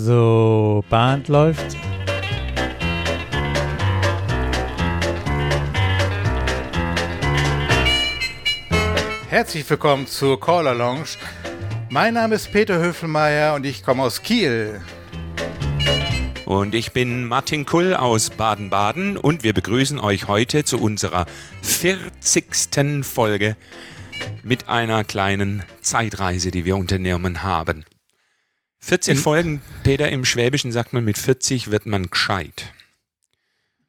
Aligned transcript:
So, 0.00 0.84
Band 0.88 1.26
läuft. 1.26 1.76
Herzlich 9.28 9.68
willkommen 9.68 10.06
zur 10.06 10.38
Caller 10.38 10.76
Lounge. 10.76 11.18
Mein 11.90 12.14
Name 12.14 12.36
ist 12.36 12.52
Peter 12.52 12.78
Höfelmeier 12.78 13.54
und 13.56 13.66
ich 13.66 13.82
komme 13.82 14.04
aus 14.04 14.22
Kiel. 14.22 14.80
Und 16.44 16.76
ich 16.76 16.92
bin 16.92 17.24
Martin 17.24 17.66
Kull 17.66 17.92
aus 17.92 18.30
Baden-Baden 18.30 19.16
und 19.16 19.42
wir 19.42 19.52
begrüßen 19.52 19.98
euch 19.98 20.28
heute 20.28 20.62
zu 20.62 20.80
unserer 20.80 21.26
40. 21.62 23.04
Folge 23.04 23.56
mit 24.44 24.68
einer 24.68 25.02
kleinen 25.02 25.64
Zeitreise, 25.80 26.52
die 26.52 26.64
wir 26.64 26.76
unternommen 26.76 27.42
haben. 27.42 27.84
40 28.80 29.16
In 29.16 29.20
Folgen, 29.22 29.62
Peter, 29.82 30.08
im 30.10 30.24
Schwäbischen 30.24 30.72
sagt 30.72 30.92
man, 30.92 31.04
mit 31.04 31.18
40 31.18 31.70
wird 31.70 31.86
man 31.86 32.10
gescheit. 32.10 32.72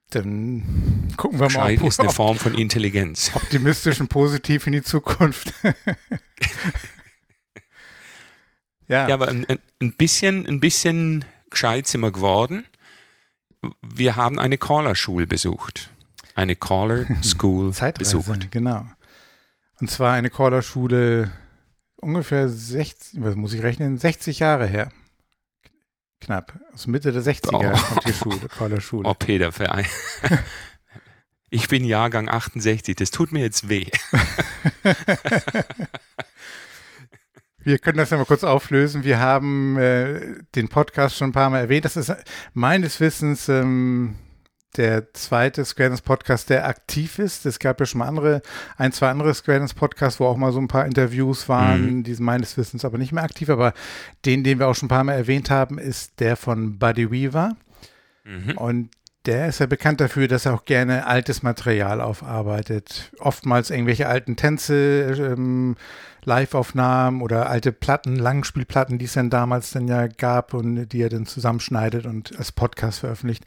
Dann 0.09 1.13
gucken 1.17 1.39
wir 1.39 1.47
gescheit 1.47 1.61
mal. 1.61 1.73
Gescheit 1.73 1.87
ist 1.87 1.99
eine 1.99 2.09
Form 2.09 2.37
von 2.37 2.55
Intelligenz. 2.55 3.31
Optimistisch 3.35 3.99
und 4.01 4.07
positiv 4.07 4.65
in 4.65 4.73
die 4.73 4.81
Zukunft. 4.81 5.53
ja. 8.87 9.07
ja, 9.07 9.13
aber 9.13 9.27
ein, 9.27 9.45
ein, 9.47 9.93
bisschen, 9.93 10.47
ein 10.47 10.59
bisschen 10.59 11.25
gescheit 11.51 11.87
sind 11.87 12.01
wir 12.01 12.11
geworden. 12.11 12.65
Wir 13.81 14.15
haben 14.15 14.39
eine 14.39 14.57
Caller-Schule 14.57 15.27
besucht. 15.27 15.91
Eine 16.33 16.55
Caller-School 16.55 17.71
besucht. 17.97 18.49
Genau. 18.51 18.87
Und 19.79 19.91
zwar 19.91 20.13
eine 20.13 20.31
Caller-Schule 20.31 21.31
ungefähr 22.01 22.49
60, 22.49 23.21
was 23.21 23.35
muss 23.35 23.53
ich 23.53 23.63
rechnen, 23.63 23.97
60 23.97 24.39
Jahre 24.39 24.65
her. 24.67 24.91
Knapp. 26.21 26.59
Aus 26.73 26.87
Mitte 26.87 27.11
der 27.11 27.21
60er 27.21 27.53
oh. 27.53 27.59
kommt 27.59 28.07
die 28.07 28.13
Schule, 28.13 28.49
Caller-Schule. 28.49 29.07
Oh, 29.07 29.13
Peter, 29.13 29.51
Verein. 29.51 29.85
Ich 31.51 31.67
bin 31.67 31.83
Jahrgang 31.83 32.29
68, 32.29 32.95
das 32.95 33.09
tut 33.09 33.31
mir 33.31 33.41
jetzt 33.41 33.69
weh. 33.69 33.87
Wir 37.61 37.79
können 37.79 37.97
das 37.97 38.11
ja 38.11 38.17
mal 38.17 38.25
kurz 38.25 38.43
auflösen. 38.43 39.03
Wir 39.03 39.19
haben 39.19 39.75
äh, 39.77 40.35
den 40.55 40.69
Podcast 40.69 41.17
schon 41.17 41.29
ein 41.29 41.33
paar 41.33 41.49
Mal 41.49 41.61
erwähnt. 41.61 41.85
Das 41.85 41.97
ist 41.97 42.13
meines 42.53 42.99
Wissens 42.99 43.49
ähm, 43.49 44.15
der 44.77 45.13
zweite 45.13 45.65
Squareness 45.65 46.01
Podcast, 46.01 46.49
der 46.49 46.67
aktiv 46.67 47.19
ist. 47.19 47.45
Es 47.45 47.59
gab 47.59 47.79
ja 47.79 47.85
schon 47.85 47.99
mal 47.99 48.07
andere, 48.07 48.41
ein, 48.77 48.91
zwei 48.91 49.09
andere 49.09 49.33
Squareness 49.33 49.73
Podcasts, 49.73 50.19
wo 50.19 50.25
auch 50.25 50.37
mal 50.37 50.51
so 50.51 50.59
ein 50.59 50.67
paar 50.67 50.85
Interviews 50.85 51.49
waren, 51.49 51.97
mhm. 51.97 52.03
die 52.03 52.13
sind 52.13 52.25
meines 52.25 52.57
Wissens 52.57 52.85
aber 52.85 52.97
nicht 52.97 53.11
mehr 53.11 53.23
aktiv. 53.23 53.49
Aber 53.49 53.73
den, 54.25 54.43
den 54.43 54.59
wir 54.59 54.67
auch 54.67 54.75
schon 54.75 54.85
ein 54.85 54.89
paar 54.89 55.03
Mal 55.03 55.13
erwähnt 55.13 55.49
haben, 55.49 55.79
ist 55.79 56.19
der 56.19 56.35
von 56.35 56.77
Buddy 56.77 57.11
Weaver. 57.11 57.55
Mhm. 58.23 58.57
Und 58.57 58.89
der 59.25 59.47
ist 59.47 59.59
ja 59.59 59.65
bekannt 59.65 60.01
dafür, 60.01 60.27
dass 60.27 60.45
er 60.45 60.53
auch 60.53 60.65
gerne 60.65 61.05
altes 61.07 61.43
Material 61.43 61.99
aufarbeitet. 61.99 63.11
Oftmals 63.19 63.69
irgendwelche 63.69 64.07
alten 64.07 64.35
Tänze, 64.35 65.33
ähm, 65.33 65.75
Live-Aufnahmen 66.23 67.21
oder 67.21 67.49
alte 67.49 67.71
Platten, 67.71 68.15
Langspielplatten, 68.15 68.97
die 68.97 69.05
es 69.05 69.13
dann 69.13 69.29
damals 69.29 69.71
dann 69.71 69.87
ja 69.87 70.07
gab 70.07 70.53
und 70.53 70.89
die 70.89 71.01
er 71.01 71.09
dann 71.09 71.25
zusammenschneidet 71.25 72.05
und 72.05 72.37
als 72.37 72.51
Podcast 72.51 72.99
veröffentlicht. 72.99 73.45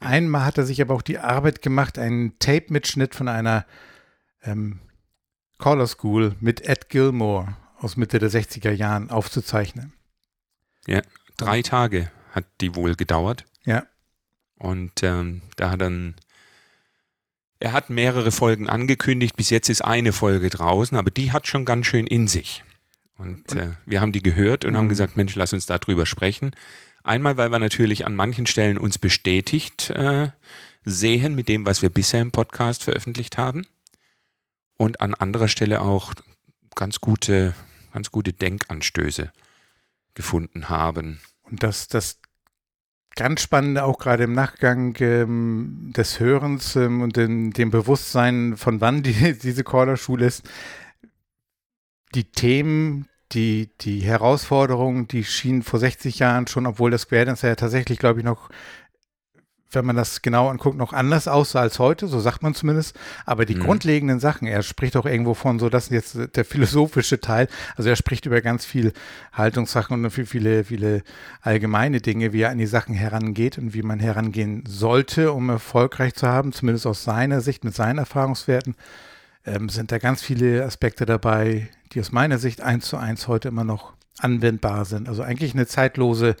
Einmal 0.00 0.44
hat 0.44 0.58
er 0.58 0.64
sich 0.64 0.80
aber 0.80 0.94
auch 0.94 1.02
die 1.02 1.18
Arbeit 1.18 1.62
gemacht, 1.62 1.98
einen 1.98 2.38
Tape-Mitschnitt 2.38 3.14
von 3.14 3.28
einer 3.28 3.64
ähm, 4.42 4.80
Caller 5.58 5.86
School 5.86 6.34
mit 6.40 6.60
Ed 6.62 6.88
Gilmore 6.88 7.56
aus 7.78 7.96
Mitte 7.96 8.18
der 8.18 8.30
60er 8.30 8.70
Jahren 8.70 9.10
aufzuzeichnen. 9.10 9.92
Ja, 10.86 11.02
drei 11.36 11.62
Tage 11.62 12.10
hat 12.32 12.44
die 12.60 12.74
wohl 12.74 12.94
gedauert. 12.94 13.44
Ja. 13.64 13.86
Und 14.56 15.02
ähm, 15.02 15.42
da 15.56 15.70
hat 15.70 15.80
dann, 15.80 16.14
er 17.60 17.72
hat 17.72 17.90
mehrere 17.90 18.32
Folgen 18.32 18.68
angekündigt, 18.68 19.36
bis 19.36 19.50
jetzt 19.50 19.68
ist 19.68 19.82
eine 19.82 20.12
Folge 20.12 20.50
draußen, 20.50 20.96
aber 20.96 21.10
die 21.10 21.32
hat 21.32 21.46
schon 21.46 21.64
ganz 21.64 21.86
schön 21.86 22.06
in 22.06 22.28
sich. 22.28 22.64
Und 23.16 23.54
äh, 23.54 23.72
wir 23.86 24.00
haben 24.00 24.12
die 24.12 24.22
gehört 24.22 24.64
und 24.64 24.72
mhm. 24.72 24.78
haben 24.78 24.88
gesagt, 24.88 25.16
Mensch, 25.16 25.34
lass 25.36 25.52
uns 25.52 25.66
darüber 25.66 26.06
sprechen. 26.06 26.52
Einmal, 27.04 27.36
weil 27.36 27.50
wir 27.50 27.58
natürlich 27.58 28.06
an 28.06 28.16
manchen 28.16 28.46
Stellen 28.46 28.78
uns 28.78 28.96
bestätigt 28.96 29.90
äh, 29.90 30.30
sehen 30.84 31.34
mit 31.34 31.48
dem, 31.48 31.66
was 31.66 31.82
wir 31.82 31.90
bisher 31.90 32.22
im 32.22 32.32
Podcast 32.32 32.82
veröffentlicht 32.82 33.36
haben. 33.36 33.66
Und 34.78 35.02
an 35.02 35.14
anderer 35.14 35.48
Stelle 35.48 35.82
auch 35.82 36.14
ganz 36.74 37.00
gute, 37.00 37.54
ganz 37.92 38.10
gute 38.10 38.32
Denkanstöße 38.32 39.30
gefunden 40.14 40.70
haben. 40.70 41.20
Und 41.42 41.62
das, 41.62 41.88
das 41.88 42.20
ganz 43.16 43.42
Spannende 43.42 43.84
auch 43.84 43.98
gerade 43.98 44.24
im 44.24 44.32
Nachgang 44.32 44.96
ähm, 45.00 45.92
des 45.94 46.20
Hörens 46.20 46.74
ähm, 46.74 47.02
und 47.02 47.18
in, 47.18 47.50
dem 47.50 47.70
Bewusstsein, 47.70 48.56
von 48.56 48.80
wann 48.80 49.02
die, 49.02 49.38
diese 49.42 49.62
Corderschule 49.62 50.24
ist, 50.24 50.42
die 52.14 52.24
Themen, 52.24 53.08
die, 53.34 53.70
die 53.80 54.00
Herausforderungen, 54.00 55.08
die 55.08 55.24
schienen 55.24 55.62
vor 55.62 55.80
60 55.80 56.18
Jahren 56.18 56.46
schon, 56.46 56.66
obwohl 56.66 56.90
das 56.90 57.02
Square 57.02 57.26
Dance 57.26 57.46
ja 57.46 57.54
tatsächlich, 57.54 57.98
glaube 57.98 58.20
ich, 58.20 58.24
noch, 58.24 58.48
wenn 59.72 59.84
man 59.84 59.96
das 59.96 60.22
genau 60.22 60.48
anguckt, 60.48 60.76
noch 60.76 60.92
anders 60.92 61.26
aussah 61.26 61.60
als 61.60 61.80
heute, 61.80 62.06
so 62.06 62.20
sagt 62.20 62.42
man 62.44 62.54
zumindest. 62.54 62.96
Aber 63.26 63.44
die 63.44 63.56
mhm. 63.56 63.60
grundlegenden 63.64 64.20
Sachen, 64.20 64.46
er 64.46 64.62
spricht 64.62 64.96
auch 64.96 65.04
irgendwo 65.04 65.34
von 65.34 65.58
so, 65.58 65.68
das 65.68 65.88
ist 65.88 65.90
jetzt 65.90 66.36
der 66.36 66.44
philosophische 66.44 67.20
Teil. 67.20 67.48
Also 67.76 67.90
er 67.90 67.96
spricht 67.96 68.24
über 68.26 68.40
ganz 68.40 68.64
viel 68.64 68.92
Haltungssachen 69.32 70.04
und 70.04 70.10
viele, 70.10 70.26
viele, 70.26 70.64
viele 70.64 71.02
allgemeine 71.40 72.00
Dinge, 72.00 72.32
wie 72.32 72.42
er 72.42 72.50
an 72.50 72.58
die 72.58 72.66
Sachen 72.66 72.94
herangeht 72.94 73.58
und 73.58 73.74
wie 73.74 73.82
man 73.82 73.98
herangehen 73.98 74.64
sollte, 74.68 75.32
um 75.32 75.50
erfolgreich 75.50 76.14
zu 76.14 76.28
haben, 76.28 76.52
zumindest 76.52 76.86
aus 76.86 77.02
seiner 77.02 77.40
Sicht, 77.40 77.64
mit 77.64 77.74
seinen 77.74 77.98
Erfahrungswerten 77.98 78.76
ähm, 79.46 79.68
sind 79.68 79.92
da 79.92 79.98
ganz 79.98 80.22
viele 80.22 80.64
Aspekte 80.64 81.06
dabei, 81.06 81.68
die 81.94 82.00
aus 82.00 82.12
meiner 82.12 82.38
Sicht 82.38 82.60
eins 82.60 82.86
zu 82.86 82.96
eins 82.96 83.28
heute 83.28 83.48
immer 83.48 83.64
noch 83.64 83.92
anwendbar 84.18 84.84
sind. 84.84 85.08
Also 85.08 85.22
eigentlich 85.22 85.54
eine 85.54 85.66
zeitlose 85.66 86.36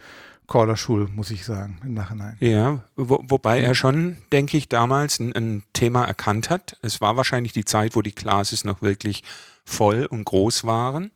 Caller-Schule, 0.46 1.08
muss 1.14 1.30
ich 1.30 1.44
sagen, 1.44 1.78
im 1.84 1.94
Nachhinein. 1.94 2.36
Ja, 2.40 2.84
wo, 2.96 3.24
wobei 3.28 3.60
er 3.60 3.74
schon, 3.74 4.18
denke 4.30 4.56
ich, 4.56 4.68
damals 4.68 5.18
ein, 5.18 5.32
ein, 5.32 5.62
Thema 5.72 6.04
erkannt 6.04 6.50
hat. 6.50 6.76
Es 6.82 7.00
war 7.00 7.16
wahrscheinlich 7.16 7.52
die 7.52 7.64
Zeit, 7.64 7.96
wo 7.96 8.02
die 8.02 8.12
Classes 8.12 8.64
noch 8.64 8.82
wirklich 8.82 9.22
voll 9.64 10.04
und 10.04 10.24
groß 10.24 10.64
waren. 10.64 11.10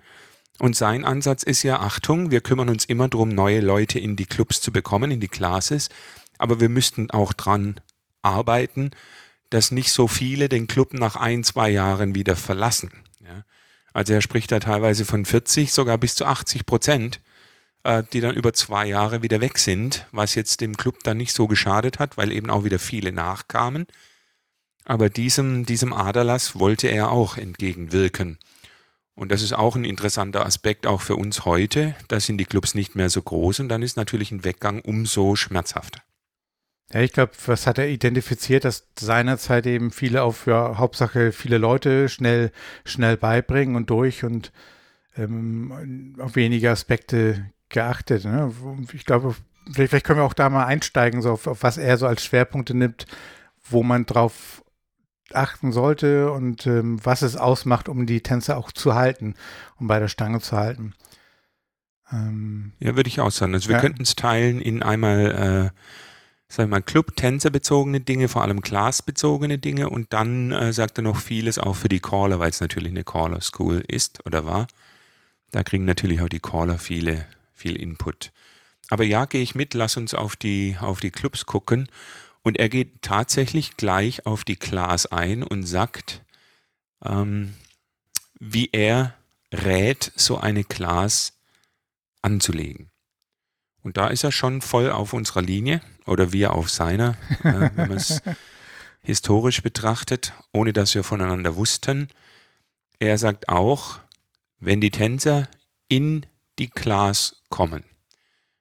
Und 0.58 0.76
sein 0.76 1.04
Ansatz 1.04 1.42
ist 1.42 1.62
ja, 1.62 1.80
Achtung, 1.80 2.30
wir 2.30 2.40
kümmern 2.40 2.68
uns 2.68 2.84
immer 2.86 3.08
darum, 3.08 3.28
neue 3.28 3.60
Leute 3.60 3.98
in 3.98 4.16
die 4.16 4.26
Clubs 4.26 4.60
zu 4.60 4.72
bekommen, 4.72 5.10
in 5.10 5.20
die 5.20 5.28
Classes. 5.28 5.90
Aber 6.38 6.58
wir 6.58 6.68
müssten 6.68 7.10
auch 7.10 7.32
dran 7.32 7.80
arbeiten, 8.22 8.92
dass 9.50 9.70
nicht 9.70 9.92
so 9.92 10.08
viele 10.08 10.48
den 10.48 10.66
Club 10.66 10.94
nach 10.94 11.16
ein, 11.16 11.44
zwei 11.44 11.70
Jahren 11.70 12.14
wieder 12.14 12.34
verlassen. 12.34 12.90
Also 13.98 14.12
er 14.12 14.20
spricht 14.20 14.52
da 14.52 14.60
teilweise 14.60 15.04
von 15.04 15.24
40, 15.24 15.72
sogar 15.72 15.98
bis 15.98 16.14
zu 16.14 16.24
80 16.24 16.66
Prozent, 16.66 17.20
äh, 17.82 18.04
die 18.12 18.20
dann 18.20 18.36
über 18.36 18.52
zwei 18.52 18.86
Jahre 18.86 19.24
wieder 19.24 19.40
weg 19.40 19.58
sind, 19.58 20.06
was 20.12 20.36
jetzt 20.36 20.60
dem 20.60 20.76
Club 20.76 21.02
dann 21.02 21.16
nicht 21.16 21.32
so 21.32 21.48
geschadet 21.48 21.98
hat, 21.98 22.16
weil 22.16 22.30
eben 22.30 22.48
auch 22.48 22.62
wieder 22.62 22.78
viele 22.78 23.10
nachkamen. 23.10 23.88
Aber 24.84 25.10
diesem, 25.10 25.66
diesem 25.66 25.92
Aderlass 25.92 26.56
wollte 26.60 26.86
er 26.86 27.10
auch 27.10 27.38
entgegenwirken. 27.38 28.38
Und 29.16 29.32
das 29.32 29.42
ist 29.42 29.52
auch 29.52 29.74
ein 29.74 29.84
interessanter 29.84 30.46
Aspekt 30.46 30.86
auch 30.86 31.00
für 31.00 31.16
uns 31.16 31.44
heute. 31.44 31.96
Da 32.06 32.20
sind 32.20 32.38
die 32.38 32.44
Clubs 32.44 32.76
nicht 32.76 32.94
mehr 32.94 33.10
so 33.10 33.20
groß 33.20 33.58
und 33.58 33.68
dann 33.68 33.82
ist 33.82 33.96
natürlich 33.96 34.30
ein 34.30 34.44
Weggang 34.44 34.80
umso 34.80 35.34
schmerzhafter. 35.34 36.00
Ja, 36.92 37.00
ich 37.00 37.12
glaube, 37.12 37.32
was 37.46 37.66
hat 37.66 37.78
er 37.78 37.88
identifiziert, 37.88 38.64
dass 38.64 38.88
seinerzeit 38.98 39.66
eben 39.66 39.90
viele 39.90 40.22
auf, 40.22 40.46
ja, 40.46 40.78
Hauptsache 40.78 41.32
viele 41.32 41.58
Leute 41.58 42.08
schnell, 42.08 42.50
schnell 42.84 43.16
beibringen 43.18 43.76
und 43.76 43.90
durch 43.90 44.24
und 44.24 44.52
ähm, 45.16 46.16
auf 46.18 46.34
wenige 46.34 46.70
Aspekte 46.70 47.50
geachtet. 47.68 48.24
Ne? 48.24 48.52
Ich 48.94 49.04
glaube, 49.04 49.34
vielleicht, 49.70 49.90
vielleicht, 49.90 50.06
können 50.06 50.20
wir 50.20 50.24
auch 50.24 50.32
da 50.32 50.48
mal 50.48 50.64
einsteigen, 50.64 51.20
so 51.20 51.32
auf, 51.32 51.46
auf 51.46 51.62
was 51.62 51.76
er 51.76 51.98
so 51.98 52.06
als 52.06 52.24
Schwerpunkte 52.24 52.74
nimmt, 52.74 53.06
wo 53.64 53.82
man 53.82 54.06
drauf 54.06 54.64
achten 55.32 55.72
sollte 55.72 56.32
und 56.32 56.66
ähm, 56.66 57.04
was 57.04 57.20
es 57.20 57.36
ausmacht, 57.36 57.90
um 57.90 58.06
die 58.06 58.22
Tänzer 58.22 58.56
auch 58.56 58.72
zu 58.72 58.94
halten, 58.94 59.34
um 59.76 59.88
bei 59.88 59.98
der 59.98 60.08
Stange 60.08 60.40
zu 60.40 60.56
halten. 60.56 60.94
Ähm, 62.10 62.72
ja, 62.78 62.96
würde 62.96 63.08
ich 63.08 63.20
auch 63.20 63.30
sagen. 63.30 63.52
Also 63.52 63.68
wir 63.68 63.76
ja. 63.76 63.82
könnten 63.82 64.02
es 64.02 64.16
teilen 64.16 64.62
in 64.62 64.82
einmal 64.82 65.72
äh, 65.74 65.78
sag 66.48 66.64
ich 66.64 66.70
mal, 66.70 66.82
Club-Tänzer-bezogene 66.82 68.00
Dinge, 68.00 68.28
vor 68.28 68.42
allem 68.42 68.62
Class-bezogene 68.62 69.58
Dinge 69.58 69.90
und 69.90 70.12
dann 70.12 70.52
äh, 70.52 70.72
sagt 70.72 70.98
er 70.98 71.02
noch 71.02 71.18
vieles 71.18 71.58
auch 71.58 71.76
für 71.76 71.88
die 71.88 72.00
Caller, 72.00 72.38
weil 72.38 72.50
es 72.50 72.60
natürlich 72.60 72.90
eine 72.90 73.04
Caller-School 73.04 73.84
ist 73.86 74.24
oder 74.26 74.46
war. 74.46 74.66
Da 75.50 75.62
kriegen 75.62 75.84
natürlich 75.84 76.20
auch 76.20 76.28
die 76.28 76.40
Caller 76.40 76.78
viele, 76.78 77.26
viel 77.54 77.76
Input. 77.76 78.32
Aber 78.90 79.04
ja, 79.04 79.26
gehe 79.26 79.42
ich 79.42 79.54
mit, 79.54 79.74
lass 79.74 79.96
uns 79.98 80.14
auf 80.14 80.36
die, 80.36 80.76
auf 80.80 81.00
die 81.00 81.10
Clubs 81.10 81.44
gucken. 81.44 81.88
Und 82.42 82.58
er 82.58 82.70
geht 82.70 83.02
tatsächlich 83.02 83.76
gleich 83.76 84.24
auf 84.24 84.44
die 84.44 84.56
Class 84.56 85.04
ein 85.06 85.42
und 85.42 85.64
sagt, 85.64 86.22
ähm, 87.04 87.54
wie 88.40 88.70
er 88.72 89.14
rät, 89.52 90.12
so 90.16 90.38
eine 90.38 90.64
Class 90.64 91.34
anzulegen. 92.22 92.90
Und 93.82 93.98
da 93.98 94.08
ist 94.08 94.24
er 94.24 94.32
schon 94.32 94.62
voll 94.62 94.90
auf 94.90 95.12
unserer 95.12 95.42
Linie 95.42 95.82
oder 96.08 96.32
wir 96.32 96.54
auf 96.54 96.70
seiner, 96.70 97.16
äh, 97.42 97.70
wenn 97.74 97.74
man 97.88 97.92
es 97.92 98.22
historisch 99.00 99.62
betrachtet, 99.62 100.32
ohne 100.52 100.72
dass 100.72 100.94
wir 100.94 101.04
voneinander 101.04 101.56
wussten. 101.56 102.08
Er 102.98 103.16
sagt 103.18 103.48
auch, 103.48 104.00
wenn 104.58 104.80
die 104.80 104.90
Tänzer 104.90 105.48
in 105.88 106.26
die 106.58 106.68
Class 106.68 107.42
kommen, 107.48 107.84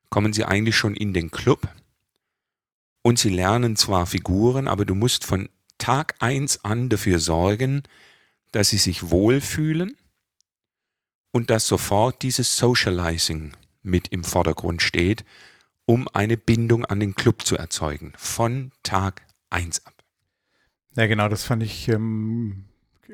kommen 0.09 0.33
sie 0.33 0.45
eigentlich 0.45 0.77
schon 0.77 0.95
in 0.95 1.13
den 1.13 1.31
Club 1.31 1.67
und 3.01 3.19
sie 3.19 3.29
lernen 3.29 3.75
zwar 3.75 4.05
Figuren, 4.05 4.67
aber 4.67 4.85
du 4.85 4.95
musst 4.95 5.25
von 5.25 5.49
Tag 5.77 6.15
eins 6.19 6.63
an 6.63 6.89
dafür 6.89 7.19
sorgen, 7.19 7.83
dass 8.51 8.69
sie 8.69 8.77
sich 8.77 9.09
wohlfühlen 9.09 9.97
und 11.31 11.49
dass 11.49 11.67
sofort 11.67 12.21
dieses 12.21 12.57
Socializing 12.57 13.53
mit 13.83 14.09
im 14.09 14.23
Vordergrund 14.23 14.81
steht, 14.81 15.23
um 15.87 16.07
eine 16.13 16.37
Bindung 16.37 16.85
an 16.85 16.99
den 16.99 17.15
Club 17.15 17.43
zu 17.43 17.57
erzeugen, 17.57 18.13
von 18.17 18.71
Tag 18.83 19.21
eins 19.49 19.83
ab. 19.85 19.93
Ja, 20.95 21.07
genau, 21.07 21.29
das 21.29 21.45
fand 21.45 21.63
ich 21.63 21.87
ähm, 21.87 22.65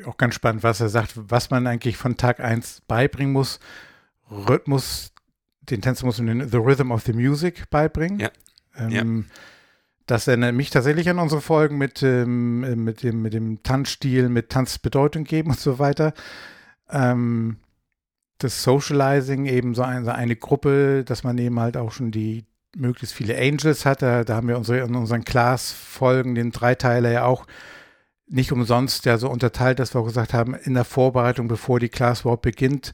auch 0.06 0.18
ganz 0.18 0.36
spannend, 0.36 0.64
was 0.64 0.82
er 0.82 0.90
sagt, 0.90 1.14
was 1.16 1.52
man 1.52 1.68
eigentlich 1.68 1.98
von 1.98 2.18
Tag 2.18 2.40
eins 2.40 2.82
beibringen 2.88 3.32
muss. 3.32 3.60
Rhythmus, 4.30 5.14
den 5.62 5.82
Tänzer 5.82 6.06
muss 6.06 6.18
man 6.18 6.40
den 6.40 6.50
The 6.50 6.58
Rhythm 6.58 6.92
of 6.92 7.04
the 7.04 7.14
Music 7.14 7.70
beibringen. 7.70 8.20
Ja. 8.20 8.32
Ähm, 8.76 8.90
ja. 8.90 9.36
Das 10.08 10.28
erinnert 10.28 10.56
mich 10.56 10.72
tatsächlich 10.72 11.10
an 11.10 11.20
unsere 11.20 11.42
Folgen 11.42 11.78
mit, 11.78 12.02
ähm, 12.02 12.84
mit, 12.84 13.04
dem, 13.04 13.22
mit 13.22 13.34
dem 13.34 13.62
Tanzstil, 13.62 14.30
mit 14.30 14.50
Tanzbedeutung 14.50 15.26
geben 15.26 15.52
und 15.52 15.60
so 15.60 15.78
weiter. 15.78 16.14
Ähm, 16.90 17.58
das 18.40 18.64
Socializing, 18.64 19.46
eben 19.46 19.76
so 19.76 19.84
eine, 19.84 20.16
eine 20.16 20.36
Gruppe, 20.36 21.04
dass 21.06 21.24
man 21.24 21.38
eben 21.38 21.60
halt 21.60 21.78
auch 21.78 21.92
schon 21.92 22.12
die 22.12 22.46
möglichst 22.76 23.16
viele 23.16 23.38
Angels 23.38 23.86
hat. 23.86 24.02
Da, 24.02 24.26
haben 24.28 24.48
wir 24.48 24.58
unsere, 24.58 24.80
in 24.80 24.96
unseren 24.96 25.24
Class-Folgen, 25.24 26.36
den 26.36 26.52
Dreiteiler 26.52 27.12
ja 27.12 27.26
auch 27.26 27.46
nicht 28.28 28.52
umsonst 28.52 29.06
ja 29.06 29.18
so 29.18 29.30
unterteilt, 29.30 29.80
dass 29.80 29.94
wir 29.94 30.02
auch 30.02 30.06
gesagt 30.06 30.34
haben, 30.34 30.56
in 30.56 30.74
der 30.74 30.86
Vorbereitung, 30.86 31.48
bevor 31.48 31.80
die 31.80 31.90
Class 31.90 32.22
überhaupt 32.22 32.42
beginnt, 32.42 32.94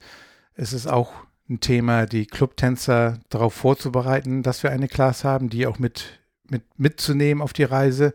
ist 0.56 0.74
es 0.74 0.88
auch 0.88 1.14
ein 1.50 1.60
Thema, 1.60 2.06
die 2.06 2.26
Clubtänzer 2.26 3.20
darauf 3.30 3.54
vorzubereiten, 3.54 4.44
dass 4.44 4.64
wir 4.64 4.72
eine 4.72 4.88
Class 4.88 5.24
haben, 5.24 5.50
die 5.50 5.66
auch 5.66 5.80
mit, 5.80 6.20
mit 6.50 6.64
mitzunehmen 6.78 7.42
auf 7.42 7.54
die 7.54 7.64
Reise, 7.64 8.14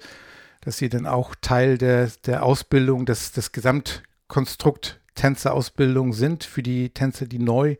dass 0.61 0.79
sie 0.79 0.89
dann 0.89 1.07
auch 1.07 1.35
Teil 1.41 1.79
der, 1.79 2.11
der 2.27 2.43
Ausbildung, 2.43 3.07
des, 3.07 3.33
des 3.33 3.53
Gesamtkonstrukt 3.53 5.01
Tänzerausbildung 5.15 6.13
sind 6.13 6.45
für 6.45 6.63
die 6.63 6.91
Tänzer, 6.91 7.27
die 7.27 7.39
neu, 7.39 7.77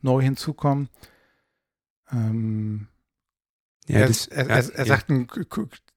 neu 0.00 0.22
hinzukommen. 0.22 0.88
Ähm, 2.10 2.88
ja, 3.88 4.00
er, 4.00 4.06
das, 4.06 4.26
er, 4.26 4.48
er, 4.48 4.74
er 4.74 4.84
sagt, 4.84 5.10
ein 5.10 5.26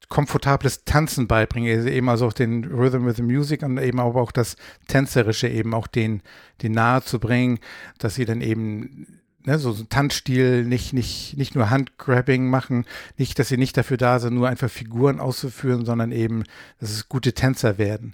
komfortables 0.09 0.83
Tanzen 0.83 1.27
beibringen, 1.27 1.75
also 1.75 1.87
eben 1.87 2.09
also 2.09 2.27
auch 2.27 2.33
den 2.33 2.65
Rhythm 2.65 3.05
with 3.05 3.15
the 3.15 3.23
Music 3.23 3.63
und 3.63 3.77
eben 3.77 3.99
aber 3.99 4.21
auch 4.21 4.31
das 4.31 4.57
Tänzerische 4.87 5.47
eben 5.47 5.73
auch 5.73 5.87
den, 5.87 6.21
den 6.61 6.73
nahe 6.73 7.01
zu 7.01 7.19
bringen, 7.19 7.59
dass 7.97 8.15
sie 8.15 8.25
dann 8.25 8.41
eben 8.41 9.07
ne, 9.45 9.57
so, 9.57 9.71
so 9.71 9.83
Tanzstil 9.85 10.65
nicht, 10.65 10.93
nicht, 10.93 11.37
nicht 11.37 11.55
nur 11.55 11.69
Handgrabbing 11.69 12.49
machen, 12.49 12.85
nicht, 13.17 13.39
dass 13.39 13.49
sie 13.49 13.57
nicht 13.57 13.77
dafür 13.77 13.97
da 13.97 14.19
sind, 14.19 14.35
nur 14.35 14.49
einfach 14.49 14.69
Figuren 14.69 15.19
auszuführen, 15.19 15.85
sondern 15.85 16.11
eben, 16.11 16.43
dass 16.79 16.91
es 16.91 17.09
gute 17.09 17.33
Tänzer 17.33 17.77
werden. 17.77 18.13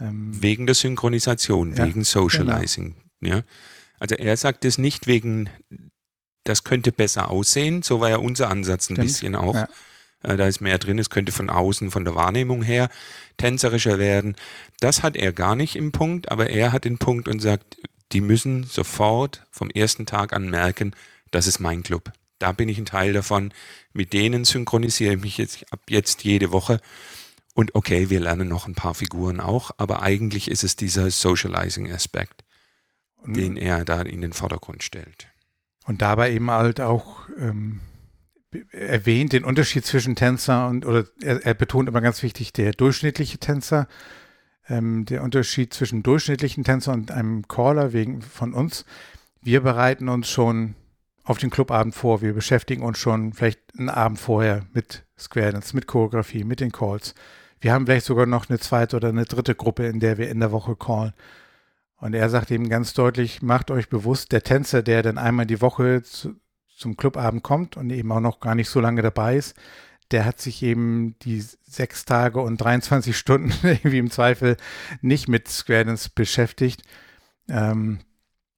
Ähm, 0.00 0.30
wegen 0.42 0.66
der 0.66 0.74
Synchronisation, 0.74 1.74
ja, 1.74 1.86
wegen 1.86 2.04
Socializing. 2.04 2.96
Genau. 3.20 3.36
Ja. 3.36 3.42
Also 3.98 4.14
er 4.14 4.36
sagt 4.36 4.64
es 4.64 4.78
nicht 4.78 5.06
wegen, 5.06 5.50
das 6.44 6.64
könnte 6.64 6.92
besser 6.92 7.30
aussehen, 7.30 7.82
so 7.82 8.00
war 8.00 8.10
ja 8.10 8.16
unser 8.16 8.48
Ansatz 8.48 8.90
ein 8.90 8.94
Stimmt. 8.94 9.08
bisschen 9.08 9.34
auch. 9.34 9.54
Ja. 9.54 9.68
Äh, 10.22 10.36
da 10.36 10.46
ist 10.46 10.60
mehr 10.60 10.78
drin, 10.78 10.98
es 10.98 11.10
könnte 11.10 11.32
von 11.32 11.50
außen, 11.50 11.90
von 11.90 12.04
der 12.04 12.14
Wahrnehmung 12.14 12.62
her 12.62 12.88
tänzerischer 13.36 13.98
werden. 13.98 14.36
Das 14.80 15.02
hat 15.02 15.16
er 15.16 15.32
gar 15.32 15.56
nicht 15.56 15.76
im 15.76 15.92
Punkt, 15.92 16.30
aber 16.30 16.50
er 16.50 16.72
hat 16.72 16.84
den 16.84 16.98
Punkt 16.98 17.28
und 17.28 17.40
sagt, 17.40 17.78
die 18.12 18.20
müssen 18.20 18.64
sofort 18.64 19.46
vom 19.50 19.70
ersten 19.70 20.06
Tag 20.06 20.32
an 20.32 20.50
merken, 20.50 20.94
das 21.30 21.46
ist 21.46 21.60
mein 21.60 21.82
Club. 21.82 22.12
Da 22.38 22.52
bin 22.52 22.68
ich 22.68 22.78
ein 22.78 22.86
Teil 22.86 23.12
davon. 23.12 23.52
Mit 23.92 24.12
denen 24.12 24.44
synchronisiere 24.44 25.14
ich 25.14 25.20
mich 25.20 25.38
jetzt 25.38 25.72
ab 25.72 25.80
jetzt 25.88 26.24
jede 26.24 26.52
Woche. 26.52 26.80
Und 27.54 27.74
okay, 27.74 28.10
wir 28.10 28.20
lernen 28.20 28.48
noch 28.48 28.66
ein 28.66 28.74
paar 28.74 28.94
Figuren 28.94 29.40
auch, 29.40 29.72
aber 29.76 30.02
eigentlich 30.02 30.50
ist 30.50 30.64
es 30.64 30.76
dieser 30.76 31.10
Socializing-Aspekt, 31.10 32.44
den 33.26 33.56
er 33.56 33.84
da 33.84 34.00
in 34.02 34.22
den 34.22 34.32
Vordergrund 34.32 34.82
stellt. 34.82 35.28
Und 35.86 36.02
dabei 36.02 36.32
eben 36.32 36.50
halt 36.50 36.80
auch 36.80 37.28
ähm, 37.38 37.80
erwähnt 38.70 39.32
den 39.32 39.44
Unterschied 39.44 39.84
zwischen 39.84 40.16
Tänzer 40.16 40.68
und, 40.68 40.84
oder 40.86 41.04
er, 41.22 41.44
er 41.44 41.54
betont 41.54 41.88
immer 41.88 42.00
ganz 42.00 42.22
wichtig, 42.22 42.52
der 42.52 42.72
durchschnittliche 42.72 43.38
Tänzer, 43.38 43.88
ähm, 44.68 45.04
der 45.04 45.22
Unterschied 45.22 45.72
zwischen 45.72 46.02
durchschnittlichen 46.02 46.64
Tänzer 46.64 46.92
und 46.92 47.10
einem 47.10 47.46
Caller 47.48 47.92
wegen 47.92 48.22
von 48.22 48.54
uns. 48.54 48.84
Wir 49.40 49.62
bereiten 49.62 50.08
uns 50.08 50.28
schon 50.28 50.74
auf 51.24 51.38
den 51.38 51.50
Clubabend 51.50 51.94
vor. 51.94 52.22
Wir 52.22 52.34
beschäftigen 52.34 52.82
uns 52.82 52.98
schon 52.98 53.32
vielleicht 53.32 53.60
einen 53.78 53.88
Abend 53.88 54.18
vorher 54.18 54.66
mit 54.72 55.04
Square 55.18 55.52
Dance, 55.52 55.74
mit 55.74 55.86
Choreografie, 55.86 56.44
mit 56.44 56.60
den 56.60 56.72
Calls. 56.72 57.14
Wir 57.60 57.72
haben 57.72 57.86
vielleicht 57.86 58.06
sogar 58.06 58.26
noch 58.26 58.48
eine 58.48 58.58
zweite 58.58 58.96
oder 58.96 59.08
eine 59.08 59.26
dritte 59.26 59.54
Gruppe, 59.54 59.86
in 59.86 60.00
der 60.00 60.18
wir 60.18 60.30
in 60.30 60.40
der 60.40 60.50
Woche 60.50 60.76
callen. 60.76 61.12
Und 62.00 62.14
er 62.14 62.30
sagt 62.30 62.50
eben 62.50 62.68
ganz 62.68 62.94
deutlich, 62.94 63.42
macht 63.42 63.70
euch 63.70 63.88
bewusst, 63.88 64.32
der 64.32 64.42
Tänzer, 64.42 64.82
der 64.82 65.02
dann 65.02 65.18
einmal 65.18 65.46
die 65.46 65.60
Woche 65.60 66.02
zu, 66.02 66.34
zum 66.76 66.96
Clubabend 66.96 67.42
kommt 67.42 67.76
und 67.76 67.90
eben 67.90 68.10
auch 68.10 68.20
noch 68.20 68.40
gar 68.40 68.54
nicht 68.54 68.70
so 68.70 68.80
lange 68.80 69.02
dabei 69.02 69.36
ist, 69.36 69.54
der 70.10 70.24
hat 70.24 70.40
sich 70.40 70.62
eben 70.62 71.16
die 71.20 71.40
sechs 71.40 72.04
Tage 72.04 72.40
und 72.40 72.56
23 72.56 73.16
Stunden 73.16 73.52
irgendwie 73.62 73.98
im 73.98 74.10
Zweifel 74.10 74.56
nicht 75.02 75.28
mit 75.28 75.48
Square 75.48 75.84
Dance 75.84 76.10
beschäftigt. 76.14 76.82
Ähm, 77.48 78.00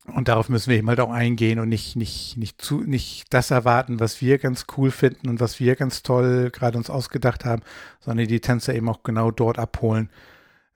und 0.07 0.29
darauf 0.29 0.49
müssen 0.49 0.71
wir 0.71 0.79
eben 0.79 0.89
halt 0.89 1.01
auch 1.01 1.13
eingehen 1.13 1.59
und 1.59 1.69
nicht, 1.69 1.95
nicht, 1.97 2.37
nicht, 2.37 2.61
zu, 2.61 2.81
nicht 2.81 3.27
das 3.31 3.51
erwarten, 3.51 4.01
was 4.01 4.21
wir 4.21 4.39
ganz 4.39 4.67
cool 4.77 4.91
finden 4.91 5.29
und 5.29 5.41
was 5.41 5.61
wir 5.61 5.77
ganz 5.77 6.03
toll 6.03 6.51
gerade 6.51 6.79
uns 6.79 6.91
ausgedacht 6.91 7.45
haben, 7.45 7.63
sondern 8.01 8.27
die 8.27 8.41
Tänzer 8.41 8.75
eben 8.75 8.89
auch 8.89 9.03
genau 9.03 9.31
dort 9.31 9.59
abholen. 9.59 10.11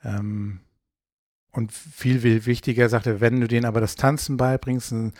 Ähm, 0.04 0.60
und 1.56 1.72
viel, 1.72 2.20
viel 2.20 2.46
wichtiger, 2.46 2.88
sagt 2.88 3.06
er, 3.06 3.20
wenn 3.20 3.40
du 3.40 3.48
denen 3.48 3.64
aber 3.64 3.80
das 3.80 3.96
Tanzen 3.96 4.36
beibringst, 4.36 4.92
ein 4.92 5.14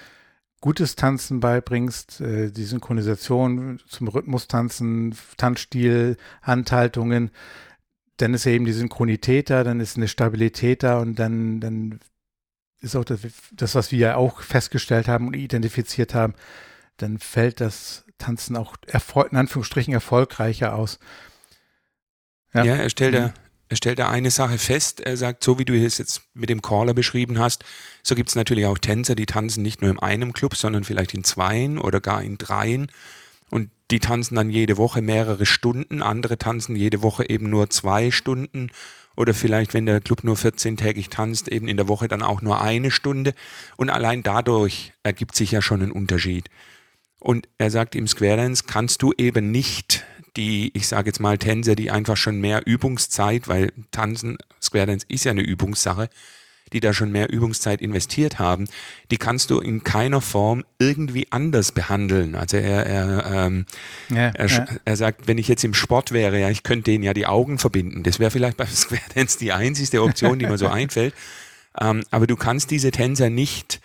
gutes 0.60 0.96
Tanzen 0.96 1.40
beibringst, 1.40 2.20
äh, 2.20 2.50
die 2.50 2.64
Synchronisation 2.64 3.80
zum 3.86 4.08
Rhythmus-Tanzen, 4.08 5.14
Tanzstil, 5.36 6.16
Handhaltungen, 6.42 7.30
dann 8.18 8.34
ist 8.34 8.44
ja 8.44 8.52
eben 8.52 8.64
die 8.64 8.72
Synchronität 8.72 9.50
da, 9.50 9.64
dann 9.64 9.80
ist 9.80 9.96
eine 9.96 10.08
Stabilität 10.08 10.82
da 10.82 10.98
und 10.98 11.18
dann, 11.18 11.60
dann 11.60 12.00
ist 12.80 12.96
auch 12.96 13.04
das, 13.04 13.20
das, 13.52 13.74
was 13.74 13.92
wir 13.92 13.98
ja 13.98 14.16
auch 14.16 14.40
festgestellt 14.40 15.08
haben 15.08 15.28
und 15.28 15.34
identifiziert 15.34 16.14
haben, 16.14 16.34
dann 16.96 17.18
fällt 17.18 17.60
das 17.60 18.04
Tanzen 18.18 18.56
auch 18.56 18.76
in 19.30 19.36
Anführungsstrichen 19.36 19.92
erfolgreicher 19.92 20.74
aus. 20.74 20.98
Ja, 22.54 22.64
ja 22.64 22.76
er 22.76 22.88
stellt 22.88 23.14
er 23.14 23.34
stellt 23.72 23.98
da 23.98 24.10
eine 24.10 24.30
Sache 24.30 24.58
fest. 24.58 25.00
Er 25.00 25.16
sagt, 25.16 25.42
so 25.42 25.58
wie 25.58 25.64
du 25.64 25.74
es 25.74 25.98
jetzt 25.98 26.22
mit 26.34 26.50
dem 26.50 26.62
Caller 26.62 26.94
beschrieben 26.94 27.38
hast, 27.38 27.64
so 28.02 28.14
gibt 28.14 28.28
es 28.28 28.36
natürlich 28.36 28.66
auch 28.66 28.78
Tänzer, 28.78 29.14
die 29.14 29.26
tanzen 29.26 29.62
nicht 29.62 29.82
nur 29.82 29.90
in 29.90 29.98
einem 29.98 30.32
Club, 30.32 30.54
sondern 30.54 30.84
vielleicht 30.84 31.14
in 31.14 31.24
zweien 31.24 31.78
oder 31.78 32.00
gar 32.00 32.22
in 32.22 32.38
dreien. 32.38 32.92
Und 33.50 33.70
die 33.90 34.00
tanzen 34.00 34.34
dann 34.36 34.50
jede 34.50 34.76
Woche 34.76 35.02
mehrere 35.02 35.46
Stunden. 35.46 36.02
Andere 36.02 36.38
tanzen 36.38 36.76
jede 36.76 37.02
Woche 37.02 37.28
eben 37.28 37.50
nur 37.50 37.70
zwei 37.70 38.10
Stunden 38.10 38.70
oder 39.16 39.32
vielleicht, 39.34 39.74
wenn 39.74 39.86
der 39.86 40.00
Club 40.00 40.24
nur 40.24 40.36
14-tägig 40.36 41.08
tanzt, 41.08 41.48
eben 41.48 41.68
in 41.68 41.76
der 41.76 41.88
Woche 41.88 42.06
dann 42.06 42.22
auch 42.22 42.42
nur 42.42 42.60
eine 42.60 42.90
Stunde. 42.90 43.34
Und 43.76 43.90
allein 43.90 44.22
dadurch 44.22 44.92
ergibt 45.02 45.34
sich 45.34 45.52
ja 45.52 45.62
schon 45.62 45.82
ein 45.82 45.90
Unterschied. 45.90 46.50
Und 47.18 47.48
er 47.58 47.70
sagt, 47.70 47.94
im 47.94 48.06
Square 48.06 48.36
Dance 48.36 48.64
kannst 48.66 49.02
du 49.02 49.12
eben 49.16 49.50
nicht 49.50 50.04
die, 50.36 50.70
ich 50.74 50.86
sage 50.88 51.08
jetzt 51.08 51.20
mal, 51.20 51.38
Tänzer, 51.38 51.74
die 51.74 51.90
einfach 51.90 52.16
schon 52.16 52.40
mehr 52.40 52.66
Übungszeit, 52.66 53.48
weil 53.48 53.72
Tanzen, 53.90 54.38
Square 54.62 54.86
Dance 54.86 55.06
ist 55.08 55.24
ja 55.24 55.30
eine 55.30 55.42
Übungssache, 55.42 56.08
die 56.72 56.80
da 56.80 56.92
schon 56.92 57.12
mehr 57.12 57.32
Übungszeit 57.32 57.80
investiert 57.80 58.38
haben, 58.38 58.66
die 59.10 59.18
kannst 59.18 59.50
du 59.50 59.60
in 59.60 59.84
keiner 59.84 60.20
Form 60.20 60.64
irgendwie 60.78 61.28
anders 61.30 61.72
behandeln. 61.72 62.34
Also 62.34 62.56
er, 62.56 62.86
er, 62.86 63.46
ähm, 63.46 63.66
ja, 64.08 64.28
er, 64.28 64.46
ja. 64.46 64.66
er 64.84 64.96
sagt, 64.96 65.28
wenn 65.28 65.38
ich 65.38 65.48
jetzt 65.48 65.64
im 65.64 65.74
Sport 65.74 66.12
wäre, 66.12 66.40
ja, 66.40 66.50
ich 66.50 66.64
könnte 66.64 66.90
denen 66.90 67.04
ja 67.04 67.14
die 67.14 67.26
Augen 67.26 67.58
verbinden. 67.58 68.02
Das 68.02 68.18
wäre 68.18 68.30
vielleicht 68.30 68.56
bei 68.56 68.66
Square 68.74 69.00
Dance 69.14 69.38
die 69.38 69.52
einzigste 69.52 70.02
Option, 70.02 70.38
die 70.38 70.46
mir 70.46 70.58
so 70.58 70.68
einfällt. 70.68 71.14
Ähm, 71.80 72.02
aber 72.10 72.26
du 72.26 72.36
kannst 72.36 72.70
diese 72.70 72.90
Tänzer 72.90 73.30
nicht 73.30 73.80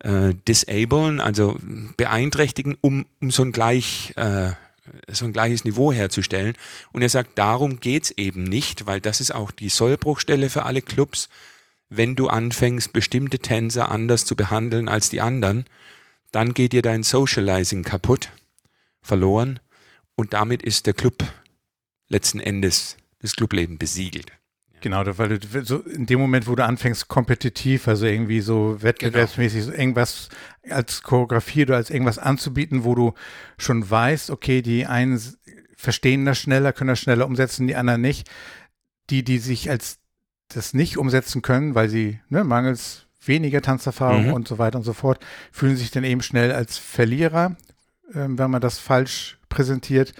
äh, 0.00 0.34
disablen, 0.46 1.20
also 1.20 1.58
beeinträchtigen, 1.96 2.76
um, 2.80 3.06
um 3.20 3.30
so 3.30 3.42
ein 3.42 3.52
gleich 3.52 4.12
äh, 4.16 4.52
so 5.10 5.24
ein 5.24 5.32
gleiches 5.32 5.64
Niveau 5.64 5.92
herzustellen. 5.92 6.54
Und 6.92 7.02
er 7.02 7.08
sagt, 7.08 7.38
darum 7.38 7.80
geht's 7.80 8.10
eben 8.12 8.44
nicht, 8.44 8.86
weil 8.86 9.00
das 9.00 9.20
ist 9.20 9.34
auch 9.34 9.50
die 9.50 9.68
Sollbruchstelle 9.68 10.50
für 10.50 10.64
alle 10.64 10.82
Clubs 10.82 11.28
wenn 11.96 12.16
du 12.16 12.28
anfängst, 12.28 12.92
bestimmte 12.92 13.38
Tänzer 13.38 13.90
anders 13.90 14.24
zu 14.24 14.36
behandeln 14.36 14.88
als 14.88 15.10
die 15.10 15.20
anderen, 15.20 15.64
dann 16.32 16.54
geht 16.54 16.72
dir 16.72 16.82
dein 16.82 17.02
Socializing 17.02 17.82
kaputt. 17.84 18.30
verloren 19.02 19.60
und 20.14 20.32
damit 20.32 20.62
ist 20.62 20.86
der 20.86 20.94
Club 20.94 21.24
letzten 22.08 22.40
Endes, 22.40 22.96
das 23.18 23.36
Clubleben 23.36 23.76
besiegelt. 23.76 24.32
Genau, 24.84 25.02
weil 25.16 25.38
du 25.38 25.64
so 25.64 25.78
in 25.78 26.04
dem 26.04 26.20
Moment, 26.20 26.46
wo 26.46 26.54
du 26.54 26.62
anfängst, 26.62 27.08
kompetitiv, 27.08 27.88
also 27.88 28.04
irgendwie 28.04 28.42
so 28.42 28.82
wettbewerbsmäßig 28.82 29.60
genau. 29.62 29.72
so 29.72 29.80
irgendwas 29.80 30.28
als 30.68 31.02
Choreografie 31.02 31.62
oder 31.62 31.76
als 31.76 31.88
irgendwas 31.88 32.18
anzubieten, 32.18 32.84
wo 32.84 32.94
du 32.94 33.14
schon 33.56 33.88
weißt, 33.88 34.28
okay, 34.28 34.60
die 34.60 34.84
einen 34.84 35.18
verstehen 35.74 36.26
das 36.26 36.38
schneller, 36.38 36.74
können 36.74 36.88
das 36.88 37.00
schneller 37.00 37.24
umsetzen, 37.24 37.66
die 37.66 37.76
anderen 37.76 38.02
nicht. 38.02 38.30
Die, 39.08 39.24
die 39.24 39.38
sich 39.38 39.70
als 39.70 40.00
das 40.48 40.74
nicht 40.74 40.98
umsetzen 40.98 41.40
können, 41.40 41.74
weil 41.74 41.88
sie 41.88 42.20
ne, 42.28 42.44
mangels 42.44 43.06
weniger 43.24 43.62
Tanzerfahrung 43.62 44.26
mhm. 44.26 44.32
und 44.34 44.48
so 44.48 44.58
weiter 44.58 44.76
und 44.76 44.84
so 44.84 44.92
fort, 44.92 45.18
fühlen 45.50 45.78
sich 45.78 45.92
dann 45.92 46.04
eben 46.04 46.20
schnell 46.20 46.52
als 46.52 46.76
Verlierer, 46.76 47.56
äh, 48.10 48.26
wenn 48.28 48.50
man 48.50 48.60
das 48.60 48.80
falsch 48.80 49.38
präsentiert. 49.48 50.12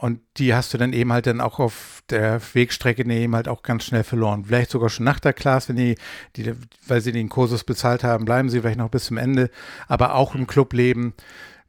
Und 0.00 0.20
die 0.38 0.54
hast 0.54 0.72
du 0.72 0.78
dann 0.78 0.94
eben 0.94 1.12
halt 1.12 1.26
dann 1.26 1.42
auch 1.42 1.58
auf 1.58 2.00
der 2.08 2.40
Wegstrecke 2.54 3.04
eben 3.04 3.36
halt 3.36 3.48
auch 3.48 3.62
ganz 3.62 3.84
schnell 3.84 4.02
verloren. 4.02 4.46
Vielleicht 4.46 4.70
sogar 4.70 4.88
schon 4.88 5.04
nach 5.04 5.20
der 5.20 5.34
Class, 5.34 5.68
wenn 5.68 5.76
die, 5.76 5.94
die, 6.36 6.54
weil 6.86 7.02
sie 7.02 7.12
den 7.12 7.28
Kursus 7.28 7.64
bezahlt 7.64 8.02
haben, 8.02 8.24
bleiben 8.24 8.48
sie 8.48 8.62
vielleicht 8.62 8.78
noch 8.78 8.88
bis 8.88 9.04
zum 9.04 9.18
Ende. 9.18 9.50
Aber 9.88 10.14
auch 10.14 10.34
im 10.34 10.46
Clubleben 10.46 11.12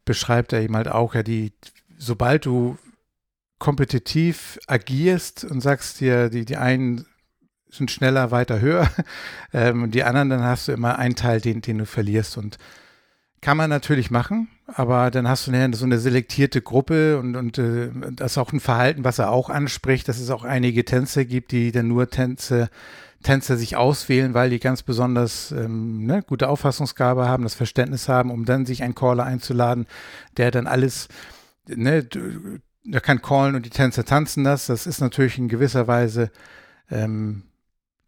beschreibt 0.06 0.54
er 0.54 0.62
eben 0.62 0.74
halt 0.74 0.88
auch, 0.88 1.14
ja, 1.14 1.22
die, 1.22 1.52
sobald 1.98 2.46
du 2.46 2.78
kompetitiv 3.58 4.58
agierst 4.66 5.44
und 5.44 5.60
sagst 5.60 6.00
dir, 6.00 6.30
die, 6.30 6.46
die 6.46 6.56
einen 6.56 7.04
sind 7.68 7.90
schneller, 7.90 8.30
weiter, 8.30 8.62
höher, 8.62 8.90
ähm, 9.52 9.90
die 9.90 10.04
anderen, 10.04 10.30
dann 10.30 10.42
hast 10.42 10.68
du 10.68 10.72
immer 10.72 10.98
einen 10.98 11.16
Teil, 11.16 11.42
den, 11.42 11.60
den 11.60 11.76
du 11.76 11.84
verlierst. 11.84 12.38
Und 12.38 12.56
kann 13.42 13.56
man 13.56 13.68
natürlich 13.68 14.10
machen, 14.10 14.48
aber 14.68 15.10
dann 15.10 15.28
hast 15.28 15.48
du 15.48 15.72
so 15.72 15.84
eine 15.84 15.98
selektierte 15.98 16.62
Gruppe 16.62 17.18
und, 17.18 17.36
und 17.36 17.58
äh, 17.58 17.90
das 18.12 18.32
ist 18.32 18.38
auch 18.38 18.52
ein 18.52 18.60
Verhalten, 18.60 19.04
was 19.04 19.18
er 19.18 19.30
auch 19.30 19.50
anspricht, 19.50 20.08
dass 20.08 20.20
es 20.20 20.30
auch 20.30 20.44
einige 20.44 20.84
Tänzer 20.84 21.24
gibt, 21.24 21.50
die 21.50 21.72
dann 21.72 21.88
nur 21.88 22.08
Tänze, 22.08 22.70
Tänzer 23.24 23.56
sich 23.56 23.76
auswählen, 23.76 24.32
weil 24.32 24.50
die 24.50 24.60
ganz 24.60 24.84
besonders 24.84 25.50
ähm, 25.50 26.06
ne, 26.06 26.22
gute 26.22 26.48
Auffassungsgabe 26.48 27.26
haben, 27.26 27.42
das 27.42 27.54
Verständnis 27.54 28.08
haben, 28.08 28.30
um 28.30 28.44
dann 28.44 28.64
sich 28.64 28.84
einen 28.84 28.94
Caller 28.94 29.24
einzuladen, 29.24 29.86
der 30.36 30.52
dann 30.52 30.68
alles, 30.68 31.08
ne, 31.66 32.06
der 32.84 33.00
kann 33.00 33.22
callen 33.22 33.56
und 33.56 33.66
die 33.66 33.70
Tänzer 33.70 34.04
tanzen 34.04 34.44
das. 34.44 34.66
Das 34.66 34.86
ist 34.86 35.00
natürlich 35.00 35.36
in 35.36 35.48
gewisser 35.48 35.88
Weise 35.88 36.30
ähm, 36.92 37.42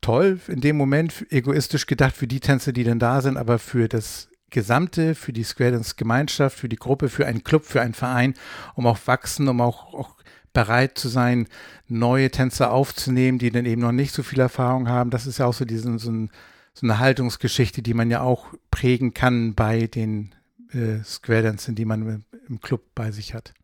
toll 0.01 0.39
in 0.47 0.61
dem 0.61 0.77
Moment, 0.77 1.27
egoistisch 1.31 1.87
gedacht 1.87 2.15
für 2.15 2.29
die 2.29 2.41
Tänzer, 2.41 2.73
die 2.73 2.85
denn 2.85 3.01
da 3.01 3.21
sind, 3.21 3.37
aber 3.37 3.59
für 3.59 3.89
das 3.89 4.29
Gesamte, 4.51 5.15
für 5.15 5.33
die 5.33 5.45
Square 5.45 5.73
Dance 5.73 5.95
Gemeinschaft, 5.97 6.59
für 6.59 6.69
die 6.69 6.77
Gruppe, 6.77 7.09
für 7.09 7.27
einen 7.27 7.45
Club, 7.45 7.65
für 7.65 7.81
einen 7.81 7.95
Verein, 7.95 8.35
um 8.75 8.87
auch 8.87 8.99
wachsen, 9.07 9.49
um 9.49 9.61
auch, 9.61 9.93
auch 9.95 10.15
bereit 10.53 10.97
zu 10.97 11.09
sein, 11.09 11.49
neue 11.89 12.31
Tänzer 12.31 12.71
aufzunehmen, 12.71 13.39
die 13.39 13.51
dann 13.51 13.67
eben 13.67 13.81
noch 13.81 13.93
nicht 13.93 14.15
so 14.15 14.23
viel 14.23 14.41
Erfahrung 14.41 14.89
haben. 14.89 15.11
Das 15.11 15.27
ist 15.27 15.39
ja 15.39 15.47
auch 15.47 15.55
so, 15.55 15.65
diesen, 15.65 15.99
so, 15.99 16.11
ein, 16.11 16.31
so 16.73 16.87
eine 16.87 17.01
Haltungsgeschichte, 17.01 17.83
die 17.83 17.95
man 17.95 18.11
ja 18.11 18.21
auch 18.21 18.47
prägen 18.71 19.15
kann 19.15 19.55
bei 19.55 19.89
den 19.89 20.35
äh, 20.73 21.03
Square 21.05 21.43
Dancern, 21.43 21.75
die 21.75 21.85
man 21.85 22.25
im 22.49 22.61
Club 22.61 22.83
bei 22.95 23.11
sich 23.11 23.35
hat 23.35 23.55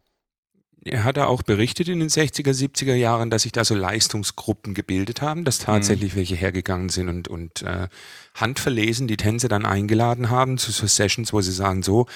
er 0.85 1.05
hat 1.05 1.19
auch 1.19 1.43
berichtet 1.43 1.89
in 1.89 2.01
den 2.01 2.09
60er, 2.09 2.53
70er 2.53 2.95
Jahren, 2.95 3.29
dass 3.29 3.43
sich 3.43 3.53
da 3.53 3.65
so 3.65 3.75
Leistungsgruppen 3.75 4.73
gebildet 4.73 5.21
haben, 5.21 5.45
dass 5.45 5.59
tatsächlich 5.59 6.15
mhm. 6.15 6.19
welche 6.19 6.37
hergegangen 6.37 6.89
sind 6.89 7.09
und, 7.09 7.29
und 7.29 7.63
äh, 7.63 7.89
handverlesen 8.35 9.07
die 9.07 9.19
Tänze 9.19 9.49
dann 9.49 9.67
eingeladen 9.67 10.31
haben 10.31 10.57
zu 10.57 10.73
so 10.73 10.87
Sessions, 10.87 11.33
wo 11.33 11.41
sie 11.43 11.53
sagen, 11.53 11.83
so, 11.83 12.07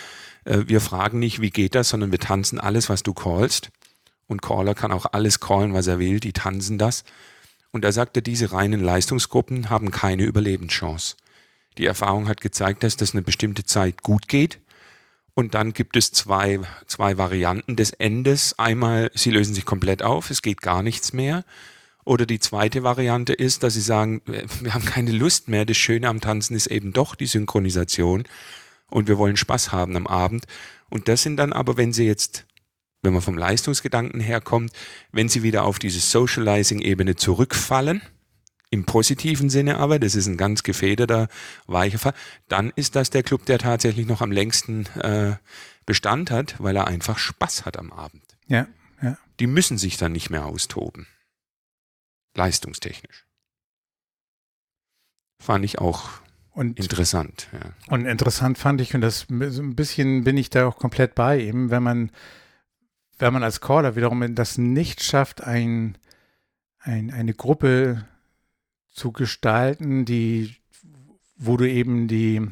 äh, 0.44 0.60
wir 0.66 0.80
fragen 0.80 1.18
nicht, 1.18 1.42
wie 1.42 1.50
geht 1.50 1.74
das, 1.74 1.90
sondern 1.90 2.10
wir 2.10 2.18
tanzen 2.18 2.58
alles, 2.58 2.88
was 2.88 3.02
du 3.02 3.12
callst. 3.12 3.70
Und 4.26 4.40
Caller 4.40 4.74
kann 4.74 4.92
auch 4.92 5.06
alles 5.12 5.40
callen, 5.40 5.74
was 5.74 5.86
er 5.86 5.98
will, 5.98 6.18
die 6.18 6.32
tanzen 6.32 6.78
das. 6.78 7.04
Und 7.70 7.84
da 7.84 7.92
sagte, 7.92 8.22
diese 8.22 8.52
reinen 8.52 8.80
Leistungsgruppen 8.80 9.68
haben 9.68 9.90
keine 9.90 10.22
Überlebenschance. 10.22 11.16
Die 11.76 11.84
Erfahrung 11.84 12.28
hat 12.28 12.40
gezeigt, 12.40 12.82
dass 12.82 12.96
das 12.96 13.12
eine 13.12 13.22
bestimmte 13.22 13.64
Zeit 13.64 14.02
gut 14.02 14.28
geht 14.28 14.60
und 15.34 15.54
dann 15.54 15.72
gibt 15.72 15.96
es 15.96 16.12
zwei, 16.12 16.60
zwei 16.86 17.18
Varianten 17.18 17.76
des 17.76 17.90
Endes. 17.90 18.58
Einmal, 18.58 19.10
sie 19.14 19.30
lösen 19.30 19.54
sich 19.54 19.64
komplett 19.64 20.02
auf, 20.02 20.30
es 20.30 20.42
geht 20.42 20.62
gar 20.62 20.82
nichts 20.82 21.12
mehr. 21.12 21.44
Oder 22.04 22.26
die 22.26 22.38
zweite 22.38 22.82
Variante 22.82 23.32
ist, 23.32 23.62
dass 23.62 23.74
sie 23.74 23.80
sagen, 23.80 24.20
wir 24.60 24.74
haben 24.74 24.84
keine 24.84 25.10
Lust 25.10 25.48
mehr. 25.48 25.64
Das 25.64 25.76
Schöne 25.76 26.08
am 26.08 26.20
Tanzen 26.20 26.54
ist 26.54 26.66
eben 26.66 26.92
doch 26.92 27.14
die 27.14 27.26
Synchronisation. 27.26 28.24
Und 28.90 29.08
wir 29.08 29.18
wollen 29.18 29.36
Spaß 29.36 29.72
haben 29.72 29.96
am 29.96 30.06
Abend. 30.06 30.44
Und 30.88 31.08
das 31.08 31.22
sind 31.22 31.38
dann 31.38 31.52
aber, 31.52 31.76
wenn 31.76 31.92
sie 31.92 32.06
jetzt, 32.06 32.46
wenn 33.02 33.14
man 33.14 33.22
vom 33.22 33.38
Leistungsgedanken 33.38 34.20
herkommt, 34.20 34.72
wenn 35.10 35.28
sie 35.28 35.42
wieder 35.42 35.64
auf 35.64 35.78
diese 35.78 35.98
Socializing-Ebene 35.98 37.16
zurückfallen, 37.16 38.02
im 38.74 38.84
positiven 38.84 39.48
Sinne 39.50 39.78
aber, 39.78 39.98
das 39.98 40.16
ist 40.16 40.26
ein 40.26 40.36
ganz 40.36 40.64
gefederter, 40.64 41.28
weicher 41.66 41.98
Fall, 41.98 42.14
dann 42.48 42.72
ist 42.74 42.96
das 42.96 43.08
der 43.08 43.22
Club, 43.22 43.46
der 43.46 43.58
tatsächlich 43.58 44.06
noch 44.06 44.20
am 44.20 44.32
längsten 44.32 44.86
äh, 45.00 45.36
Bestand 45.86 46.30
hat, 46.30 46.56
weil 46.58 46.76
er 46.76 46.88
einfach 46.88 47.18
Spaß 47.18 47.64
hat 47.64 47.78
am 47.78 47.92
Abend. 47.92 48.36
Ja, 48.48 48.66
ja. 49.00 49.16
Die 49.38 49.46
müssen 49.46 49.78
sich 49.78 49.96
dann 49.96 50.12
nicht 50.12 50.28
mehr 50.28 50.44
austoben. 50.44 51.06
Leistungstechnisch. 52.34 53.26
Fand 55.40 55.64
ich 55.64 55.78
auch 55.78 56.10
und, 56.50 56.78
interessant. 56.78 57.48
Ja. 57.52 57.60
Und 57.88 58.06
interessant 58.06 58.58
fand 58.58 58.80
ich, 58.80 58.94
und 58.94 59.02
das 59.02 59.26
so 59.28 59.62
ein 59.62 59.76
bisschen 59.76 60.24
bin 60.24 60.36
ich 60.36 60.50
da 60.50 60.66
auch 60.66 60.78
komplett 60.78 61.14
bei 61.14 61.38
ihm, 61.38 61.70
wenn 61.70 61.82
man, 61.82 62.10
wenn 63.18 63.32
man 63.32 63.44
als 63.44 63.60
Caller 63.60 63.94
wiederum 63.94 64.34
das 64.34 64.58
nicht 64.58 65.02
schafft, 65.04 65.44
ein, 65.44 65.96
ein, 66.80 67.12
eine 67.12 67.34
Gruppe 67.34 68.04
zu 68.94 69.12
gestalten, 69.12 70.04
die, 70.04 70.56
wo 71.36 71.56
du 71.56 71.68
eben 71.68 72.08
die 72.08 72.48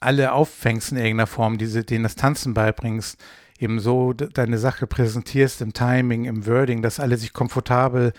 alle 0.00 0.32
auffängst 0.32 0.92
in 0.92 0.98
irgendeiner 0.98 1.28
Form, 1.28 1.58
diese, 1.58 1.84
denen 1.84 2.02
das 2.02 2.16
Tanzen 2.16 2.54
beibringst, 2.54 3.22
eben 3.58 3.78
so 3.78 4.12
deine 4.12 4.58
Sache 4.58 4.88
präsentierst 4.88 5.62
im 5.62 5.72
Timing, 5.72 6.24
im 6.24 6.46
Wording, 6.46 6.82
dass 6.82 6.98
alle 6.98 7.16
sich 7.16 7.32
komfortabel 7.32 8.12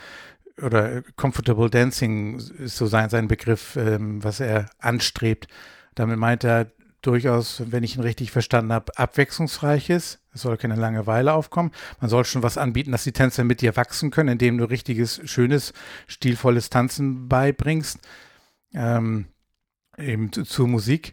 oder 0.62 1.02
Comfortable 1.18 1.70
Dancing 1.70 2.38
ist 2.38 2.78
so 2.78 2.88
sein, 2.88 3.10
sein 3.10 3.28
Begriff, 3.28 3.76
ähm, 3.76 4.24
was 4.24 4.40
er 4.40 4.70
anstrebt. 4.80 5.48
Damit 5.96 6.18
meint 6.18 6.44
er 6.44 6.72
durchaus, 7.06 7.64
wenn 7.68 7.84
ich 7.84 7.96
ihn 7.96 8.02
richtig 8.02 8.32
verstanden 8.32 8.74
habe, 8.74 8.98
abwechslungsreiches, 8.98 10.20
es 10.34 10.42
soll 10.42 10.58
keine 10.58 10.76
Langeweile 10.76 11.34
aufkommen. 11.34 11.72
Man 12.02 12.10
soll 12.10 12.26
schon 12.26 12.44
was 12.44 12.58
anbieten, 12.58 12.92
dass 12.92 13.04
die 13.04 13.12
Tänzer 13.12 13.44
mit 13.44 13.62
dir 13.62 13.76
wachsen 13.76 14.10
können, 14.10 14.30
indem 14.30 14.58
du 14.58 14.66
richtiges, 14.66 15.22
schönes, 15.26 15.74
stilvolles 16.08 16.70
Tanzen 16.70 17.30
beibringst. 17.30 18.00
Ähm, 18.74 19.28
eben 19.98 20.32
zu, 20.32 20.44
zur 20.44 20.68
Musik. 20.68 21.12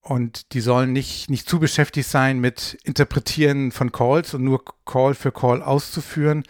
Und 0.00 0.52
die 0.54 0.60
sollen 0.60 0.92
nicht, 0.92 1.28
nicht 1.28 1.48
zu 1.48 1.58
beschäftigt 1.58 2.08
sein 2.08 2.38
mit 2.38 2.78
Interpretieren 2.84 3.72
von 3.72 3.92
Calls 3.92 4.34
und 4.34 4.44
nur 4.44 4.62
Call 4.84 5.14
für 5.14 5.32
Call 5.32 5.62
auszuführen, 5.62 6.44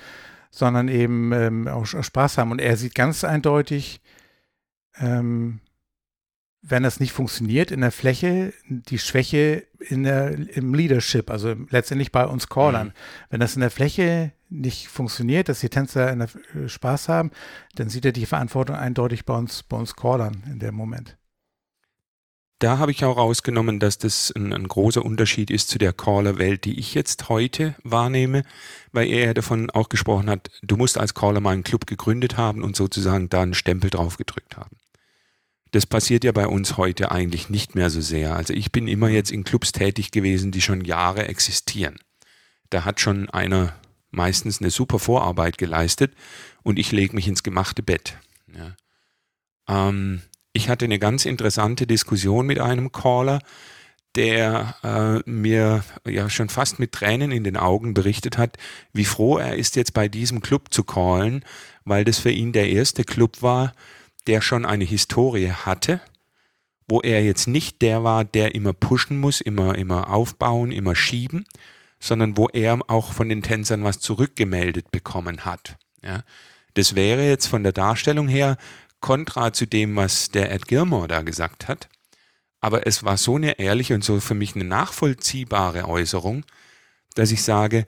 sondern 0.50 0.88
eben 0.88 1.32
ähm, 1.32 1.68
auch 1.68 1.84
Spaß 1.84 2.38
haben. 2.38 2.52
Und 2.52 2.60
er 2.60 2.76
sieht 2.76 2.94
ganz 2.94 3.24
eindeutig, 3.24 4.00
ähm, 4.98 5.60
wenn 6.62 6.82
das 6.82 7.00
nicht 7.00 7.12
funktioniert 7.12 7.70
in 7.70 7.80
der 7.80 7.92
Fläche, 7.92 8.52
die 8.68 8.98
Schwäche 8.98 9.66
in 9.78 10.02
der, 10.02 10.32
im 10.56 10.74
Leadership, 10.74 11.30
also 11.30 11.54
letztendlich 11.70 12.10
bei 12.12 12.26
uns 12.26 12.48
Callern. 12.48 12.88
Mhm. 12.88 12.92
Wenn 13.30 13.40
das 13.40 13.54
in 13.54 13.60
der 13.60 13.70
Fläche 13.70 14.32
nicht 14.48 14.88
funktioniert, 14.88 15.48
dass 15.48 15.60
die 15.60 15.68
Tänzer 15.68 16.14
der, 16.16 16.28
äh, 16.54 16.68
Spaß 16.68 17.08
haben, 17.08 17.30
dann 17.76 17.88
sieht 17.88 18.04
er 18.04 18.12
die 18.12 18.26
Verantwortung 18.26 18.76
eindeutig 18.76 19.24
bei 19.24 19.36
uns, 19.36 19.62
bei 19.62 19.76
uns 19.76 19.94
Callern 19.94 20.42
in 20.50 20.58
dem 20.58 20.74
Moment. 20.74 21.16
Da 22.60 22.78
habe 22.78 22.90
ich 22.90 23.04
auch 23.04 23.16
rausgenommen, 23.16 23.78
dass 23.78 23.98
das 23.98 24.32
ein, 24.34 24.52
ein 24.52 24.66
großer 24.66 25.04
Unterschied 25.04 25.48
ist 25.48 25.68
zu 25.68 25.78
der 25.78 25.92
Caller-Welt, 25.92 26.64
die 26.64 26.80
ich 26.80 26.92
jetzt 26.92 27.28
heute 27.28 27.76
wahrnehme, 27.84 28.42
weil 28.90 29.06
er 29.06 29.26
ja 29.26 29.34
davon 29.34 29.70
auch 29.70 29.88
gesprochen 29.88 30.28
hat, 30.28 30.50
du 30.62 30.76
musst 30.76 30.98
als 30.98 31.14
Caller 31.14 31.38
mal 31.38 31.52
einen 31.52 31.62
Club 31.62 31.86
gegründet 31.86 32.36
haben 32.36 32.64
und 32.64 32.74
sozusagen 32.74 33.28
da 33.28 33.42
einen 33.42 33.54
Stempel 33.54 33.90
drauf 33.90 34.16
gedrückt 34.16 34.56
haben. 34.56 34.76
Das 35.70 35.86
passiert 35.86 36.24
ja 36.24 36.32
bei 36.32 36.46
uns 36.46 36.76
heute 36.76 37.10
eigentlich 37.10 37.50
nicht 37.50 37.74
mehr 37.74 37.90
so 37.90 38.00
sehr. 38.00 38.34
Also 38.34 38.54
ich 38.54 38.72
bin 38.72 38.88
immer 38.88 39.08
jetzt 39.08 39.30
in 39.30 39.44
Clubs 39.44 39.72
tätig 39.72 40.10
gewesen, 40.10 40.50
die 40.50 40.62
schon 40.62 40.84
Jahre 40.84 41.28
existieren. 41.28 41.96
Da 42.70 42.84
hat 42.84 43.00
schon 43.00 43.28
einer 43.30 43.74
meistens 44.10 44.60
eine 44.60 44.70
super 44.70 44.98
Vorarbeit 44.98 45.58
geleistet 45.58 46.14
und 46.62 46.78
ich 46.78 46.92
lege 46.92 47.14
mich 47.14 47.28
ins 47.28 47.42
gemachte 47.42 47.82
Bett. 47.82 48.16
Ja. 48.54 48.76
Ähm, 49.68 50.22
ich 50.52 50.68
hatte 50.68 50.86
eine 50.86 50.98
ganz 50.98 51.26
interessante 51.26 51.86
Diskussion 51.86 52.46
mit 52.46 52.58
einem 52.58 52.90
Caller, 52.90 53.40
der 54.14 54.74
äh, 54.82 55.30
mir 55.30 55.84
ja 56.06 56.30
schon 56.30 56.48
fast 56.48 56.78
mit 56.78 56.92
Tränen 56.92 57.30
in 57.30 57.44
den 57.44 57.56
Augen 57.56 57.94
berichtet 57.94 58.38
hat, 58.38 58.56
wie 58.92 59.04
froh 59.04 59.38
er 59.38 59.56
ist, 59.56 59.76
jetzt 59.76 59.94
bei 59.94 60.08
diesem 60.08 60.40
Club 60.40 60.72
zu 60.72 60.82
callen, 60.82 61.44
weil 61.84 62.04
das 62.04 62.18
für 62.18 62.30
ihn 62.30 62.52
der 62.52 62.70
erste 62.70 63.04
Club 63.04 63.42
war, 63.42 63.74
der 64.28 64.40
schon 64.40 64.64
eine 64.64 64.84
Historie 64.84 65.50
hatte, 65.50 66.00
wo 66.86 67.00
er 67.00 67.24
jetzt 67.24 67.48
nicht 67.48 67.82
der 67.82 68.04
war, 68.04 68.24
der 68.24 68.54
immer 68.54 68.72
pushen 68.72 69.18
muss, 69.18 69.40
immer, 69.40 69.74
immer 69.76 70.10
aufbauen, 70.10 70.70
immer 70.70 70.94
schieben, 70.94 71.44
sondern 72.00 72.36
wo 72.36 72.48
er 72.48 72.78
auch 72.88 73.12
von 73.12 73.28
den 73.28 73.42
Tänzern 73.42 73.84
was 73.84 74.00
zurückgemeldet 74.00 74.90
bekommen 74.90 75.44
hat. 75.44 75.76
Ja. 76.02 76.22
Das 76.74 76.94
wäre 76.94 77.26
jetzt 77.26 77.46
von 77.46 77.62
der 77.62 77.72
Darstellung 77.72 78.28
her 78.28 78.56
kontra 79.00 79.52
zu 79.52 79.66
dem, 79.66 79.96
was 79.96 80.30
der 80.30 80.52
Ed 80.52 80.68
Gilmore 80.68 81.08
da 81.08 81.22
gesagt 81.22 81.68
hat. 81.68 81.88
Aber 82.60 82.86
es 82.86 83.04
war 83.04 83.16
so 83.16 83.36
eine 83.36 83.58
ehrliche 83.58 83.94
und 83.94 84.04
so 84.04 84.20
für 84.20 84.34
mich 84.34 84.54
eine 84.54 84.64
nachvollziehbare 84.64 85.86
Äußerung, 85.86 86.44
dass 87.14 87.30
ich 87.30 87.42
sage, 87.42 87.86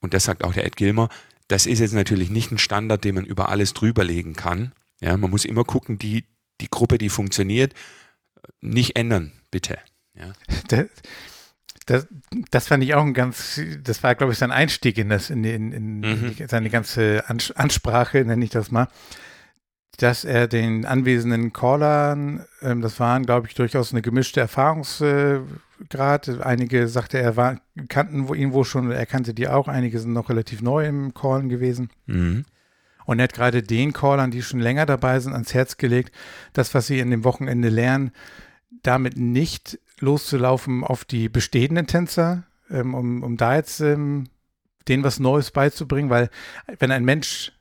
und 0.00 0.14
das 0.14 0.24
sagt 0.24 0.44
auch 0.44 0.54
der 0.54 0.64
Ed 0.64 0.76
Gilmore, 0.76 1.08
das 1.48 1.66
ist 1.66 1.80
jetzt 1.80 1.94
natürlich 1.94 2.30
nicht 2.30 2.50
ein 2.50 2.58
Standard, 2.58 3.04
den 3.04 3.16
man 3.16 3.24
über 3.24 3.48
alles 3.48 3.74
drüberlegen 3.74 4.34
kann. 4.34 4.72
Ja, 5.02 5.16
man 5.16 5.30
muss 5.30 5.44
immer 5.44 5.64
gucken, 5.64 5.98
die, 5.98 6.24
die 6.60 6.68
Gruppe, 6.70 6.98
die 6.98 7.08
funktioniert, 7.08 7.74
nicht 8.60 8.96
ändern, 8.96 9.32
bitte. 9.50 9.78
Ja. 10.14 10.32
Das, 10.68 12.06
das, 12.06 12.06
das 12.52 12.68
fand 12.68 12.84
ich 12.84 12.94
auch 12.94 13.02
ein 13.02 13.12
ganz, 13.12 13.60
das 13.82 14.04
war, 14.04 14.14
glaube 14.14 14.32
ich, 14.32 14.38
sein 14.38 14.52
Einstieg 14.52 14.98
in 14.98 15.08
das, 15.08 15.30
in, 15.30 15.42
in, 15.42 15.72
in 15.72 16.00
mhm. 16.00 16.34
seine 16.48 16.70
ganze 16.70 17.24
Ansprache, 17.26 18.24
nenne 18.24 18.44
ich 18.44 18.50
das 18.50 18.70
mal 18.70 18.86
dass 19.98 20.24
er 20.24 20.48
den 20.48 20.84
anwesenden 20.86 21.52
Callern, 21.52 22.44
ähm, 22.62 22.80
das 22.80 22.98
waren, 22.98 23.24
glaube 23.24 23.46
ich, 23.46 23.54
durchaus 23.54 23.92
eine 23.92 24.02
gemischte 24.02 24.40
Erfahrungsgrad. 24.40 26.28
Äh, 26.28 26.40
einige 26.42 26.88
sagte 26.88 27.18
er, 27.18 27.36
war, 27.36 27.60
kannten 27.88 28.32
ihn 28.34 28.52
wohl 28.52 28.64
schon, 28.64 28.90
er 28.90 29.06
kannte 29.06 29.34
die 29.34 29.48
auch. 29.48 29.68
Einige 29.68 29.98
sind 29.98 30.12
noch 30.12 30.30
relativ 30.30 30.62
neu 30.62 30.86
im 30.86 31.14
Callen 31.14 31.48
gewesen. 31.48 31.90
Mhm. 32.06 32.44
Und 33.12 33.18
er 33.18 33.24
hat 33.24 33.34
gerade 33.34 33.62
den 33.62 33.92
Callern, 33.92 34.30
die 34.30 34.42
schon 34.42 34.60
länger 34.60 34.86
dabei 34.86 35.20
sind, 35.20 35.34
ans 35.34 35.52
Herz 35.52 35.76
gelegt, 35.76 36.14
das, 36.54 36.74
was 36.74 36.86
sie 36.86 36.98
in 36.98 37.10
dem 37.10 37.24
Wochenende 37.24 37.68
lernen, 37.68 38.10
damit 38.82 39.18
nicht 39.18 39.78
loszulaufen 40.00 40.82
auf 40.82 41.04
die 41.04 41.28
bestehenden 41.28 41.86
Tänzer, 41.86 42.44
ähm, 42.70 42.94
um, 42.94 43.22
um 43.22 43.36
da 43.36 43.56
jetzt 43.56 43.80
ähm, 43.80 44.28
denen 44.88 45.04
was 45.04 45.20
Neues 45.20 45.50
beizubringen, 45.50 46.10
weil 46.10 46.30
wenn 46.78 46.90
ein 46.90 47.04
Mensch 47.04 47.52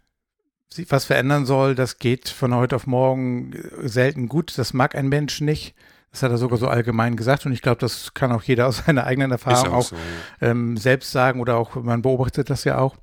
was 0.88 1.03
verändern 1.03 1.46
soll, 1.46 1.75
das 1.75 2.00
geht 2.00 2.29
von 2.29 2.55
heute 2.55 2.77
auf 2.77 2.88
morgen 2.88 3.51
äh, 3.51 3.89
selten 3.89 4.29
gut. 4.29 4.58
Das 4.58 4.74
mag 4.74 4.96
ein 4.96 5.10
Mensch 5.10 5.41
nicht. 5.41 5.75
Das 6.12 6.24
hat 6.24 6.31
er 6.31 6.38
sogar 6.38 6.58
so 6.58 6.70
allgemein 6.70 7.17
gesagt 7.17 7.46
und 7.46 7.51
ich 7.51 7.62
glaube, 7.62 7.79
das 7.79 8.13
kann 8.13 8.31
auch 8.31 8.43
jeder 8.43 8.67
aus 8.67 8.84
seiner 8.86 9.05
eigenen 9.05 9.31
Erfahrung 9.31 9.74
auch, 9.74 9.77
auch 9.77 9.84
so, 9.84 9.96
ja. 9.98 10.50
ähm, 10.50 10.77
selbst 10.77 11.12
sagen 11.12 11.41
oder 11.41 11.58
auch, 11.58 11.75
man 11.75 12.01
beobachtet 12.01 12.50
das 12.50 12.63
ja 12.63 12.77
auch. 12.77 12.96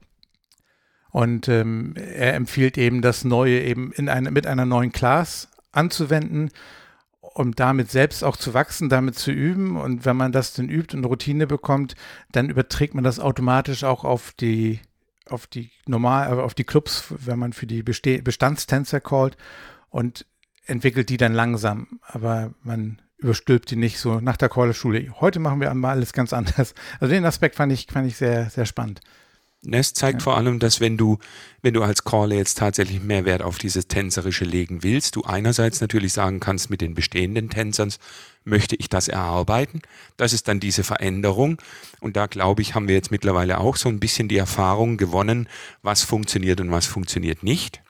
Und 1.11 1.49
ähm, 1.49 1.95
er 1.97 2.35
empfiehlt 2.35 2.77
eben, 2.77 3.03
das 3.03 3.25
Neue 3.25 3.61
eben 3.63 3.93
in 3.93 4.09
eine, 4.09 4.31
mit 4.31 4.47
einer 4.47 4.67
neuen 4.67 4.93
Class 4.93 5.49
anzuwenden, 5.73 6.51
um 7.21 7.55
damit 7.55 7.91
selbst 7.91 8.25
auch 8.25 8.37
zu 8.37 8.53
wachsen, 8.53 8.89
damit 8.89 9.17
zu 9.17 9.31
üben. 9.31 9.77
Und 9.77 10.05
wenn 10.05 10.17
man 10.17 10.33
das 10.33 10.53
dann 10.53 10.69
übt 10.69 10.97
und 10.97 11.05
Routine 11.05 11.47
bekommt, 11.47 11.95
dann 12.33 12.51
überträgt 12.51 12.95
man 12.95 13.05
das 13.05 13.21
automatisch 13.21 13.85
auch 13.85 14.05
auf 14.05 14.33
die 14.33 14.81
auf 15.31 15.47
die 15.47 15.71
normal, 15.87 16.39
äh, 16.39 16.41
auf 16.41 16.55
die 16.55 16.65
Clubs, 16.65 17.05
wenn 17.11 17.39
man 17.39 17.53
für 17.53 17.67
die 17.67 17.83
Beste 17.83 18.23
Bestandstänzer 18.23 19.01
callt 19.01 19.37
und 19.91 20.27
entwickelt 20.67 21.09
die 21.09 21.17
dann 21.17 21.35
langsam. 21.35 22.01
Aber 22.03 22.55
man 22.63 23.01
überstülpt 23.19 23.71
die 23.71 23.77
nicht 23.77 23.99
so 23.99 24.21
nach 24.21 24.37
der 24.37 24.49
Callerschule. 24.49 25.21
Heute 25.21 25.41
machen 25.41 25.61
wir 25.61 25.73
mal 25.75 25.91
alles 25.91 26.13
ganz 26.13 26.33
anders. 26.33 26.75
Also 27.01 27.13
den 27.13 27.25
Aspekt 27.25 27.57
fand 27.57 27.73
ich, 27.73 27.87
fand 27.91 28.07
ich 28.07 28.17
sehr, 28.17 28.49
sehr 28.51 28.67
spannend. 28.67 29.01
Es 29.67 29.93
zeigt 29.93 30.21
ja. 30.21 30.25
vor 30.25 30.37
allem, 30.37 30.61
dass 30.61 30.81
wenn 30.81 30.97
du, 30.97 31.19
wenn 31.63 31.75
du 31.75 31.83
als 31.83 32.05
Caller 32.05 32.37
jetzt 32.37 32.59
tatsächlich 32.59 33.03
mehr 33.03 33.25
Wert 33.25 33.43
auf 33.43 33.59
dieses 33.59 33.89
Tänzerische 33.89 34.45
legen 34.45 34.83
willst, 34.83 35.17
du 35.17 35.25
einerseits 35.25 35.81
natürlich 35.81 36.13
sagen 36.13 36.39
kannst, 36.39 36.71
mit 36.71 36.81
den 36.81 36.95
bestehenden 36.95 37.51
Tänzern 37.51 37.93
möchte 38.45 38.77
ich 38.77 38.89
das 38.89 39.09
erarbeiten. 39.09 39.83
Das 40.17 40.33
ist 40.33 40.47
dann 40.47 40.61
diese 40.61 40.85
Veränderung. 40.85 41.61
Und 42.01 42.17
da 42.17 42.27
glaube 42.27 42.63
ich, 42.63 42.75
haben 42.75 42.87
wir 42.87 42.95
jetzt 42.95 43.11
mittlerweile 43.11 43.59
auch 43.59 43.77
so 43.77 43.89
ein 43.89 44.01
bisschen 44.01 44.29
die 44.29 44.37
Erfahrung 44.37 44.97
gewonnen, 44.97 45.49
was 45.83 46.03
funktioniert 46.03 46.61
und 46.61 46.71
was 46.71 46.87
funktioniert 46.87 47.43
nicht. 47.43 47.83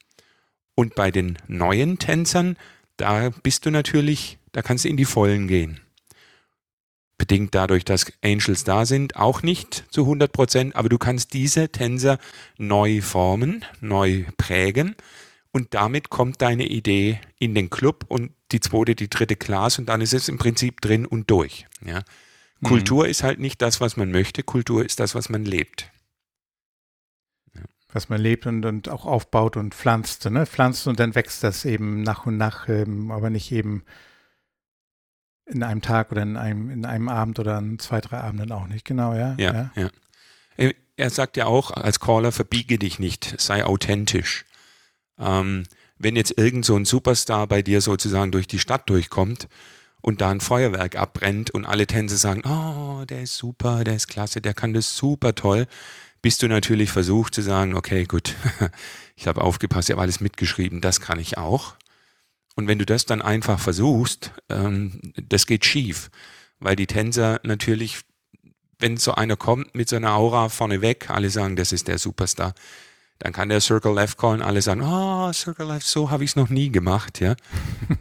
Und 0.74 0.94
bei 0.94 1.10
den 1.10 1.36
neuen 1.48 1.98
Tänzern, 1.98 2.56
da 2.96 3.30
bist 3.42 3.66
du 3.66 3.70
natürlich, 3.70 4.38
da 4.52 4.62
kannst 4.62 4.84
du 4.84 4.88
in 4.88 4.96
die 4.96 5.04
Vollen 5.04 5.48
gehen 5.48 5.80
bedingt 7.18 7.54
dadurch, 7.54 7.84
dass 7.84 8.12
Angels 8.22 8.64
da 8.64 8.86
sind, 8.86 9.16
auch 9.16 9.42
nicht 9.42 9.84
zu 9.90 10.02
100 10.02 10.32
Prozent, 10.32 10.76
aber 10.76 10.88
du 10.88 10.98
kannst 10.98 11.34
diese 11.34 11.68
Tänzer 11.68 12.18
neu 12.56 13.02
formen, 13.02 13.64
neu 13.80 14.24
prägen 14.36 14.94
und 15.50 15.74
damit 15.74 16.08
kommt 16.08 16.40
deine 16.40 16.66
Idee 16.66 17.20
in 17.38 17.54
den 17.54 17.68
Club 17.68 18.04
und 18.08 18.32
die 18.52 18.60
zweite, 18.60 18.94
die 18.94 19.10
dritte 19.10 19.36
Class 19.36 19.78
und 19.78 19.88
dann 19.88 20.00
ist 20.00 20.14
es 20.14 20.28
im 20.28 20.38
Prinzip 20.38 20.80
drin 20.80 21.04
und 21.04 21.30
durch. 21.30 21.66
Ja. 21.84 22.02
Mhm. 22.60 22.66
Kultur 22.66 23.08
ist 23.08 23.22
halt 23.22 23.40
nicht 23.40 23.60
das, 23.60 23.80
was 23.80 23.96
man 23.96 24.10
möchte, 24.10 24.42
Kultur 24.42 24.84
ist 24.84 25.00
das, 25.00 25.14
was 25.14 25.28
man 25.28 25.44
lebt. 25.44 25.90
Ja. 27.54 27.62
Was 27.92 28.08
man 28.08 28.20
lebt 28.20 28.46
und, 28.46 28.64
und 28.64 28.88
auch 28.88 29.04
aufbaut 29.04 29.56
und 29.56 29.74
pflanzt, 29.74 30.24
ne? 30.30 30.46
Pflanzt 30.46 30.86
und 30.86 31.00
dann 31.00 31.14
wächst 31.14 31.42
das 31.42 31.64
eben 31.64 32.02
nach 32.02 32.26
und 32.26 32.36
nach, 32.36 32.68
ähm, 32.68 33.10
aber 33.10 33.30
nicht 33.30 33.50
eben 33.52 33.82
in 35.48 35.62
einem 35.62 35.82
Tag 35.82 36.12
oder 36.12 36.22
in 36.22 36.36
einem, 36.36 36.70
in 36.70 36.84
einem 36.84 37.08
Abend 37.08 37.38
oder 37.38 37.56
an 37.56 37.78
zwei, 37.78 38.00
drei 38.00 38.18
Abenden 38.18 38.52
auch 38.52 38.66
nicht, 38.66 38.84
genau, 38.84 39.14
ja. 39.14 39.34
Ja, 39.38 39.52
ja. 39.52 39.90
ja. 40.56 40.70
Er 40.96 41.10
sagt 41.10 41.36
ja 41.36 41.46
auch, 41.46 41.70
als 41.70 42.00
Caller 42.00 42.32
verbiege 42.32 42.76
dich 42.76 42.98
nicht, 42.98 43.40
sei 43.40 43.64
authentisch. 43.64 44.44
Ähm, 45.16 45.62
wenn 45.96 46.16
jetzt 46.16 46.36
irgend 46.36 46.64
so 46.64 46.76
ein 46.76 46.84
Superstar 46.84 47.46
bei 47.46 47.62
dir 47.62 47.80
sozusagen 47.80 48.32
durch 48.32 48.48
die 48.48 48.58
Stadt 48.58 48.90
durchkommt 48.90 49.48
und 50.00 50.20
da 50.20 50.30
ein 50.30 50.40
Feuerwerk 50.40 50.96
abbrennt 50.96 51.50
und 51.50 51.66
alle 51.66 51.86
Tänze 51.86 52.16
sagen, 52.16 52.42
oh, 52.44 53.04
der 53.04 53.22
ist 53.22 53.36
super, 53.36 53.84
der 53.84 53.94
ist 53.94 54.08
klasse, 54.08 54.40
der 54.40 54.54
kann 54.54 54.74
das 54.74 54.96
super 54.96 55.34
toll, 55.34 55.66
bist 56.20 56.42
du 56.42 56.48
natürlich 56.48 56.90
versucht 56.90 57.34
zu 57.34 57.42
sagen, 57.42 57.74
okay, 57.74 58.04
gut, 58.04 58.34
ich 59.16 59.28
habe 59.28 59.42
aufgepasst, 59.42 59.88
ich 59.88 59.92
habe 59.92 60.02
alles 60.02 60.20
mitgeschrieben, 60.20 60.80
das 60.80 61.00
kann 61.00 61.20
ich 61.20 61.38
auch. 61.38 61.74
Und 62.58 62.66
wenn 62.66 62.80
du 62.80 62.84
das 62.84 63.06
dann 63.06 63.22
einfach 63.22 63.60
versuchst, 63.60 64.32
ähm, 64.48 65.12
das 65.14 65.46
geht 65.46 65.64
schief, 65.64 66.10
weil 66.58 66.74
die 66.74 66.88
Tänzer 66.88 67.38
natürlich, 67.44 68.00
wenn 68.80 68.96
so 68.96 69.14
einer 69.14 69.36
kommt 69.36 69.76
mit 69.76 69.88
so 69.88 69.94
einer 69.94 70.14
Aura 70.16 70.48
vorneweg, 70.48 71.08
alle 71.08 71.30
sagen, 71.30 71.54
das 71.54 71.70
ist 71.70 71.86
der 71.86 71.98
Superstar, 71.98 72.54
dann 73.20 73.32
kann 73.32 73.48
der 73.48 73.60
Circle 73.60 73.94
Left 73.94 74.18
callen, 74.18 74.42
alle 74.42 74.60
sagen, 74.60 74.82
oh, 74.82 75.32
Circle 75.32 75.68
Left, 75.68 75.86
so 75.86 76.10
habe 76.10 76.24
ich 76.24 76.30
es 76.30 76.36
noch 76.36 76.48
nie 76.48 76.70
gemacht, 76.70 77.20
ja. 77.20 77.36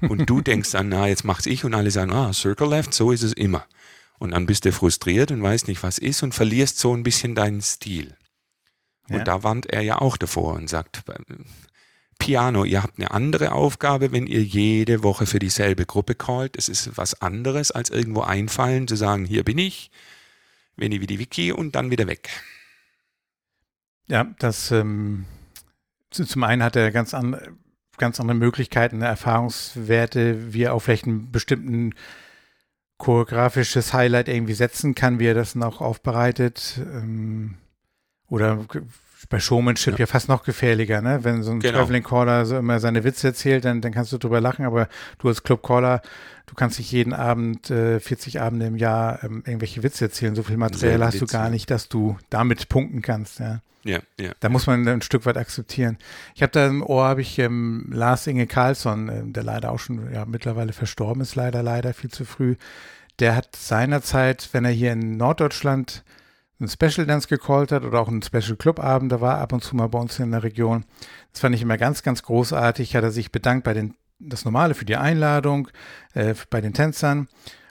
Und 0.09 0.27
du 0.27 0.41
denkst 0.41 0.71
dann, 0.71 0.89
na, 0.89 1.07
jetzt 1.07 1.23
mach's 1.23 1.45
ich 1.45 1.63
und 1.63 1.75
alle 1.75 1.91
sagen, 1.91 2.11
ah, 2.11 2.33
Circle 2.33 2.67
Left, 2.67 2.95
so 2.95 3.11
ist 3.11 3.21
es 3.21 3.33
immer. 3.33 3.63
Und 4.17 4.31
dann 4.31 4.47
bist 4.47 4.65
du 4.65 4.71
frustriert 4.71 5.29
und 5.29 5.43
weißt 5.43 5.67
nicht, 5.67 5.83
was 5.83 5.99
ist 5.99 6.23
und 6.23 6.33
verlierst 6.33 6.79
so 6.79 6.95
ein 6.95 7.03
bisschen 7.03 7.35
deinen 7.35 7.61
Stil. 7.61 8.17
Und 9.07 9.19
ja. 9.19 9.23
da 9.23 9.43
warnt 9.43 9.67
er 9.67 9.81
ja 9.81 10.01
auch 10.01 10.17
davor 10.17 10.55
und 10.55 10.67
sagt, 10.67 11.03
Piano, 12.19 12.65
ihr 12.65 12.83
habt 12.83 12.99
eine 12.99 13.11
andere 13.11 13.51
Aufgabe, 13.51 14.11
wenn 14.11 14.27
ihr 14.27 14.43
jede 14.43 15.03
Woche 15.03 15.25
für 15.25 15.39
dieselbe 15.39 15.85
Gruppe 15.85 16.15
callt. 16.15 16.57
Es 16.57 16.69
ist 16.69 16.97
was 16.97 17.21
anderes, 17.21 17.71
als 17.71 17.89
irgendwo 17.89 18.21
einfallen, 18.21 18.87
zu 18.87 18.95
sagen, 18.95 19.25
hier 19.25 19.43
bin 19.43 19.57
ich, 19.57 19.91
Veni 20.75 21.01
wie 21.01 21.07
die 21.07 21.19
Wiki 21.19 21.51
und 21.51 21.75
dann 21.75 21.91
wieder 21.91 22.07
weg. 22.07 22.29
Ja, 24.07 24.25
das 24.39 24.71
ähm, 24.71 25.25
zum 26.11 26.43
einen 26.43 26.63
hat 26.63 26.75
er 26.75 26.91
ganz, 26.91 27.13
an, 27.13 27.37
ganz 27.97 28.19
andere 28.19 28.37
Möglichkeiten, 28.37 29.01
Erfahrungswerte, 29.01 30.53
wie 30.53 30.63
er 30.63 30.73
auf 30.73 30.83
vielleicht 30.83 31.05
einen 31.05 31.31
bestimmten 31.31 31.93
choreografisches 32.97 33.93
Highlight 33.93 34.27
irgendwie 34.27 34.53
setzen 34.53 34.95
kann, 34.95 35.19
wie 35.19 35.27
er 35.27 35.33
das 35.33 35.55
noch 35.55 35.81
aufbereitet. 35.81 36.79
Ähm, 36.79 37.55
oder 38.29 38.65
bei 39.29 39.39
Showmanship 39.39 39.93
ja. 39.93 39.99
ja. 39.99 40.05
fast 40.05 40.29
noch 40.29 40.43
gefährlicher, 40.43 41.01
ne? 41.01 41.23
Wenn 41.23 41.43
so 41.43 41.51
ein 41.51 41.59
genau. 41.59 41.79
Traveling 41.79 42.03
Caller 42.03 42.45
so 42.45 42.57
immer 42.57 42.79
seine 42.79 43.03
Witze 43.03 43.27
erzählt, 43.27 43.65
dann, 43.65 43.81
dann 43.81 43.91
kannst 43.91 44.11
du 44.11 44.17
drüber 44.17 44.41
lachen, 44.41 44.65
aber 44.65 44.87
du 45.19 45.27
als 45.27 45.43
Club 45.43 45.63
Caller, 45.63 46.01
du 46.45 46.55
kannst 46.55 46.77
nicht 46.77 46.91
jeden 46.91 47.13
Abend, 47.13 47.69
äh, 47.69 47.99
40 47.99 48.41
Abende 48.41 48.67
im 48.67 48.75
Jahr 48.75 49.23
ähm, 49.23 49.43
irgendwelche 49.45 49.83
Witze 49.83 50.05
erzählen. 50.05 50.35
So 50.35 50.43
viel 50.43 50.57
Material 50.57 51.03
hast 51.03 51.21
Witz, 51.21 51.31
du 51.31 51.37
gar 51.37 51.49
nicht, 51.49 51.69
dass 51.71 51.89
du 51.89 52.17
damit 52.29 52.69
punkten 52.69 53.01
kannst, 53.01 53.39
ja. 53.39 53.61
Ja, 53.83 53.99
ja. 54.19 54.31
Da 54.41 54.49
muss 54.49 54.67
man 54.67 54.85
ein 54.87 55.01
Stück 55.01 55.25
weit 55.25 55.37
akzeptieren. 55.37 55.97
Ich 56.35 56.41
habe 56.41 56.51
da 56.51 56.67
im 56.67 56.83
Ohr, 56.83 57.05
habe 57.05 57.21
ich 57.21 57.39
ähm, 57.39 57.87
Lars 57.89 58.27
Inge 58.27 58.45
Karlsson, 58.45 59.09
äh, 59.09 59.23
der 59.23 59.43
leider 59.43 59.71
auch 59.71 59.79
schon 59.79 60.11
ja, 60.13 60.25
mittlerweile 60.25 60.73
verstorben 60.73 61.21
ist, 61.21 61.35
leider, 61.35 61.63
leider 61.63 61.93
viel 61.93 62.11
zu 62.11 62.25
früh. 62.25 62.55
Der 63.19 63.35
hat 63.35 63.55
seinerzeit, 63.55 64.49
wenn 64.51 64.65
er 64.65 64.71
hier 64.71 64.91
in 64.91 65.17
Norddeutschland 65.17 66.03
ein 66.59 66.67
Special 66.67 67.05
Dance 67.05 67.27
gecallt 67.27 67.71
hat 67.71 67.83
oder 67.83 67.99
auch 67.99 68.07
ein 68.07 68.21
Special 68.21 68.55
Club 68.55 68.79
Abend, 68.79 69.11
da 69.11 69.21
war 69.21 69.37
ab 69.37 69.53
und 69.53 69.63
zu 69.63 69.75
mal 69.75 69.87
bei 69.87 69.99
uns 69.99 70.19
in 70.19 70.31
der 70.31 70.43
Region. 70.43 70.85
Das 71.31 71.41
fand 71.41 71.53
ich 71.55 71.61
immer 71.61 71.77
ganz, 71.77 72.03
ganz 72.03 72.23
großartig. 72.23 72.95
Hat 72.95 73.03
er 73.03 73.11
sich 73.11 73.31
bedankt 73.31 73.63
bei 73.63 73.73
den, 73.73 73.95
das 74.19 74.45
Normale 74.45 74.73
für 74.73 74.85
die 74.85 74.95
Einladung, 74.95 75.67
äh, 76.13 76.33
bei 76.49 76.61
den 76.61 76.73
Tänzern. 76.73 77.27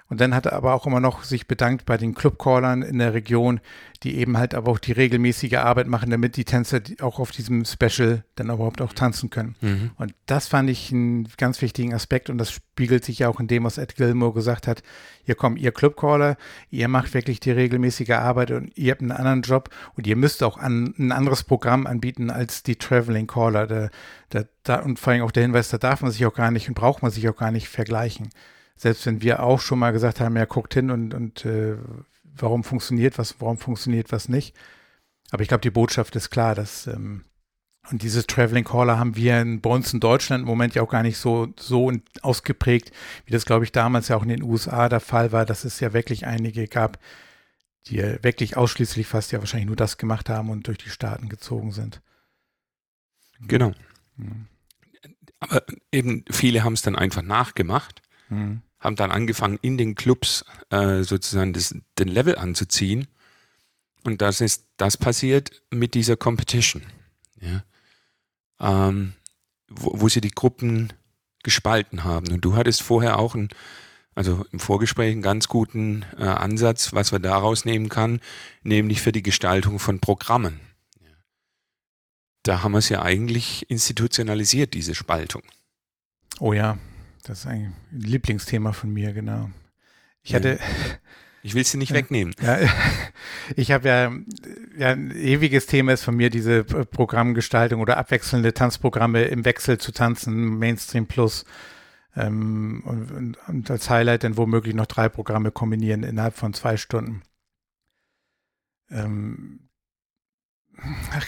Und 0.09 0.21
dann 0.21 0.35
hat 0.35 0.47
er 0.47 0.53
aber 0.53 0.75
auch 0.75 0.87
immer 0.87 1.01
noch 1.01 1.25
sich 1.25 1.49
bedankt 1.49 1.85
bei 1.85 1.97
den 1.97 2.15
Clubcallern 2.15 2.83
in 2.83 2.99
der 2.99 3.13
Region, 3.13 3.61
die 4.03 4.19
eben 4.19 4.39
halt 4.39 4.55
aber 4.55 4.71
auch 4.71 4.79
die 4.79 4.93
regelmäßige 4.93 5.55
Arbeit 5.55 5.89
machen, 5.89 6.11
damit 6.11 6.37
die 6.37 6.45
Tänzer 6.45 6.81
auch 7.01 7.19
auf 7.19 7.33
diesem 7.33 7.65
Special 7.65 8.23
dann 8.37 8.51
überhaupt 8.51 8.81
auch 8.81 8.93
tanzen 8.93 9.31
können. 9.31 9.57
Mhm. 9.61 9.91
Und 9.97 10.15
das 10.27 10.47
fand 10.47 10.71
ich 10.71 10.93
einen 10.93 11.29
ganz 11.37 11.61
wichtigen 11.61 11.93
Aspekt 11.93 12.31
und 12.31 12.39
das 12.39 12.53
spiegelt 12.53 13.05
sich 13.05 13.21
ja 13.21 13.29
auch 13.29 13.41
in 13.41 13.49
dem, 13.49 13.65
was 13.65 13.79
Ed 13.79 13.97
Gilmore 13.97 14.33
gesagt 14.33 14.69
hat. 14.69 14.83
Hier 15.25 15.35
kommen 15.35 15.57
ihr 15.57 15.73
Clubcaller, 15.73 16.37
ihr 16.71 16.87
macht 16.87 17.13
wirklich 17.13 17.41
die 17.41 17.51
regelmäßige 17.51 18.11
Arbeit 18.11 18.53
und 18.53 18.77
ihr 18.77 18.93
habt 18.93 19.01
einen 19.01 19.13
anderen 19.13 19.43
Job 19.43 19.71
und 19.97 20.07
ihr 20.07 20.17
müsst 20.17 20.43
auch 20.45 20.57
an, 20.57 20.95
ein 20.99 21.11
anderes 21.11 21.43
Programm 21.43 21.87
anbieten 21.87 22.31
als 22.31 22.63
die 22.63 22.77
Traveling 22.77 23.27
Caller. 23.27 23.67
Da, 23.67 23.89
da, 24.29 24.45
da, 24.63 24.77
und 24.81 25.01
vor 25.01 25.13
allem 25.13 25.23
auch 25.23 25.33
der 25.33 25.43
Hinweis, 25.43 25.71
da 25.71 25.79
darf 25.79 26.03
man 26.03 26.13
sich 26.13 26.25
auch 26.27 26.35
gar 26.35 26.53
nicht 26.53 26.69
und 26.69 26.75
braucht 26.75 27.03
man 27.03 27.11
sich 27.11 27.29
auch 27.29 27.37
gar 27.37 27.51
nicht 27.51 27.69
vergleichen 27.69 28.29
selbst 28.77 29.07
wenn 29.07 29.23
wir 29.23 29.43
auch 29.43 29.61
schon 29.61 29.79
mal 29.79 29.93
gesagt 29.93 30.21
haben, 30.21 30.37
ja, 30.37 30.45
guckt 30.45 30.75
hin 30.75 30.91
und, 30.91 31.15
und 31.15 31.45
äh, 31.45 31.77
warum 32.25 32.65
funktioniert 32.65 33.19
was, 33.19 33.37
warum 33.41 33.59
funktioniert 33.59 34.13
was 34.13 34.29
nicht. 34.29 34.55
Aber 35.31 35.43
ich 35.43 35.49
glaube, 35.49 35.63
die 35.63 35.71
Botschaft 35.71 36.15
ist 36.17 36.31
klar, 36.31 36.55
dass 36.55 36.87
ähm, 36.87 37.25
und 37.91 38.03
dieses 38.03 38.27
Traveling 38.27 38.65
Caller 38.65 38.99
haben 38.99 39.15
wir 39.17 39.41
in, 39.41 39.61
bei 39.61 39.71
uns 39.71 39.93
in 39.93 40.01
Deutschland 40.01 40.43
im 40.43 40.49
Moment 40.49 40.75
ja 40.75 40.83
auch 40.83 40.91
gar 40.91 41.03
nicht 41.03 41.19
so, 41.19 41.53
so 41.59 41.93
ausgeprägt, 42.21 42.91
wie 43.27 43.33
das, 43.33 43.45
glaube 43.45 43.65
ich, 43.65 43.73
damals 43.73 44.09
ja 44.09 44.17
auch 44.17 44.23
in 44.23 44.29
den 44.29 44.43
USA 44.43 44.89
der 44.89 45.01
Fall 45.01 45.31
war, 45.31 45.47
dass 45.47 45.65
es 45.65 45.79
ja 45.79 45.93
wirklich 45.93 46.27
einige 46.27 46.67
gab, 46.67 46.99
die 47.87 47.97
ja 47.97 48.23
wirklich 48.25 48.57
ausschließlich 48.57 49.07
fast 49.07 49.31
ja 49.31 49.39
wahrscheinlich 49.39 49.69
nur 49.69 49.77
das 49.77 49.99
gemacht 49.99 50.29
haben 50.29 50.51
und 50.51 50.67
durch 50.67 50.79
die 50.79 50.91
Staaten 50.91 51.29
gezogen 51.29 51.71
sind. 51.71 52.03
Genau. 53.41 53.73
Mhm. 54.17 54.49
Aber 55.39 55.63
eben 55.93 56.25
viele 56.29 56.65
haben 56.65 56.73
es 56.73 56.83
dann 56.83 56.97
einfach 56.97 57.23
nachgemacht. 57.23 58.03
Mhm 58.29 58.63
haben 58.79 58.97
dann 58.97 59.11
angefangen, 59.11 59.59
in 59.63 59.79
den 59.79 59.95
Clubs 59.95 60.45
äh, 60.71 61.03
sozusagen 61.03 61.53
das, 61.53 61.75
den 61.99 62.09
Level 62.09 62.37
anzuziehen. 62.37 63.09
Und 64.05 64.23
das 64.23 64.41
ist 64.41 64.67
das 64.77 64.97
passiert 64.97 65.63
mit 65.71 65.95
dieser 65.95 66.17
Competition, 66.17 66.83
ja? 67.41 67.65
ähm, 68.61 69.15
wo, 69.69 70.01
wo, 70.01 70.09
sie 70.09 70.21
die 70.21 70.31
Gruppen 70.31 70.93
gespalten 71.43 72.05
haben. 72.05 72.31
Und 72.33 72.45
du 72.45 72.55
hattest 72.55 72.83
vorher 72.83 73.19
auch 73.19 73.35
ein, 73.35 73.49
also 74.15 74.47
im 74.53 74.61
Vorgespräch 74.61 75.13
einen 75.13 75.23
ganz 75.23 75.49
guten 75.49 76.05
äh, 76.19 76.25
Ansatz, 76.25 76.93
was 76.93 77.11
wir 77.11 77.19
daraus 77.19 77.65
nehmen 77.65 77.89
kann, 77.89 78.21
nämlich 78.63 79.01
für 79.03 79.13
die 79.13 79.23
Gestaltung 79.23 79.79
von 79.79 79.99
Programmen. 79.99 80.61
Da 82.45 82.63
haben 82.63 82.73
wir 82.73 82.79
es 82.79 82.91
ja 82.91 83.03
eigentlich 83.03 83.69
institutionalisiert, 83.69 84.75
diese 84.75 84.95
Spaltung. 84.95 85.43
Oh 86.39 86.53
ja, 86.53 86.79
das 87.29 87.41
ist 87.41 87.47
ein 87.47 87.75
Lieblingsthema 87.91 88.73
von 88.73 88.93
mir, 88.93 89.13
genau. 89.13 89.51
Ich 90.23 90.35
hatte. 90.35 90.59
Ich 91.43 91.55
will 91.55 91.65
sie 91.65 91.79
nicht 91.79 91.93
wegnehmen. 91.93 92.35
Ja, 92.41 92.59
ich 93.57 93.71
habe 93.71 93.89
ja, 93.89 94.13
ja, 94.77 94.91
ein 94.91 95.13
ewiges 95.13 95.67
Thema 95.67 95.93
ist 95.93 96.03
von 96.03 96.17
mir 96.17 96.29
diese 96.29 96.65
Programmgestaltung 96.65 97.81
oder 97.81 97.99
abwechselnde 97.99 98.53
Tanzprogramme 98.53 99.23
im 99.25 99.45
Wechsel 99.45 99.79
zu 99.79 99.93
tanzen, 99.93 100.59
Mainstream 100.59 101.07
Plus. 101.07 101.45
Ähm, 102.17 102.83
und, 102.85 103.37
und, 103.47 103.71
als 103.71 103.91
Highlight 103.91 104.25
dann 104.25 104.37
womöglich 104.37 104.75
noch 104.75 104.87
drei 104.87 105.09
Programme 105.09 105.53
kombinieren 105.53 106.03
innerhalb 106.03 106.35
von 106.35 106.53
zwei 106.55 106.77
Stunden. 106.77 107.23
Ähm, 108.91 109.69
ach, 111.13 111.27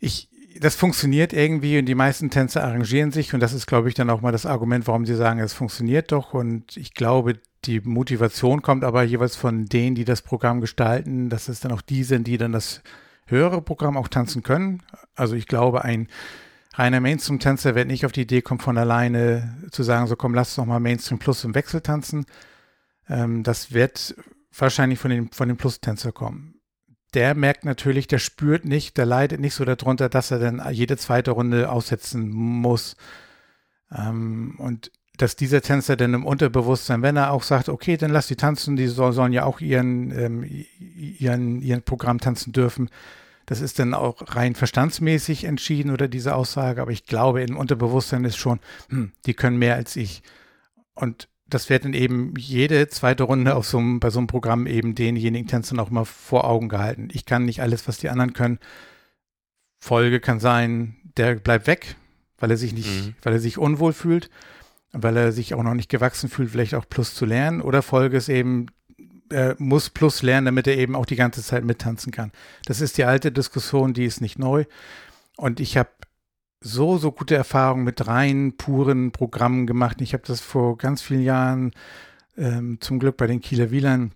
ich, 0.00 0.28
das 0.60 0.74
funktioniert 0.74 1.32
irgendwie 1.32 1.78
und 1.78 1.86
die 1.86 1.94
meisten 1.94 2.30
Tänzer 2.30 2.64
arrangieren 2.64 3.12
sich 3.12 3.34
und 3.34 3.40
das 3.40 3.52
ist, 3.52 3.66
glaube 3.66 3.88
ich, 3.88 3.94
dann 3.94 4.10
auch 4.10 4.20
mal 4.20 4.32
das 4.32 4.46
Argument, 4.46 4.86
warum 4.86 5.06
sie 5.06 5.14
sagen, 5.14 5.40
es 5.40 5.52
funktioniert 5.52 6.12
doch 6.12 6.34
und 6.34 6.76
ich 6.76 6.94
glaube, 6.94 7.38
die 7.64 7.80
Motivation 7.80 8.62
kommt 8.62 8.84
aber 8.84 9.02
jeweils 9.02 9.36
von 9.36 9.66
denen, 9.66 9.94
die 9.94 10.04
das 10.04 10.22
Programm 10.22 10.60
gestalten, 10.60 11.28
dass 11.28 11.48
es 11.48 11.60
dann 11.60 11.72
auch 11.72 11.82
die 11.82 12.04
sind, 12.04 12.26
die 12.26 12.38
dann 12.38 12.52
das 12.52 12.82
höhere 13.26 13.60
Programm 13.60 13.96
auch 13.96 14.08
tanzen 14.08 14.42
können. 14.42 14.82
Also 15.14 15.34
ich 15.34 15.46
glaube, 15.46 15.84
ein 15.84 16.08
reiner 16.74 17.00
Mainstream-Tänzer 17.00 17.74
wird 17.74 17.88
nicht 17.88 18.06
auf 18.06 18.12
die 18.12 18.22
Idee 18.22 18.42
kommen, 18.42 18.60
von 18.60 18.78
alleine 18.78 19.56
zu 19.70 19.82
sagen, 19.82 20.06
so 20.06 20.16
komm, 20.16 20.34
lass 20.34 20.54
doch 20.54 20.66
mal 20.66 20.78
Mainstream 20.78 21.18
Plus 21.18 21.42
im 21.44 21.54
Wechsel 21.54 21.80
tanzen. 21.80 22.26
Ähm, 23.08 23.42
das 23.42 23.72
wird 23.72 24.14
wahrscheinlich 24.56 24.98
von 24.98 25.10
den, 25.10 25.32
von 25.32 25.48
den 25.48 25.56
Plus-Tänzer 25.56 26.12
kommen 26.12 26.55
der 27.16 27.34
merkt 27.34 27.64
natürlich, 27.64 28.06
der 28.06 28.18
spürt 28.18 28.66
nicht, 28.66 28.98
der 28.98 29.06
leidet 29.06 29.40
nicht 29.40 29.54
so 29.54 29.64
darunter, 29.64 30.10
dass 30.10 30.30
er 30.30 30.38
dann 30.38 30.62
jede 30.70 30.98
zweite 30.98 31.30
Runde 31.30 31.70
aussetzen 31.70 32.28
muss. 32.28 32.94
Ähm, 33.90 34.56
und 34.58 34.92
dass 35.16 35.34
dieser 35.34 35.62
Tänzer 35.62 35.96
dann 35.96 36.12
im 36.12 36.26
Unterbewusstsein, 36.26 37.00
wenn 37.00 37.16
er 37.16 37.32
auch 37.32 37.42
sagt, 37.42 37.70
okay, 37.70 37.96
dann 37.96 38.10
lass 38.10 38.26
die 38.26 38.36
tanzen, 38.36 38.76
die 38.76 38.86
soll, 38.86 39.14
sollen 39.14 39.32
ja 39.32 39.44
auch 39.44 39.60
ihren, 39.60 40.10
ähm, 40.10 40.44
ihren, 40.78 41.62
ihren 41.62 41.82
Programm 41.82 42.20
tanzen 42.20 42.52
dürfen. 42.52 42.90
Das 43.46 43.62
ist 43.62 43.78
dann 43.78 43.94
auch 43.94 44.36
rein 44.36 44.54
verstandsmäßig 44.54 45.44
entschieden 45.44 45.92
oder 45.92 46.08
diese 46.08 46.34
Aussage, 46.34 46.82
aber 46.82 46.90
ich 46.90 47.06
glaube, 47.06 47.42
im 47.42 47.56
Unterbewusstsein 47.56 48.24
ist 48.24 48.36
schon, 48.36 48.60
hm, 48.90 49.12
die 49.24 49.32
können 49.32 49.56
mehr 49.56 49.76
als 49.76 49.96
ich. 49.96 50.22
Und 50.94 51.28
das 51.48 51.70
wird 51.70 51.84
dann 51.84 51.94
eben 51.94 52.34
jede 52.36 52.88
zweite 52.88 53.22
Runde 53.22 53.54
auf 53.54 53.66
so 53.66 53.78
einem, 53.78 54.00
bei 54.00 54.10
so 54.10 54.18
einem 54.18 54.26
Programm 54.26 54.66
eben 54.66 54.94
denjenigen 54.94 55.46
Tänzern 55.46 55.78
auch 55.78 55.90
mal 55.90 56.04
vor 56.04 56.44
Augen 56.44 56.68
gehalten. 56.68 57.08
Ich 57.12 57.24
kann 57.24 57.44
nicht 57.44 57.62
alles, 57.62 57.86
was 57.86 57.98
die 57.98 58.08
anderen 58.08 58.32
können. 58.32 58.58
Folge 59.78 60.18
kann 60.18 60.40
sein, 60.40 60.96
der 61.16 61.36
bleibt 61.36 61.66
weg, 61.66 61.96
weil 62.38 62.50
er 62.50 62.56
sich 62.56 62.72
nicht, 62.72 62.88
mhm. 62.88 63.14
weil 63.22 63.34
er 63.34 63.38
sich 63.38 63.58
unwohl 63.58 63.92
fühlt, 63.92 64.28
weil 64.92 65.16
er 65.16 65.30
sich 65.30 65.54
auch 65.54 65.62
noch 65.62 65.74
nicht 65.74 65.88
gewachsen 65.88 66.28
fühlt, 66.28 66.50
vielleicht 66.50 66.74
auch 66.74 66.88
Plus 66.88 67.14
zu 67.14 67.24
lernen. 67.24 67.60
Oder 67.60 67.82
Folge 67.82 68.16
ist 68.16 68.28
eben, 68.28 68.66
er 69.30 69.54
muss 69.58 69.90
Plus 69.90 70.22
lernen, 70.22 70.46
damit 70.46 70.66
er 70.66 70.76
eben 70.76 70.96
auch 70.96 71.06
die 71.06 71.16
ganze 71.16 71.42
Zeit 71.42 71.64
mittanzen 71.64 72.10
kann. 72.12 72.32
Das 72.64 72.80
ist 72.80 72.98
die 72.98 73.04
alte 73.04 73.30
Diskussion, 73.30 73.94
die 73.94 74.04
ist 74.04 74.20
nicht 74.20 74.38
neu. 74.38 74.64
Und 75.36 75.60
ich 75.60 75.76
habe 75.76 75.90
so, 76.66 76.98
so 76.98 77.12
gute 77.12 77.36
Erfahrungen 77.36 77.84
mit 77.84 78.06
rein 78.06 78.54
puren 78.56 79.12
Programmen 79.12 79.66
gemacht. 79.66 80.00
Ich 80.00 80.12
habe 80.12 80.24
das 80.26 80.40
vor 80.40 80.76
ganz 80.76 81.00
vielen 81.00 81.22
Jahren 81.22 81.72
ähm, 82.36 82.78
zum 82.80 82.98
Glück 82.98 83.16
bei 83.16 83.26
den 83.26 83.40
Kieler 83.40 83.70
Wielern 83.70 84.12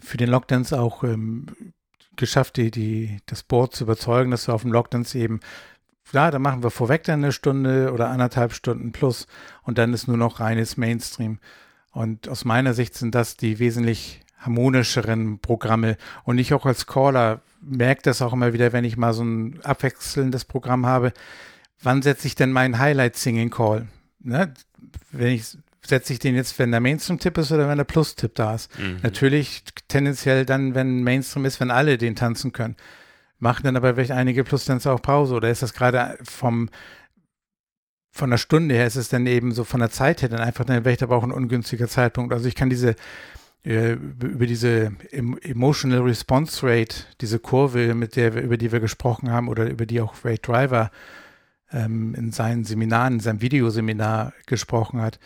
für 0.00 0.16
den 0.16 0.30
Lockdowns 0.30 0.72
auch 0.72 1.02
ähm, 1.02 1.46
geschafft, 2.14 2.56
die, 2.56 2.70
die, 2.70 3.18
das 3.26 3.42
Board 3.42 3.74
zu 3.74 3.84
überzeugen, 3.84 4.30
dass 4.30 4.46
wir 4.46 4.54
auf 4.54 4.62
dem 4.62 4.72
Lockdowns 4.72 5.14
eben, 5.16 5.40
ja, 6.12 6.30
da 6.30 6.38
machen 6.38 6.62
wir 6.62 6.70
vorweg 6.70 7.02
dann 7.04 7.24
eine 7.24 7.32
Stunde 7.32 7.92
oder 7.92 8.08
anderthalb 8.08 8.52
Stunden 8.52 8.92
plus 8.92 9.26
und 9.62 9.76
dann 9.78 9.92
ist 9.92 10.06
nur 10.06 10.16
noch 10.16 10.38
reines 10.38 10.76
Mainstream. 10.76 11.40
Und 11.90 12.28
aus 12.28 12.44
meiner 12.44 12.72
Sicht 12.72 12.94
sind 12.94 13.16
das 13.16 13.36
die 13.36 13.58
wesentlich 13.58 14.20
harmonischeren 14.38 15.40
Programme. 15.40 15.96
Und 16.22 16.38
ich 16.38 16.54
auch 16.54 16.66
als 16.66 16.86
Caller 16.86 17.42
merke 17.60 18.02
das 18.02 18.22
auch 18.22 18.32
immer 18.32 18.52
wieder, 18.52 18.72
wenn 18.72 18.84
ich 18.84 18.96
mal 18.96 19.12
so 19.12 19.24
ein 19.24 19.60
abwechselndes 19.64 20.44
Programm 20.44 20.86
habe 20.86 21.12
wann 21.82 22.02
setze 22.02 22.26
ich 22.26 22.34
denn 22.34 22.52
meinen 22.52 22.78
Highlight-Singing-Call? 22.78 23.88
Ne? 24.20 24.54
Wenn 25.12 25.32
ich 25.32 25.56
setze 25.86 26.12
ich 26.12 26.18
den 26.18 26.36
jetzt, 26.36 26.58
wenn 26.58 26.70
der 26.70 26.80
Mainstream-Tipp 26.80 27.36
ist 27.38 27.52
oder 27.52 27.68
wenn 27.68 27.78
der 27.78 27.84
Plus-Tipp 27.84 28.34
da 28.34 28.54
ist. 28.54 28.78
Mhm. 28.78 28.98
Natürlich 29.02 29.64
tendenziell 29.88 30.46
dann, 30.46 30.74
wenn 30.74 31.02
Mainstream 31.02 31.44
ist, 31.44 31.60
wenn 31.60 31.70
alle 31.70 31.98
den 31.98 32.16
tanzen 32.16 32.52
können. 32.52 32.76
Machen 33.38 33.64
dann 33.64 33.76
aber 33.76 33.94
vielleicht 33.94 34.12
einige 34.12 34.44
Plus-Tänzer 34.44 34.92
auch 34.92 35.02
Pause 35.02 35.34
oder 35.34 35.50
ist 35.50 35.62
das 35.62 35.74
gerade 35.74 36.18
vom 36.22 36.68
von 38.12 38.30
der 38.30 38.38
Stunde 38.38 38.74
her 38.74 38.86
ist 38.86 38.96
es 38.96 39.08
dann 39.08 39.24
eben 39.26 39.52
so 39.52 39.62
von 39.62 39.78
der 39.78 39.90
Zeit 39.90 40.20
her 40.20 40.28
dann 40.28 40.40
einfach 40.40 40.64
dann 40.64 40.82
vielleicht 40.82 41.02
aber 41.02 41.16
auch 41.16 41.22
ein 41.22 41.30
ungünstiger 41.30 41.86
Zeitpunkt. 41.86 42.32
Also 42.32 42.48
ich 42.48 42.56
kann 42.56 42.68
diese 42.68 42.96
äh, 43.64 43.92
über 43.92 44.46
diese 44.46 44.92
Emotional 45.12 46.00
Response 46.00 46.66
Rate, 46.66 47.04
diese 47.20 47.38
Kurve, 47.38 47.94
mit 47.94 48.16
der 48.16 48.34
wir, 48.34 48.42
über 48.42 48.56
die 48.56 48.72
wir 48.72 48.80
gesprochen 48.80 49.30
haben 49.30 49.48
oder 49.48 49.70
über 49.70 49.86
die 49.86 50.00
auch 50.00 50.24
Ray 50.24 50.38
Driver 50.38 50.90
ähm, 51.72 52.14
in 52.14 52.32
seinen 52.32 52.64
Seminaren, 52.64 53.14
in 53.14 53.20
seinem 53.20 53.40
Videoseminar 53.40 54.32
gesprochen 54.46 55.00
hat, 55.00 55.18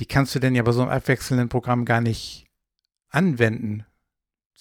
die 0.00 0.06
kannst 0.06 0.34
du 0.34 0.38
denn 0.38 0.54
ja 0.54 0.62
bei 0.62 0.72
so 0.72 0.82
einem 0.82 0.90
abwechselnden 0.90 1.48
Programm 1.48 1.84
gar 1.84 2.00
nicht 2.00 2.46
anwenden. 3.10 3.84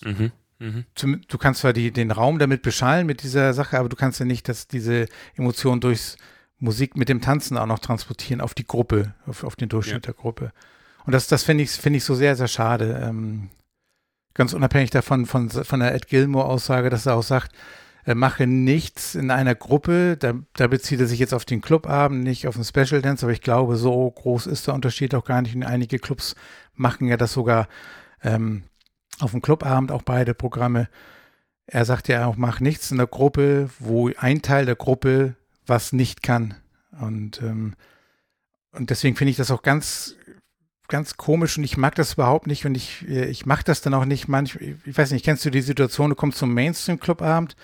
Mhm. 0.02 0.32
Mhm. 0.60 0.86
Du 1.28 1.38
kannst 1.38 1.62
zwar 1.62 1.74
die, 1.74 1.92
den 1.92 2.12
Raum 2.12 2.40
damit 2.40 2.62
beschallen 2.62 3.06
mit 3.08 3.24
dieser 3.24 3.54
Sache, 3.54 3.80
aber 3.80 3.90
du 3.90 3.96
kannst 3.96 4.20
ja 4.20 4.26
nicht, 4.26 4.48
dass 4.48 4.68
diese 4.68 5.08
Emotionen 5.36 5.82
durchs 5.82 6.18
Musik 6.60 6.96
mit 6.96 7.10
dem 7.10 7.20
Tanzen 7.20 7.58
auch 7.58 7.66
noch 7.66 7.80
transportieren 7.80 8.40
auf 8.40 8.54
die 8.54 8.66
Gruppe, 8.66 9.14
auf, 9.26 9.44
auf 9.44 9.56
den 9.56 9.70
Durchschnitt 9.70 10.06
ja. 10.06 10.14
der 10.14 10.14
Gruppe. 10.14 10.54
Und 11.06 11.12
das, 11.12 11.28
das 11.28 11.44
finde 11.44 11.64
ich, 11.64 11.72
finde 11.72 11.98
ich 11.98 12.06
so 12.06 12.16
sehr, 12.16 12.36
sehr 12.36 12.48
schade. 12.48 13.02
Ähm, 13.04 13.50
ganz 14.34 14.54
unabhängig 14.54 14.90
davon, 14.92 15.26
von, 15.26 15.50
von 15.50 15.80
der 15.80 15.94
Ed 15.94 16.08
Gilmore-Aussage, 16.08 16.90
dass 16.90 17.06
er 17.06 17.16
auch 17.16 17.24
sagt, 17.24 17.52
mache 18.06 18.48
nichts 18.48 19.16
in 19.16 19.32
einer 19.32 19.56
Gruppe. 19.56 20.18
Da, 20.18 20.34
da, 20.54 20.68
bezieht 20.68 21.00
er 21.00 21.08
sich 21.08 21.20
jetzt 21.20 21.34
auf 21.34 21.46
den 21.46 21.62
Clubabend, 21.62 22.24
nicht 22.24 22.48
auf 22.48 22.56
den 22.56 22.64
Special 22.64 23.02
Dance, 23.02 23.26
aber 23.26 23.34
ich 23.34 23.42
glaube, 23.42 23.76
so 23.78 24.10
groß 24.12 24.48
ist 24.48 24.68
der 24.68 24.74
Unterschied 24.74 25.16
auch 25.16 25.26
gar 25.26 25.42
nicht. 25.42 25.56
Und 25.56 25.64
einige 25.64 26.00
Clubs 26.00 26.36
machen 26.76 27.08
ja 27.08 27.18
das 27.18 27.34
sogar 27.34 27.68
ähm, 28.22 28.64
auf 29.20 29.32
dem 29.32 29.42
Clubabend, 29.42 29.92
auch 29.92 30.02
beide 30.02 30.34
Programme. 30.34 30.90
Er 31.66 31.86
sagt 31.86 32.08
ja 32.10 32.26
auch, 32.26 32.36
mach 32.36 32.60
nichts 32.60 32.92
in 32.92 32.98
der 32.98 33.08
Gruppe, 33.08 33.70
wo 33.80 34.12
ein 34.18 34.42
Teil 34.42 34.66
der 34.66 34.76
Gruppe 34.76 35.36
was 35.66 35.94
nicht 35.94 36.24
kann. 36.24 36.56
Und, 37.00 37.42
ähm, 37.42 37.76
und 38.72 38.90
deswegen 38.90 39.16
finde 39.16 39.32
ich 39.32 39.38
das 39.38 39.52
auch 39.52 39.62
ganz 39.62 40.16
ganz 40.90 41.18
komisch 41.18 41.58
und 41.58 41.64
ich 41.64 41.78
mag 41.78 41.96
das 41.96 42.14
überhaupt 42.14 42.46
nicht 42.46 42.66
und 42.66 42.76
ich, 42.76 43.08
äh, 43.08 43.26
ich 43.26 43.46
mache 43.46 43.64
das 43.64 43.82
dann 43.82 43.94
auch 43.94 44.06
nicht 44.06 44.28
manchmal. 44.28 44.76
Ich 44.86 44.98
weiß 44.98 45.12
nicht, 45.12 45.26
kennst 45.26 45.44
du 45.46 45.50
die 45.50 45.62
Situation, 45.62 46.10
du 46.10 46.16
kommst 46.16 46.38
zum 46.38 46.54
Mainstream-Clubabend 46.54 47.56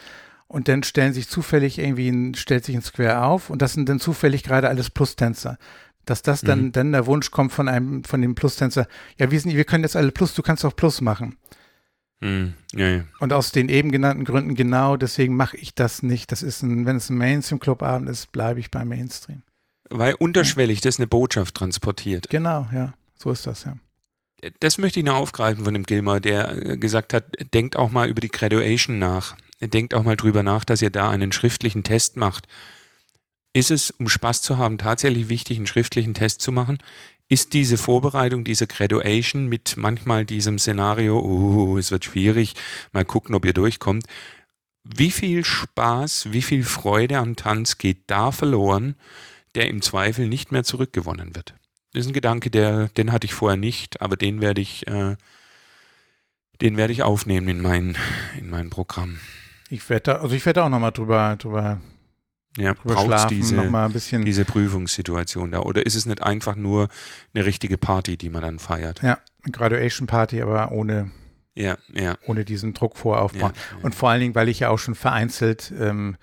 und 0.49 0.67
dann 0.67 0.83
stellen 0.83 1.13
sich 1.13 1.29
zufällig 1.29 1.77
irgendwie 1.77 2.09
ein, 2.09 2.33
stellt 2.33 2.65
sich 2.65 2.75
ein 2.75 2.81
Square 2.81 3.23
auf 3.23 3.49
und 3.49 3.61
das 3.61 3.73
sind 3.73 3.87
dann 3.87 3.99
zufällig 3.99 4.43
gerade 4.43 4.67
alles 4.67 4.89
Plus-Tänzer. 4.89 5.57
Dass 6.05 6.23
das 6.23 6.41
dann, 6.41 6.65
mhm. 6.65 6.71
dann 6.71 6.91
der 6.91 7.05
Wunsch 7.05 7.29
kommt 7.29 7.53
von 7.53 7.67
einem, 7.67 8.03
von 8.03 8.19
dem 8.21 8.33
Plus-Tänzer, 8.33 8.87
ja, 9.17 9.29
wir 9.29 9.39
sind, 9.39 9.55
wir 9.55 9.63
können 9.63 9.83
jetzt 9.83 9.95
alle 9.95 10.11
Plus, 10.11 10.33
du 10.33 10.41
kannst 10.41 10.65
auch 10.65 10.75
Plus 10.75 11.01
machen. 11.01 11.37
Mhm. 12.19 12.55
Ja, 12.73 12.87
ja. 12.89 13.03
Und 13.19 13.31
aus 13.31 13.51
den 13.51 13.69
eben 13.69 13.91
genannten 13.91 14.25
Gründen 14.25 14.55
genau, 14.55 14.97
deswegen 14.97 15.35
mache 15.35 15.55
ich 15.55 15.75
das 15.75 16.01
nicht. 16.01 16.31
Das 16.31 16.41
ist 16.41 16.63
ein, 16.63 16.87
wenn 16.87 16.95
es 16.95 17.11
ein 17.11 17.17
Mainstream-Clubabend 17.17 18.09
ist, 18.09 18.31
bleibe 18.31 18.59
ich 18.59 18.71
beim 18.71 18.89
Mainstream. 18.89 19.43
Weil 19.91 20.15
unterschwellig 20.15 20.81
das 20.81 20.97
eine 20.97 21.07
Botschaft 21.07 21.55
transportiert. 21.55 22.27
Genau, 22.29 22.67
ja. 22.73 22.93
So 23.15 23.31
ist 23.31 23.45
das, 23.45 23.65
ja. 23.65 23.75
Das 24.61 24.79
möchte 24.79 24.99
ich 24.99 25.05
noch 25.05 25.15
aufgreifen 25.15 25.63
von 25.63 25.75
dem 25.75 25.83
Gilmer, 25.83 26.19
der 26.19 26.65
äh, 26.65 26.77
gesagt 26.77 27.13
hat, 27.13 27.25
denkt 27.53 27.75
auch 27.75 27.91
mal 27.91 28.09
über 28.09 28.21
die 28.21 28.29
Graduation 28.29 28.97
nach. 28.97 29.35
Denkt 29.61 29.93
auch 29.93 30.03
mal 30.03 30.15
drüber 30.15 30.43
nach, 30.43 30.63
dass 30.63 30.81
ihr 30.81 30.89
da 30.89 31.09
einen 31.09 31.31
schriftlichen 31.31 31.83
Test 31.83 32.15
macht. 32.15 32.47
Ist 33.53 33.71
es, 33.71 33.91
um 33.91 34.07
Spaß 34.07 34.41
zu 34.41 34.57
haben, 34.57 34.77
tatsächlich 34.77 35.27
wichtig, 35.27 35.57
einen 35.57 35.67
schriftlichen 35.67 36.13
Test 36.13 36.41
zu 36.41 36.51
machen? 36.51 36.77
Ist 37.27 37.53
diese 37.53 37.77
Vorbereitung, 37.77 38.43
diese 38.43 38.67
Graduation 38.67 39.47
mit 39.47 39.75
manchmal 39.77 40.25
diesem 40.25 40.59
Szenario, 40.59 41.19
oh, 41.19 41.77
es 41.77 41.91
wird 41.91 42.05
schwierig, 42.05 42.55
mal 42.91 43.05
gucken, 43.05 43.35
ob 43.35 43.45
ihr 43.45 43.53
durchkommt. 43.53 44.05
Wie 44.83 45.11
viel 45.11 45.43
Spaß, 45.43 46.31
wie 46.31 46.41
viel 46.41 46.63
Freude 46.63 47.17
am 47.17 47.35
Tanz 47.35 47.77
geht 47.77 48.03
da 48.07 48.31
verloren, 48.31 48.95
der 49.55 49.67
im 49.67 49.81
Zweifel 49.81 50.27
nicht 50.27 50.51
mehr 50.51 50.63
zurückgewonnen 50.63 51.35
wird? 51.35 51.53
Das 51.93 52.01
ist 52.01 52.07
ein 52.07 52.13
Gedanke, 52.13 52.49
der, 52.49 52.87
den 52.89 53.11
hatte 53.11 53.25
ich 53.25 53.33
vorher 53.33 53.57
nicht, 53.57 54.01
aber 54.01 54.15
den 54.15 54.41
werde 54.41 54.61
ich, 54.61 54.87
äh, 54.87 55.15
den 56.61 56.77
werde 56.77 56.93
ich 56.93 57.03
aufnehmen 57.03 57.47
in 57.47 57.61
mein, 57.61 57.97
in 58.37 58.49
mein 58.49 58.69
Programm. 58.69 59.19
Ich 59.69 59.89
werde 59.89 60.19
also 60.19 60.35
ich 60.35 60.45
werde 60.45 60.63
auch 60.63 60.69
nochmal 60.69 60.91
drüber, 60.91 61.35
drüber, 61.37 61.79
ja, 62.57 62.73
drüber 62.73 62.97
schlafen, 62.97 63.29
diese, 63.29 63.55
noch 63.55 63.69
mal 63.69 63.85
ein 63.85 63.93
bisschen. 63.93 64.25
diese 64.25 64.45
Prüfungssituation 64.45 65.51
da. 65.51 65.59
Oder 65.59 65.85
ist 65.85 65.95
es 65.95 66.05
nicht 66.05 66.23
einfach 66.23 66.55
nur 66.55 66.89
eine 67.33 67.45
richtige 67.45 67.77
Party, 67.77 68.17
die 68.17 68.29
man 68.29 68.41
dann 68.41 68.59
feiert? 68.59 69.01
Ja, 69.03 69.19
eine 69.43 69.51
Graduation 69.51 70.07
Party, 70.07 70.41
aber 70.41 70.71
ohne, 70.71 71.11
ja, 71.53 71.77
ja. 71.93 72.17
ohne 72.25 72.45
diesen 72.45 72.73
Druck 72.73 72.97
voraufbauen. 72.97 73.53
Ja, 73.53 73.77
ja. 73.77 73.83
Und 73.83 73.95
vor 73.95 74.09
allen 74.09 74.21
Dingen, 74.21 74.35
weil 74.35 74.49
ich 74.49 74.59
ja 74.59 74.69
auch 74.69 74.79
schon 74.79 74.95
vereinzelt 74.95 75.71
ähm, 75.79 76.17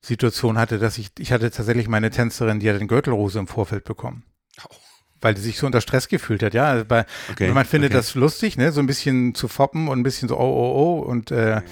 Situation 0.00 0.58
hatte, 0.58 0.78
dass 0.78 0.98
ich, 0.98 1.10
ich 1.18 1.32
hatte 1.32 1.50
tatsächlich 1.50 1.88
meine 1.88 2.10
Tänzerin, 2.10 2.60
die 2.60 2.68
hat 2.68 2.78
den 2.78 2.88
Gürtelrose 2.88 3.38
im 3.38 3.46
Vorfeld 3.46 3.84
bekommen. 3.84 4.24
Oh 4.68 4.76
weil 5.22 5.34
die 5.34 5.40
sich 5.40 5.56
so 5.56 5.66
unter 5.66 5.80
Stress 5.80 6.08
gefühlt 6.08 6.42
hat, 6.42 6.52
ja. 6.52 6.64
Also 6.64 6.84
bei, 6.84 7.06
Okay, 7.30 7.52
man 7.52 7.64
findet 7.64 7.92
okay. 7.92 7.98
das 7.98 8.14
lustig, 8.14 8.58
ne, 8.58 8.72
so 8.72 8.80
ein 8.80 8.86
bisschen 8.86 9.34
zu 9.34 9.48
foppen 9.48 9.88
und 9.88 10.00
ein 10.00 10.02
bisschen 10.02 10.28
so 10.28 10.36
oh 10.36 10.40
oh 10.40 10.72
oh 10.74 11.08
und 11.08 11.30
äh, 11.30 11.62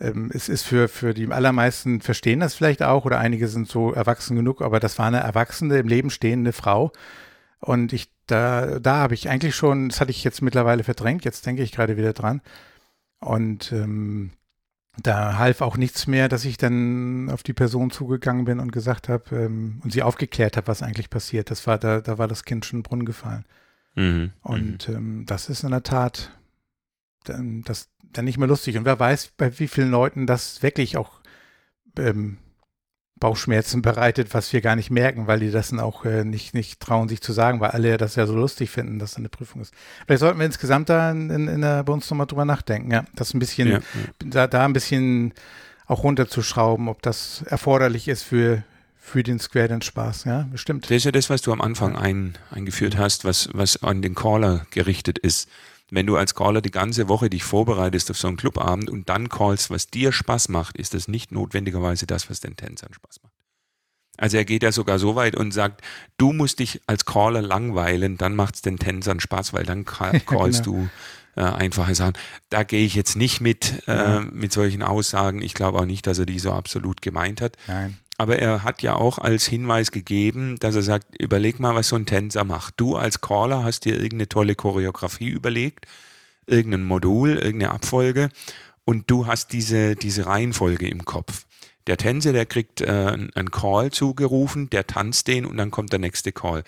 ähm, 0.00 0.30
es 0.32 0.48
ist 0.48 0.64
für 0.64 0.88
für 0.88 1.14
die 1.14 1.30
allermeisten 1.30 2.00
verstehen 2.00 2.40
das 2.40 2.54
vielleicht 2.54 2.82
auch 2.82 3.04
oder 3.04 3.18
einige 3.18 3.48
sind 3.48 3.68
so 3.68 3.92
erwachsen 3.92 4.36
genug, 4.36 4.62
aber 4.62 4.80
das 4.80 4.98
war 4.98 5.06
eine 5.06 5.20
erwachsene 5.20 5.78
im 5.78 5.88
Leben 5.88 6.10
stehende 6.10 6.52
Frau 6.52 6.92
und 7.60 7.92
ich 7.92 8.10
da 8.26 8.78
da 8.78 8.96
habe 8.96 9.14
ich 9.14 9.28
eigentlich 9.28 9.54
schon, 9.54 9.88
das 9.88 10.00
hatte 10.00 10.10
ich 10.10 10.24
jetzt 10.24 10.42
mittlerweile 10.42 10.84
verdrängt, 10.84 11.24
jetzt 11.24 11.46
denke 11.46 11.62
ich 11.62 11.72
gerade 11.72 11.96
wieder 11.96 12.12
dran 12.12 12.40
und 13.20 13.72
ähm, 13.72 14.30
da 15.02 15.38
half 15.38 15.60
auch 15.60 15.76
nichts 15.76 16.06
mehr, 16.06 16.28
dass 16.28 16.44
ich 16.44 16.56
dann 16.56 17.30
auf 17.30 17.42
die 17.42 17.52
Person 17.52 17.90
zugegangen 17.90 18.44
bin 18.44 18.60
und 18.60 18.72
gesagt 18.72 19.08
habe 19.08 19.36
ähm, 19.36 19.80
und 19.84 19.92
sie 19.92 20.02
aufgeklärt 20.02 20.56
habe, 20.56 20.66
was 20.66 20.82
eigentlich 20.82 21.10
passiert. 21.10 21.50
Das 21.50 21.66
war 21.66 21.78
da, 21.78 22.00
da 22.00 22.18
war 22.18 22.28
das 22.28 22.44
Kind 22.44 22.64
schon 22.64 22.78
in 22.78 22.82
den 22.82 22.88
Brunnen 22.88 23.04
gefallen. 23.04 23.44
Mhm. 23.94 24.32
Und 24.42 24.88
ähm, 24.88 25.24
das 25.26 25.48
ist 25.48 25.62
in 25.62 25.70
der 25.70 25.82
Tat 25.82 26.32
dann, 27.24 27.62
das, 27.62 27.88
dann 28.12 28.24
nicht 28.24 28.38
mehr 28.38 28.48
lustig. 28.48 28.76
Und 28.76 28.84
wer 28.84 28.98
weiß, 28.98 29.32
bei 29.36 29.58
wie 29.58 29.68
vielen 29.68 29.90
Leuten 29.90 30.26
das 30.26 30.62
wirklich 30.62 30.96
auch 30.96 31.20
ähm, 31.98 32.38
Bauchschmerzen 33.18 33.82
bereitet, 33.82 34.32
was 34.32 34.52
wir 34.52 34.60
gar 34.60 34.76
nicht 34.76 34.90
merken, 34.90 35.26
weil 35.26 35.40
die 35.40 35.50
das 35.50 35.70
dann 35.70 35.80
auch 35.80 36.04
äh, 36.04 36.24
nicht, 36.24 36.54
nicht 36.54 36.80
trauen, 36.80 37.08
sich 37.08 37.20
zu 37.20 37.32
sagen, 37.32 37.60
weil 37.60 37.70
alle 37.70 37.96
das 37.96 38.16
ja 38.16 38.26
so 38.26 38.36
lustig 38.36 38.70
finden, 38.70 38.98
dass 38.98 39.10
das 39.10 39.18
eine 39.18 39.28
Prüfung 39.28 39.62
ist. 39.62 39.74
Vielleicht 40.06 40.20
sollten 40.20 40.38
wir 40.38 40.46
insgesamt 40.46 40.88
da 40.88 41.10
in, 41.10 41.30
in, 41.30 41.48
in 41.48 41.60
der, 41.60 41.82
bei 41.84 41.92
uns 41.92 42.08
nochmal 42.08 42.26
drüber 42.26 42.44
nachdenken, 42.44 42.90
ja. 42.90 43.04
Das 43.14 43.34
ein 43.34 43.38
bisschen, 43.38 43.68
Ja, 43.68 43.80
da, 44.20 44.46
da 44.46 44.64
ein 44.64 44.72
bisschen 44.72 45.34
auch 45.86 46.04
runterzuschrauben, 46.04 46.88
ob 46.88 47.02
das 47.02 47.42
erforderlich 47.46 48.08
ist 48.08 48.22
für, 48.22 48.62
für 48.96 49.22
den 49.22 49.38
Square 49.38 49.68
den 49.68 49.82
Spaß, 49.82 50.24
ja, 50.24 50.46
bestimmt. 50.50 50.84
Das 50.84 50.90
ist 50.92 51.04
ja 51.04 51.12
das, 51.12 51.30
was 51.30 51.42
du 51.42 51.52
am 51.52 51.60
Anfang 51.60 51.96
ein, 51.96 52.36
eingeführt 52.50 52.96
hast, 52.98 53.24
was, 53.24 53.48
was 53.52 53.82
an 53.82 54.02
den 54.02 54.14
Caller 54.14 54.66
gerichtet 54.70 55.18
ist. 55.18 55.48
Wenn 55.90 56.06
du 56.06 56.16
als 56.16 56.34
Caller 56.34 56.60
die 56.60 56.70
ganze 56.70 57.08
Woche 57.08 57.30
dich 57.30 57.44
vorbereitest 57.44 58.10
auf 58.10 58.18
so 58.18 58.28
einen 58.28 58.36
Clubabend 58.36 58.90
und 58.90 59.08
dann 59.08 59.28
callst, 59.28 59.70
was 59.70 59.86
dir 59.88 60.12
Spaß 60.12 60.48
macht, 60.50 60.76
ist 60.76 60.92
das 60.94 61.08
nicht 61.08 61.32
notwendigerweise 61.32 62.06
das, 62.06 62.28
was 62.28 62.40
den 62.40 62.56
Tänzern 62.56 62.92
Spaß 62.92 63.22
macht. 63.22 63.32
Also 64.18 64.36
er 64.36 64.44
geht 64.44 64.62
ja 64.64 64.72
sogar 64.72 64.98
so 64.98 65.14
weit 65.14 65.36
und 65.36 65.52
sagt, 65.52 65.80
du 66.18 66.32
musst 66.32 66.58
dich 66.58 66.80
als 66.86 67.04
Caller 67.04 67.40
langweilen, 67.40 68.16
dann 68.18 68.34
macht 68.34 68.56
es 68.56 68.62
den 68.62 68.76
Tänzern 68.78 69.20
Spaß, 69.20 69.52
weil 69.52 69.64
dann 69.64 69.84
ca- 69.84 70.18
callst 70.26 70.66
du 70.66 70.88
äh, 71.36 71.42
einfache 71.42 71.94
Sachen. 71.94 72.14
Da 72.50 72.64
gehe 72.64 72.84
ich 72.84 72.94
jetzt 72.96 73.14
nicht 73.16 73.40
mit, 73.40 73.84
äh, 73.86 73.94
Ja. 73.96 74.20
mit 74.20 74.52
solchen 74.52 74.82
Aussagen. 74.82 75.40
Ich 75.40 75.54
glaube 75.54 75.78
auch 75.78 75.84
nicht, 75.86 76.06
dass 76.08 76.18
er 76.18 76.26
die 76.26 76.40
so 76.40 76.52
absolut 76.52 77.00
gemeint 77.00 77.40
hat. 77.40 77.56
Nein. 77.68 77.96
Aber 78.20 78.40
er 78.40 78.64
hat 78.64 78.82
ja 78.82 78.96
auch 78.96 79.18
als 79.18 79.46
Hinweis 79.46 79.92
gegeben, 79.92 80.56
dass 80.58 80.74
er 80.74 80.82
sagt, 80.82 81.20
überleg 81.22 81.60
mal, 81.60 81.76
was 81.76 81.88
so 81.88 81.96
ein 81.96 82.04
Tänzer 82.04 82.42
macht. 82.42 82.74
Du 82.76 82.96
als 82.96 83.20
Caller 83.20 83.62
hast 83.62 83.84
dir 83.84 83.94
irgendeine 83.94 84.28
tolle 84.28 84.56
Choreografie 84.56 85.28
überlegt, 85.28 85.86
irgendein 86.46 86.84
Modul, 86.84 87.36
irgendeine 87.36 87.70
Abfolge 87.70 88.30
und 88.84 89.08
du 89.08 89.26
hast 89.26 89.52
diese, 89.52 89.94
diese 89.94 90.26
Reihenfolge 90.26 90.88
im 90.88 91.04
Kopf. 91.04 91.46
Der 91.86 91.96
Tänzer, 91.96 92.32
der 92.32 92.44
kriegt 92.44 92.80
äh, 92.80 93.16
einen 93.34 93.50
Call 93.52 93.92
zugerufen, 93.92 94.68
der 94.68 94.86
tanzt 94.88 95.28
den 95.28 95.46
und 95.46 95.56
dann 95.56 95.70
kommt 95.70 95.92
der 95.92 96.00
nächste 96.00 96.32
Call. 96.32 96.64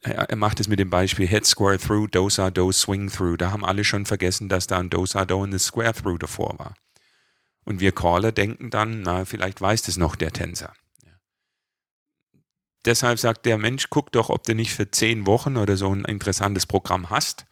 Er, 0.00 0.30
er 0.30 0.36
macht 0.36 0.58
es 0.58 0.68
mit 0.68 0.78
dem 0.78 0.88
Beispiel 0.88 1.28
Head 1.28 1.44
Square 1.44 1.78
Through, 1.78 2.08
Dosa 2.08 2.50
Do 2.50 2.72
Swing 2.72 3.10
Through. 3.10 3.36
Da 3.36 3.52
haben 3.52 3.64
alle 3.64 3.84
schon 3.84 4.06
vergessen, 4.06 4.48
dass 4.48 4.66
da 4.66 4.78
ein 4.78 4.88
Dosa 4.88 5.26
Do 5.26 5.42
und 5.42 5.52
ein 5.52 5.58
Square 5.58 5.92
Through 5.92 6.18
davor 6.18 6.58
war. 6.58 6.74
Und 7.66 7.80
wir 7.80 7.92
Caller 7.92 8.30
denken 8.30 8.70
dann, 8.70 9.02
na, 9.02 9.24
vielleicht 9.24 9.60
weiß 9.60 9.82
das 9.82 9.96
noch 9.96 10.14
der 10.14 10.32
Tänzer. 10.32 10.72
Ja. 11.04 11.12
Deshalb 12.84 13.18
sagt 13.18 13.44
der 13.44 13.58
Mensch, 13.58 13.90
guck 13.90 14.12
doch, 14.12 14.30
ob 14.30 14.44
du 14.44 14.54
nicht 14.54 14.72
für 14.72 14.90
zehn 14.90 15.26
Wochen 15.26 15.56
oder 15.56 15.76
so 15.76 15.92
ein 15.92 16.04
interessantes 16.04 16.64
Programm 16.64 17.10
hast. 17.10 17.44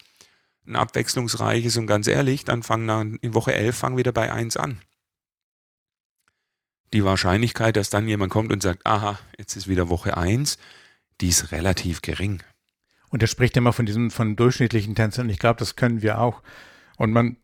Ein 0.67 0.77
abwechslungsreiches 0.77 1.77
und 1.77 1.89
ganz 1.89 2.07
ehrlich, 2.07 2.45
dann 2.45 2.63
fang 2.63 2.87
dann 2.87 3.17
in 3.17 3.35
Woche 3.35 3.55
11 3.55 3.77
fang 3.77 3.97
wieder 3.97 4.13
bei 4.13 4.33
1 4.33 4.57
an. 4.57 4.81
Die 6.93 7.05
Wahrscheinlichkeit, 7.05 7.77
dass 7.77 7.91
dann 7.91 8.07
jemand 8.07 8.31
kommt 8.31 8.53
und 8.53 8.63
sagt, 8.63 8.87
aha, 8.87 9.19
jetzt 9.37 9.57
ist 9.57 9.67
wieder 9.67 9.89
Woche 9.89 10.17
1, 10.17 10.59
die 11.21 11.29
ist 11.29 11.51
relativ 11.51 12.03
gering. 12.03 12.41
Und 13.11 13.21
er 13.21 13.27
spricht 13.27 13.57
immer 13.57 13.73
von 13.73 13.85
diesem, 13.85 14.13
von 14.13 14.37
durchschnittlichen 14.37 14.95
Tänzern. 14.95 15.29
Ich 15.29 15.41
glaube, 15.41 15.59
das 15.59 15.75
können 15.75 16.03
wir 16.03 16.21
auch. 16.21 16.41
Und 16.97 17.13
man, 17.13 17.37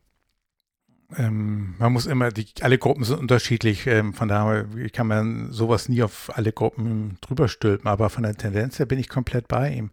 ähm, 1.16 1.74
man 1.78 1.92
muss 1.92 2.06
immer, 2.06 2.30
die, 2.30 2.46
alle 2.60 2.78
Gruppen 2.78 3.04
sind 3.04 3.18
unterschiedlich. 3.18 3.86
Ähm, 3.86 4.14
von 4.14 4.28
daher 4.28 4.66
kann 4.92 5.06
man 5.06 5.52
sowas 5.52 5.88
nie 5.88 6.02
auf 6.02 6.30
alle 6.36 6.52
Gruppen 6.52 7.18
drüber 7.20 7.48
stülpen. 7.48 7.88
Aber 7.88 8.10
von 8.10 8.22
der 8.22 8.36
Tendenz 8.36 8.78
her 8.78 8.86
bin 8.86 8.98
ich 8.98 9.08
komplett 9.08 9.48
bei 9.48 9.72
ihm. 9.72 9.90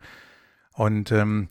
Und 0.74 1.12
ähm, 1.12 1.50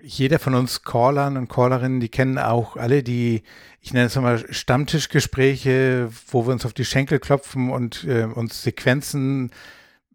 jeder 0.00 0.38
von 0.38 0.54
uns 0.54 0.82
Callern 0.82 1.36
und 1.36 1.48
Callerinnen, 1.48 2.00
die 2.00 2.10
kennen 2.10 2.38
auch 2.38 2.76
alle 2.76 3.02
die, 3.02 3.42
ich 3.80 3.94
nenne 3.94 4.06
es 4.06 4.16
mal 4.16 4.44
Stammtischgespräche, 4.52 6.10
wo 6.30 6.46
wir 6.46 6.52
uns 6.52 6.66
auf 6.66 6.74
die 6.74 6.84
Schenkel 6.84 7.18
klopfen 7.18 7.70
und 7.70 8.04
äh, 8.04 8.24
uns 8.24 8.62
Sequenzen 8.62 9.50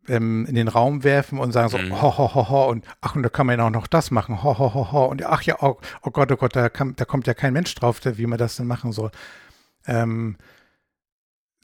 ähm, 0.09 0.45
in 0.45 0.55
den 0.55 0.67
Raum 0.67 1.03
werfen 1.03 1.39
und 1.39 1.51
sagen 1.51 1.69
so, 1.69 1.77
Mhm. 1.77 2.01
ho, 2.01 2.17
ho, 2.17 2.33
ho, 2.33 2.49
ho, 2.49 2.69
und 2.69 2.85
ach, 3.01 3.15
und 3.15 3.23
da 3.23 3.29
kann 3.29 3.47
man 3.47 3.59
ja 3.59 3.65
auch 3.65 3.69
noch 3.69 3.87
das 3.87 4.11
machen, 4.11 4.43
ho, 4.43 4.57
ho, 4.57 4.73
ho, 4.73 4.91
ho, 4.91 5.05
und 5.05 5.23
ach 5.25 5.43
ja, 5.43 5.57
oh, 5.61 5.77
oh 6.01 6.11
Gott, 6.11 6.31
oh 6.31 6.35
Gott, 6.35 6.55
da, 6.55 6.69
kann, 6.69 6.95
da 6.95 7.05
kommt 7.05 7.27
ja 7.27 7.33
kein 7.33 7.53
Mensch 7.53 7.73
drauf, 7.75 8.01
wie 8.03 8.25
man 8.25 8.37
das 8.39 8.57
denn 8.57 8.67
machen 8.67 8.91
soll. 8.91 9.11
Ähm, 9.85 10.37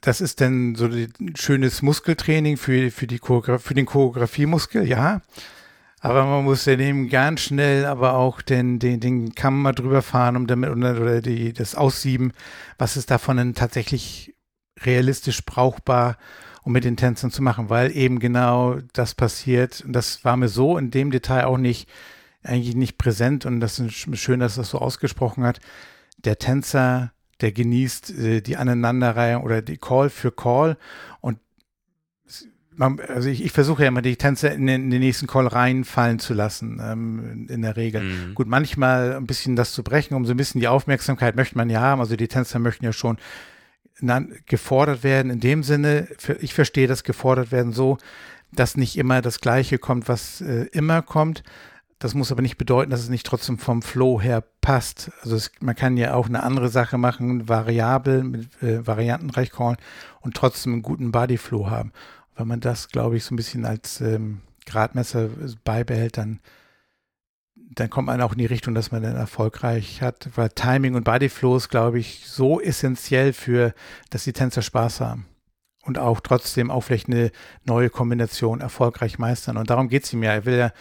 das 0.02 0.22
ist 0.22 0.40
dann 0.40 0.76
so 0.76 0.86
ein 0.86 1.34
schönes 1.36 1.82
Muskeltraining 1.82 2.58
für, 2.58 2.92
für, 2.92 3.08
die 3.08 3.20
Choreograf 3.20 3.64
für 3.64 3.74
den 3.74 3.86
Choreografiemuskel, 3.88 4.88
ja. 4.88 5.22
Aber 6.00 6.26
man 6.26 6.44
muss 6.44 6.66
ja 6.66 6.76
dem 6.76 7.10
ganz 7.10 7.42
schnell 7.42 7.86
aber 7.86 8.14
auch 8.14 8.44
den, 8.44 8.78
den, 8.78 9.00
den 9.00 9.34
Kamm 9.34 9.64
mal 9.64 9.72
drüber 9.72 10.04
fahren, 10.04 10.36
um 10.36 10.46
damit, 10.46 10.70
oder, 10.70 11.02
oder 11.02 11.22
die, 11.22 11.52
das 11.54 11.74
Aussieben, 11.74 12.32
was 12.78 12.96
ist 12.98 13.10
davon 13.10 13.38
denn 13.38 13.56
tatsächlich 13.56 14.36
realistisch 14.82 15.44
brauchbar, 15.44 16.18
um 16.66 16.74
mit 16.74 16.84
den 16.84 16.98
Tänzern 16.98 17.30
zu 17.30 17.44
machen, 17.44 17.70
weil 17.70 17.96
eben 17.96 18.20
genau 18.20 18.80
das 18.94 19.14
passiert. 19.14 19.82
Und 19.86 19.94
das 19.94 20.26
war 20.26 20.36
mir 20.36 20.50
so 20.50 20.78
in 20.80 20.90
dem 20.90 21.12
Detail 21.12 21.46
auch 21.46 21.60
nicht, 21.60 21.88
eigentlich 22.44 22.76
nicht 22.76 22.98
präsent 22.98 23.46
und 23.46 23.60
das 23.60 23.80
ist 23.80 23.94
schön, 24.18 24.40
dass 24.40 24.56
das 24.56 24.72
so 24.72 24.80
ausgesprochen 24.80 25.44
hat. 25.44 25.60
Der 26.18 26.40
Tänzer, 26.40 27.14
der 27.40 27.52
genießt 27.52 28.18
äh, 28.18 28.42
die 28.42 28.58
Aneinanderreihung 28.58 29.44
oder 29.44 29.62
die 29.62 29.78
Call 29.78 30.10
für 30.10 30.32
Call 30.32 30.78
und 31.22 31.38
man, 32.78 33.00
also 33.00 33.30
ich, 33.30 33.46
ich 33.46 33.52
versuche 33.52 33.84
ja 33.84 33.88
immer 33.88 34.02
die 34.02 34.18
Tänzer 34.18 34.52
in 34.52 34.66
den, 34.66 34.86
in 34.86 34.90
den, 34.90 35.00
nächsten 35.02 35.28
Call 35.28 35.48
reinfallen 35.48 36.20
zu 36.20 36.34
lassen, 36.34 36.82
ähm, 36.84 37.48
in 37.48 37.62
der 37.62 37.78
Regel. 37.78 38.02
Mhm. 38.02 38.34
Gut, 38.34 38.48
manchmal 38.48 39.16
ein 39.16 39.28
bisschen 39.28 39.56
das 39.56 39.72
zu 39.72 39.84
brechen, 39.84 40.16
um 40.16 40.26
so 40.26 40.34
ein 40.34 40.38
bisschen 40.38 40.60
die 40.60 40.68
Aufmerksamkeit 40.68 41.36
möchte 41.36 41.58
man 41.58 41.70
ja 41.70 41.80
haben. 41.80 42.02
Also 42.02 42.16
die 42.16 42.28
Tänzer 42.28 42.60
möchten 42.60 42.84
ja 42.84 42.92
schon 42.92 43.18
gefordert 44.46 45.04
werden 45.04 45.32
in 45.32 45.40
dem 45.40 45.64
Sinne, 45.64 46.08
ich 46.40 46.54
verstehe 46.54 46.88
das 46.88 47.04
gefordert 47.04 47.52
werden 47.52 47.74
so, 47.74 47.98
dass 48.52 48.78
nicht 48.78 48.98
immer 48.98 49.22
das 49.22 49.42
Gleiche 49.42 49.78
kommt, 49.78 50.08
was 50.08 50.42
äh, 50.42 50.66
immer 50.72 51.02
kommt. 51.02 51.44
Das 52.00 52.14
muss 52.14 52.32
aber 52.32 52.42
nicht 52.42 52.58
bedeuten, 52.58 52.92
dass 52.92 53.00
es 53.02 53.10
nicht 53.10 53.26
trotzdem 53.26 53.58
vom 53.58 53.82
Flow 53.82 54.22
her 54.22 54.44
passt. 54.62 55.12
Also 55.22 55.36
es, 55.36 55.52
man 55.62 55.76
kann 55.76 55.98
ja 55.98 56.14
auch 56.14 56.28
eine 56.28 56.44
andere 56.44 56.70
Sache 56.70 56.98
machen, 56.98 57.48
variabel, 57.48 58.24
mit 58.24 58.62
äh, 58.62 58.86
variantenreich 58.86 59.52
callen 59.52 59.78
und 60.22 60.36
trotzdem 60.36 60.74
einen 60.74 60.82
guten 60.82 61.12
Bodyflow 61.12 61.70
haben. 61.70 61.92
Wenn 62.36 62.48
man 62.48 62.60
das, 62.60 62.90
glaube 62.90 63.16
ich, 63.16 63.24
so 63.24 63.34
ein 63.34 63.38
bisschen 63.38 63.66
als 63.66 64.02
ähm, 64.02 64.42
Gradmesser 64.66 65.30
beibehält, 65.64 66.18
dann, 66.18 66.40
dann 67.76 67.90
kommt 67.90 68.08
man 68.08 68.22
auch 68.22 68.32
in 68.32 68.40
die 68.40 68.46
Richtung, 68.46 68.74
dass 68.74 68.92
man 68.92 69.04
dann 69.04 69.16
erfolgreich 69.16 70.02
hat. 70.02 70.30
Weil 70.36 70.50
Timing 70.50 70.96
und 70.96 71.04
Bodyflow 71.04 71.58
ist, 71.58 71.70
glaube 71.70 72.00
ich, 72.00 72.26
so 72.26 72.60
essentiell 72.62 73.34
für, 73.34 73.74
dass 74.10 74.24
die 74.24 74.34
Tänzer 74.34 74.62
Spaß 74.62 75.02
haben. 75.02 75.26
Und 75.84 76.00
auch 76.00 76.20
trotzdem 76.22 76.72
auch 76.72 76.82
vielleicht 76.82 77.08
eine 77.08 77.32
neue 77.64 77.90
Kombination 77.90 78.62
erfolgreich 78.62 79.20
meistern. 79.20 79.58
Und 79.58 79.70
darum 79.70 79.90
geht 79.90 80.06
es 80.06 80.14
ihm 80.14 80.24
ja. 80.24 80.32
Er 80.32 80.46
will 80.46 80.58
ja, 80.58 80.72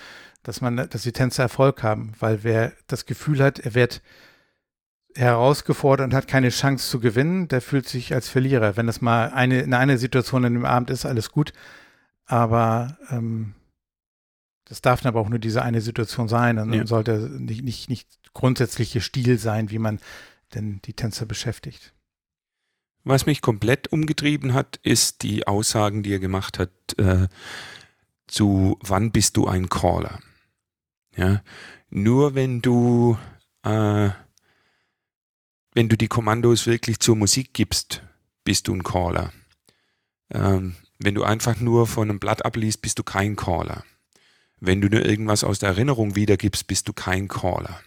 dass 0.45 0.61
man, 0.61 0.77
dass 0.77 1.03
die 1.03 1.13
Tänzer 1.13 1.43
Erfolg 1.43 1.83
haben, 1.83 2.13
weil 2.21 2.43
wer 2.43 2.73
das 2.87 3.05
Gefühl 3.07 3.43
hat, 3.43 3.59
er 3.59 3.75
wird 3.75 4.01
herausgefordert 5.17 6.07
und 6.07 6.15
hat 6.15 6.29
keine 6.29 6.49
Chance 6.49 6.89
zu 6.89 7.01
gewinnen, 7.01 7.49
der 7.49 7.61
fühlt 7.61 7.89
sich 7.89 8.15
als 8.15 8.29
Verlierer. 8.29 8.77
Wenn 8.77 8.87
das 8.87 9.01
mal 9.01 9.31
eine, 9.31 9.61
in 9.61 9.75
einer 9.75 9.99
Situation 9.99 10.45
in 10.45 10.55
dem 10.55 10.65
Abend 10.65 10.91
ist, 10.91 11.07
alles 11.07 11.31
gut. 11.31 11.53
Aber 12.27 12.97
ähm, 13.11 13.55
das 14.65 14.81
darf 14.81 15.03
dann 15.03 15.11
aber 15.11 15.21
auch 15.21 15.29
nur 15.29 15.39
diese 15.39 15.63
eine 15.63 15.81
Situation 15.81 16.29
sein 16.29 16.59
und 16.59 16.73
ja. 16.73 16.87
sollte 16.87 17.19
nicht, 17.19 17.63
nicht, 17.63 17.89
nicht 17.91 18.09
grundsätzliche 18.33 19.01
Stil 19.01 19.39
sein, 19.39 19.71
wie 19.71 19.79
man 19.79 20.01
denn 20.55 20.81
die 20.85 20.95
Tänzer 20.95 21.27
beschäftigt. 21.27 21.93
Was 23.05 23.27
mich 23.27 23.43
komplett 23.43 23.93
umgetrieben 23.93 24.55
hat, 24.55 24.77
ist 24.83 25.23
die 25.23 25.47
Aussagen, 25.47 26.03
die 26.03 26.13
er 26.13 26.21
gemacht 26.21 26.59
hat, 26.59 26.71
äh, 26.97 27.29
zu 28.27 28.79
wann 28.81 29.13
bist 29.13 29.37
du 29.37 29.47
ein 29.47 29.69
Caller? 29.69 30.21
Ja, 31.15 31.43
nur 31.91 32.35
wenn 32.35 32.63
du 32.63 33.19
äh, 33.63 34.11
wenn 35.75 35.89
du 35.89 35.97
die 35.97 36.09
Kommandos 36.09 36.67
wirklich 36.67 37.01
zur 37.01 37.17
Musik 37.17 37.53
gibst, 37.53 38.03
bist 38.45 38.69
du 38.69 38.75
ein 38.75 38.83
Caller. 38.83 39.33
Ähm, 40.31 40.77
wenn 40.99 41.15
du 41.15 41.25
einfach 41.25 41.61
nur 41.61 41.87
von 41.87 42.09
einem 42.09 42.21
Blatt 42.21 42.45
abliest, 42.45 42.81
bist 42.81 42.99
du 42.99 43.03
kein 43.03 43.37
Caller. 43.37 43.85
Wenn 44.67 44.81
du 44.81 44.89
nur 44.89 45.05
irgendwas 45.05 45.45
aus 45.45 45.59
der 45.59 45.71
Erinnerung 45.71 46.17
wiedergibst, 46.17 46.67
bist 46.67 46.89
du 46.89 46.93
kein 46.93 47.29
Caller. 47.29 47.81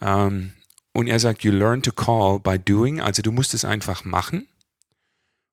Ähm, 0.00 0.52
und 0.92 1.06
er 1.06 1.20
sagt, 1.20 1.44
you 1.44 1.52
learn 1.52 1.82
to 1.82 1.92
call 1.92 2.40
by 2.40 2.58
doing, 2.58 3.00
also 3.00 3.22
du 3.22 3.32
musst 3.32 3.54
es 3.54 3.64
einfach 3.64 4.04
machen. 4.04 4.48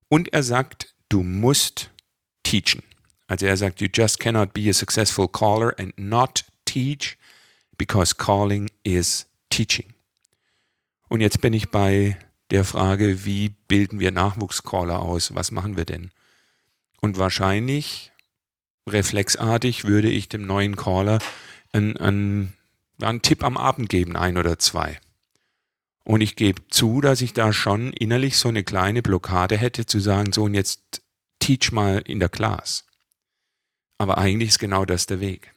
Und 0.07 0.33
er 0.33 0.43
sagt, 0.43 0.95
du 1.09 1.23
musst 1.23 1.91
teachen. 2.43 2.83
Also 3.27 3.45
er 3.45 3.57
sagt, 3.57 3.81
you 3.81 3.87
just 3.93 4.19
cannot 4.19 4.53
be 4.53 4.69
a 4.69 4.73
successful 4.73 5.27
caller 5.27 5.73
and 5.79 5.97
not 5.97 6.45
teach, 6.65 7.17
because 7.77 8.15
calling 8.15 8.69
is 8.83 9.27
teaching. 9.49 9.93
Und 11.07 11.21
jetzt 11.21 11.41
bin 11.41 11.53
ich 11.53 11.69
bei 11.69 12.17
der 12.51 12.63
Frage, 12.63 13.25
wie 13.25 13.49
bilden 13.67 13.99
wir 13.99 14.11
Nachwuchscaller 14.11 14.99
aus? 14.99 15.33
Was 15.33 15.51
machen 15.51 15.77
wir 15.77 15.85
denn? 15.85 16.11
Und 17.01 17.17
wahrscheinlich, 17.17 18.11
reflexartig, 18.87 19.85
würde 19.85 20.09
ich 20.09 20.29
dem 20.29 20.45
neuen 20.45 20.75
Caller 20.75 21.19
einen, 21.73 21.97
einen, 21.97 22.53
einen 23.01 23.21
Tipp 23.21 23.43
am 23.43 23.57
Abend 23.57 23.89
geben, 23.89 24.15
ein 24.15 24.37
oder 24.37 24.59
zwei. 24.59 24.99
Und 26.03 26.21
ich 26.21 26.35
gebe 26.35 26.67
zu, 26.69 27.01
dass 27.01 27.21
ich 27.21 27.33
da 27.33 27.51
schon 27.51 27.91
innerlich 27.91 28.37
so 28.37 28.49
eine 28.49 28.63
kleine 28.63 29.01
Blockade 29.01 29.57
hätte, 29.57 29.85
zu 29.85 29.99
sagen, 29.99 30.31
so 30.31 30.43
und 30.43 30.53
jetzt 30.53 31.01
teach 31.39 31.71
mal 31.71 31.99
in 32.05 32.19
der 32.19 32.29
Class. 32.29 32.85
Aber 33.97 34.17
eigentlich 34.17 34.49
ist 34.49 34.59
genau 34.59 34.85
das 34.85 35.07
der 35.07 35.19
Weg. 35.19 35.53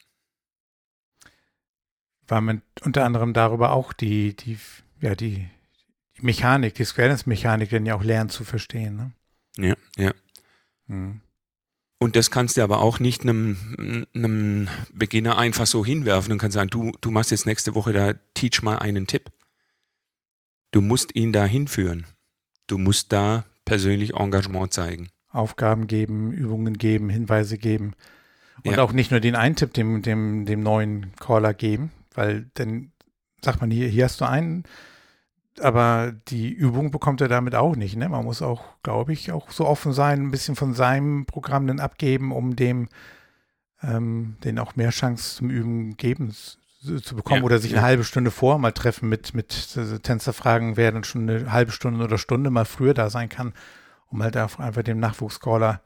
Weil 2.27 2.41
man 2.41 2.61
unter 2.81 3.05
anderem 3.05 3.33
darüber 3.33 3.71
auch 3.71 3.93
die, 3.93 4.35
die 4.35 4.57
ja, 5.01 5.15
die, 5.15 5.47
die 6.17 6.25
Mechanik, 6.25 6.75
die 6.75 6.85
Square-Dance-Mechanik 6.85 7.69
dann 7.69 7.85
ja 7.85 7.95
auch 7.95 8.03
lernen 8.03 8.29
zu 8.29 8.43
verstehen. 8.43 8.95
Ne? 8.95 9.11
Ja, 9.57 9.75
ja. 9.97 10.13
Mhm. 10.87 11.21
Und 11.99 12.15
das 12.15 12.31
kannst 12.31 12.55
du 12.55 12.63
aber 12.63 12.79
auch 12.79 12.99
nicht 12.99 13.23
einem, 13.23 14.07
einem 14.15 14.69
Beginner 14.93 15.37
einfach 15.37 15.67
so 15.67 15.85
hinwerfen 15.85 16.31
und 16.31 16.37
kannst 16.37 16.55
sagen, 16.55 16.69
du, 16.69 16.93
du 17.01 17.11
machst 17.11 17.31
jetzt 17.31 17.45
nächste 17.45 17.75
Woche 17.75 17.91
da, 17.91 18.13
teach 18.33 18.61
mal 18.61 18.79
einen 18.79 19.05
Tipp. 19.05 19.29
Du 20.71 20.79
musst 20.81 21.13
ihn 21.15 21.33
da 21.33 21.45
hinführen. 21.45 22.05
Du 22.67 22.77
musst 22.77 23.11
da 23.11 23.45
persönlich 23.65 24.13
Engagement 24.13 24.71
zeigen. 24.71 25.09
Aufgaben 25.29 25.87
geben, 25.87 26.31
Übungen 26.31 26.77
geben, 26.77 27.09
Hinweise 27.09 27.57
geben. 27.57 27.93
Und 28.63 28.73
ja. 28.73 28.83
auch 28.83 28.93
nicht 28.93 29.11
nur 29.11 29.19
den 29.19 29.35
einen 29.35 29.55
Tipp 29.55 29.73
dem, 29.73 30.01
dem, 30.01 30.45
dem 30.45 30.63
neuen 30.63 31.13
Caller 31.17 31.53
geben, 31.53 31.91
weil 32.13 32.49
dann 32.53 32.91
sagt 33.43 33.61
man 33.61 33.71
hier, 33.71 33.87
hier 33.87 34.05
hast 34.05 34.21
du 34.21 34.25
einen, 34.25 34.63
aber 35.61 36.13
die 36.27 36.49
Übung 36.49 36.91
bekommt 36.91 37.21
er 37.21 37.27
damit 37.27 37.55
auch 37.55 37.75
nicht. 37.75 37.95
Ne? 37.95 38.09
Man 38.09 38.25
muss 38.25 38.41
auch, 38.41 38.63
glaube 38.83 39.13
ich, 39.13 39.31
auch 39.31 39.51
so 39.51 39.65
offen 39.65 39.93
sein, 39.93 40.21
ein 40.21 40.31
bisschen 40.31 40.55
von 40.55 40.73
seinem 40.73 41.25
Programm 41.25 41.67
dann 41.67 41.79
abgeben, 41.79 42.31
um 42.31 42.55
dem 42.55 42.89
ähm, 43.81 44.35
den 44.43 44.59
auch 44.59 44.75
mehr 44.75 44.89
Chance 44.89 45.35
zum 45.37 45.49
Üben 45.49 45.95
geben 45.97 46.33
zu 46.33 47.15
bekommen 47.15 47.41
ja, 47.41 47.45
oder 47.45 47.59
sich 47.59 47.71
ja. 47.71 47.77
eine 47.77 47.85
halbe 47.85 48.03
Stunde 48.03 48.31
vor 48.31 48.57
mal 48.57 48.71
treffen 48.71 49.09
mit, 49.09 49.33
mit 49.33 49.75
äh, 49.75 49.99
Tänzerfragen, 49.99 50.77
wer 50.77 50.91
dann 50.91 51.03
schon 51.03 51.29
eine 51.29 51.51
halbe 51.51 51.71
Stunde 51.71 52.03
oder 52.03 52.17
Stunde 52.17 52.49
mal 52.49 52.65
früher 52.65 52.93
da 52.93 53.09
sein 53.09 53.29
kann, 53.29 53.53
um 54.07 54.23
halt 54.23 54.37
einfach 54.37 54.83
dem 54.83 54.99
Nachwuchscaller 54.99 55.81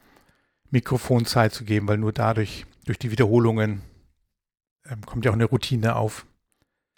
Mikrofonzeit 0.69 1.53
zu 1.53 1.65
geben, 1.65 1.87
weil 1.87 1.97
nur 1.97 2.13
dadurch, 2.13 2.65
durch 2.85 2.99
die 2.99 3.11
Wiederholungen, 3.11 3.81
ähm, 4.85 5.01
kommt 5.05 5.25
ja 5.25 5.31
auch 5.31 5.35
eine 5.35 5.45
Routine 5.45 5.95
auf. 5.95 6.25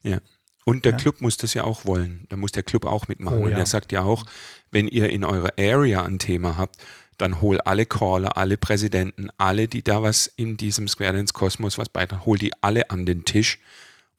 Ja. 0.02 0.20
Und 0.66 0.84
der 0.84 0.94
ja. 0.94 0.98
Club 0.98 1.22
muss 1.22 1.38
das 1.38 1.54
ja 1.54 1.64
auch 1.64 1.86
wollen. 1.86 2.26
Da 2.30 2.38
muss 2.38 2.52
der 2.52 2.64
Club 2.64 2.86
auch 2.86 3.08
mitmachen. 3.08 3.38
Oh, 3.38 3.48
ja. 3.48 3.54
Und 3.54 3.60
er 3.60 3.68
sagt 3.68 3.92
ja 3.92 4.02
auch, 4.02 4.26
wenn 4.72 4.88
ihr 4.88 5.10
in 5.10 5.24
eurer 5.24 5.54
Area 5.58 6.04
ein 6.04 6.20
Thema 6.20 6.58
habt, 6.58 6.78
dann 7.18 7.40
hol 7.40 7.62
alle 7.62 7.86
Caller, 7.86 8.36
alle 8.36 8.58
Präsidenten, 8.58 9.30
alle, 9.38 9.68
die 9.68 9.84
da 9.84 10.02
was 10.02 10.28
in 10.28 10.58
diesem 10.58 10.88
Square 10.88 11.14
Dance 11.14 11.34
Kosmos 11.34 11.78
was 11.78 11.88
beitragen, 11.88 12.26
hol 12.26 12.38
die 12.38 12.52
alle 12.62 12.90
an 12.90 13.06
den 13.06 13.24
Tisch 13.26 13.60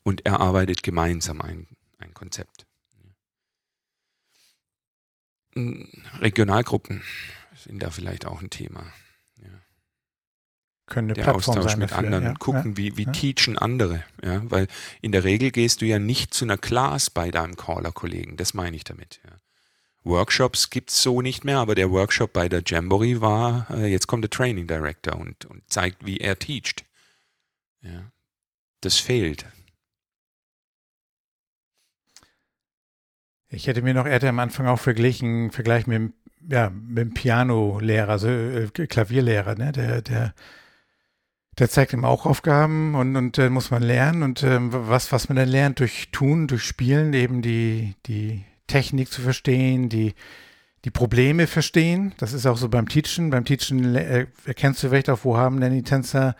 und 0.04 0.24
erarbeitet 0.24 0.82
gemeinsam 0.84 1.42
ein, 1.42 1.66
ein 1.98 2.14
Konzept. 2.14 2.64
Regionalgruppen 6.20 7.02
sind 7.56 7.82
da 7.82 7.90
vielleicht 7.90 8.24
auch 8.24 8.40
ein 8.40 8.50
Thema 8.50 8.86
können 10.86 11.08
eine 11.08 11.14
der 11.14 11.22
Plattform 11.24 11.58
Austausch 11.58 11.76
mit 11.76 11.90
dafür, 11.90 12.04
anderen, 12.04 12.24
ja, 12.24 12.34
gucken, 12.34 12.72
ja, 12.72 12.76
wie, 12.76 12.96
wie 12.96 13.04
ja. 13.04 13.12
teachen 13.12 13.58
andere, 13.58 14.04
ja, 14.22 14.42
weil 14.50 14.68
in 15.02 15.12
der 15.12 15.24
Regel 15.24 15.50
gehst 15.50 15.82
du 15.82 15.86
ja 15.86 15.98
nicht 15.98 16.32
zu 16.32 16.44
einer 16.44 16.58
Class 16.58 17.10
bei 17.10 17.30
deinem 17.30 17.56
Caller-Kollegen, 17.56 18.36
das 18.36 18.54
meine 18.54 18.76
ich 18.76 18.84
damit, 18.84 19.20
ja. 19.24 19.32
Workshops 20.06 20.70
es 20.86 21.02
so 21.02 21.20
nicht 21.20 21.44
mehr, 21.44 21.58
aber 21.58 21.74
der 21.74 21.90
Workshop 21.90 22.32
bei 22.32 22.48
der 22.48 22.62
Jamboree 22.64 23.20
war, 23.20 23.66
äh, 23.70 23.86
jetzt 23.86 24.06
kommt 24.06 24.22
der 24.22 24.30
Training 24.30 24.68
Director 24.68 25.16
und, 25.16 25.44
und 25.46 25.68
zeigt, 25.68 26.06
wie 26.06 26.18
er 26.18 26.38
teacht. 26.38 26.84
Ja. 27.82 28.12
Das 28.82 28.98
fehlt. 28.98 29.46
Ich 33.48 33.66
hätte 33.66 33.82
mir 33.82 33.94
noch, 33.94 34.06
er 34.06 34.14
hatte 34.14 34.28
am 34.28 34.38
Anfang 34.38 34.68
auch 34.68 34.78
verglichen, 34.78 35.50
Vergleich 35.50 35.88
mit, 35.88 36.12
ja, 36.48 36.70
mit 36.70 36.98
dem 36.98 37.14
Piano-Lehrer, 37.14 38.10
also 38.10 38.28
äh, 38.28 38.68
Klavierlehrer, 38.68 39.56
ne, 39.56 39.72
der, 39.72 40.02
der 40.02 40.34
der 41.58 41.70
zeigt 41.70 41.92
ihm 41.92 42.04
auch 42.04 42.26
Aufgaben 42.26 42.94
und, 42.94 43.16
und 43.16 43.38
äh, 43.38 43.48
muss 43.48 43.70
man 43.70 43.82
lernen 43.82 44.22
und 44.22 44.42
äh, 44.42 44.58
was, 44.60 45.10
was 45.12 45.28
man 45.28 45.36
dann 45.36 45.48
lernt 45.48 45.80
durch 45.80 46.10
Tun, 46.12 46.48
durch 46.48 46.62
Spielen, 46.62 47.14
eben 47.14 47.40
die, 47.40 47.94
die 48.06 48.44
Technik 48.66 49.10
zu 49.10 49.22
verstehen, 49.22 49.88
die, 49.88 50.14
die 50.84 50.90
Probleme 50.90 51.46
verstehen. 51.46 52.14
Das 52.18 52.32
ist 52.32 52.46
auch 52.46 52.58
so 52.58 52.68
beim 52.68 52.88
Teachen. 52.88 53.30
Beim 53.30 53.44
Teachen 53.44 53.94
äh, 53.94 54.26
erkennst 54.44 54.82
du 54.82 54.88
vielleicht 54.88 55.08
auch, 55.08 55.20
wo 55.22 55.36
haben 55.36 55.60
denn 55.60 55.72
die 55.72 55.82
Tänzer 55.82 56.36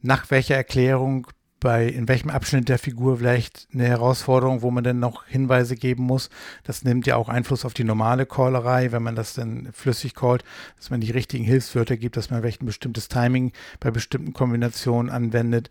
nach 0.00 0.30
welcher 0.30 0.56
Erklärung 0.56 1.26
bei 1.62 1.86
in 1.86 2.08
welchem 2.08 2.28
Abschnitt 2.28 2.68
der 2.68 2.78
Figur 2.78 3.18
vielleicht 3.18 3.68
eine 3.72 3.86
Herausforderung, 3.86 4.62
wo 4.62 4.70
man 4.72 4.82
dann 4.82 4.98
noch 4.98 5.26
Hinweise 5.26 5.76
geben 5.76 6.02
muss. 6.02 6.28
Das 6.64 6.82
nimmt 6.82 7.06
ja 7.06 7.16
auch 7.16 7.28
Einfluss 7.28 7.64
auf 7.64 7.72
die 7.72 7.84
normale 7.84 8.26
Callerei, 8.26 8.90
wenn 8.90 9.02
man 9.02 9.14
das 9.14 9.34
dann 9.34 9.68
flüssig 9.72 10.14
callt, 10.14 10.42
dass 10.76 10.90
man 10.90 11.00
die 11.00 11.12
richtigen 11.12 11.44
Hilfswörter 11.44 11.96
gibt, 11.96 12.16
dass 12.16 12.30
man 12.30 12.40
vielleicht 12.40 12.62
ein 12.62 12.66
bestimmtes 12.66 13.08
Timing 13.08 13.52
bei 13.78 13.92
bestimmten 13.92 14.32
Kombinationen 14.32 15.10
anwendet, 15.10 15.70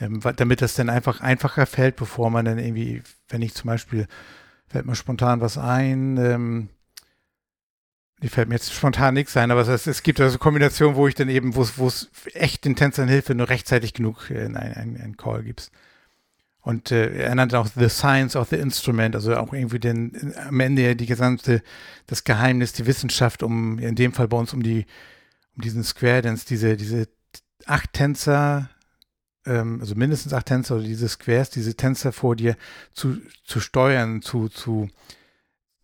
ähm, 0.00 0.20
damit 0.36 0.62
das 0.62 0.74
dann 0.74 0.88
einfach 0.88 1.20
einfacher 1.20 1.66
fällt, 1.66 1.96
bevor 1.96 2.30
man 2.30 2.46
dann 2.46 2.58
irgendwie, 2.58 3.02
wenn 3.28 3.42
ich 3.42 3.54
zum 3.54 3.68
Beispiel, 3.68 4.06
fällt 4.66 4.86
mir 4.86 4.94
spontan 4.94 5.42
was 5.42 5.58
ein, 5.58 6.16
ähm, 6.16 6.68
die 8.22 8.28
fällt 8.28 8.48
mir 8.48 8.56
jetzt 8.56 8.72
spontan 8.72 9.14
nichts 9.14 9.36
ein, 9.36 9.50
aber 9.50 9.66
es, 9.66 9.86
es 9.86 10.02
gibt 10.02 10.20
also 10.20 10.38
Kombinationen, 10.38 10.96
wo 10.96 11.06
ich 11.06 11.14
dann 11.14 11.28
eben, 11.28 11.54
wo 11.54 11.62
es 11.62 12.10
echt 12.34 12.64
den 12.64 12.76
Tänzern 12.76 13.08
hilft, 13.08 13.28
wenn 13.28 13.38
du 13.38 13.48
rechtzeitig 13.48 13.94
genug 13.94 14.30
einen 14.30 14.56
ein, 14.56 15.00
ein 15.00 15.16
Call 15.16 15.44
gibst. 15.44 15.70
Und 16.60 16.90
äh, 16.90 17.14
er 17.22 17.34
nannte 17.34 17.58
auch 17.58 17.68
The 17.74 17.88
Science 17.88 18.36
of 18.36 18.48
the 18.48 18.56
Instrument, 18.56 19.14
also 19.14 19.36
auch 19.36 19.52
irgendwie 19.52 19.78
den, 19.78 20.34
am 20.36 20.60
Ende 20.60 20.96
die 20.96 21.06
gesamte, 21.06 21.62
das 22.06 22.24
Geheimnis, 22.24 22.72
die 22.72 22.86
Wissenschaft, 22.86 23.42
um, 23.42 23.78
in 23.78 23.94
dem 23.94 24.12
Fall 24.12 24.28
bei 24.28 24.36
uns 24.36 24.52
um 24.52 24.62
die, 24.62 24.84
um 25.56 25.62
diesen 25.62 25.84
Square 25.84 26.22
Dance, 26.22 26.44
diese, 26.46 26.76
diese 26.76 27.08
acht 27.64 27.92
Tänzer, 27.92 28.68
ähm, 29.46 29.80
also 29.80 29.94
mindestens 29.94 30.32
acht 30.32 30.46
Tänzer 30.46 30.76
oder 30.76 30.84
diese 30.84 31.08
Squares, 31.08 31.50
diese 31.50 31.74
Tänzer 31.74 32.12
vor 32.12 32.36
dir 32.36 32.56
zu, 32.92 33.18
zu 33.44 33.60
steuern, 33.60 34.20
zu, 34.20 34.48
zu, 34.48 34.88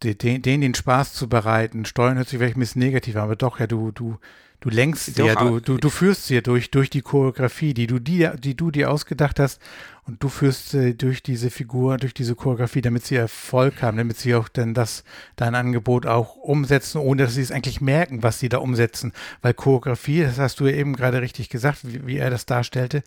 den, 0.04 0.42
denen 0.42 0.60
den 0.60 0.74
Spaß 0.74 1.14
zu 1.14 1.28
bereiten. 1.28 1.84
Steuern 1.84 2.16
hört 2.16 2.28
sich 2.28 2.38
vielleicht 2.38 2.56
ein 2.56 2.60
bisschen 2.60 2.82
negativ 2.82 3.16
an, 3.16 3.22
aber 3.22 3.36
doch, 3.36 3.58
ja, 3.58 3.66
du, 3.66 3.90
du, 3.90 4.18
du 4.60 4.70
lenkst 4.70 5.14
sie 5.14 5.22
ja, 5.22 5.34
du, 5.34 5.60
du, 5.60 5.76
du 5.76 5.90
führst 5.90 6.26
sie 6.26 6.42
durch, 6.42 6.70
durch 6.70 6.90
die 6.90 7.02
Choreografie, 7.02 7.74
die 7.74 7.86
du, 7.86 7.98
die, 7.98 8.28
die 8.38 8.56
du 8.56 8.70
dir 8.70 8.90
ausgedacht 8.90 9.38
hast 9.40 9.60
und 10.06 10.22
du 10.22 10.28
führst 10.28 10.70
sie 10.70 10.96
durch 10.96 11.22
diese 11.22 11.50
Figur, 11.50 11.96
durch 11.96 12.14
diese 12.14 12.34
Choreografie, 12.34 12.82
damit 12.82 13.04
sie 13.04 13.16
Erfolg 13.16 13.82
haben, 13.82 13.96
damit 13.96 14.18
sie 14.18 14.34
auch 14.34 14.48
dann 14.48 14.74
das, 14.74 15.04
dein 15.36 15.54
Angebot 15.54 16.06
auch 16.06 16.36
umsetzen, 16.36 16.98
ohne 16.98 17.24
dass 17.24 17.34
sie 17.34 17.42
es 17.42 17.50
eigentlich 17.50 17.80
merken, 17.80 18.22
was 18.22 18.38
sie 18.38 18.48
da 18.48 18.58
umsetzen. 18.58 19.12
Weil 19.42 19.54
Choreografie, 19.54 20.22
das 20.22 20.38
hast 20.38 20.60
du 20.60 20.66
ja 20.66 20.76
eben 20.76 20.94
gerade 20.94 21.20
richtig 21.20 21.48
gesagt, 21.48 21.80
wie, 21.82 22.06
wie 22.06 22.18
er 22.18 22.30
das 22.30 22.46
darstellte, 22.46 23.02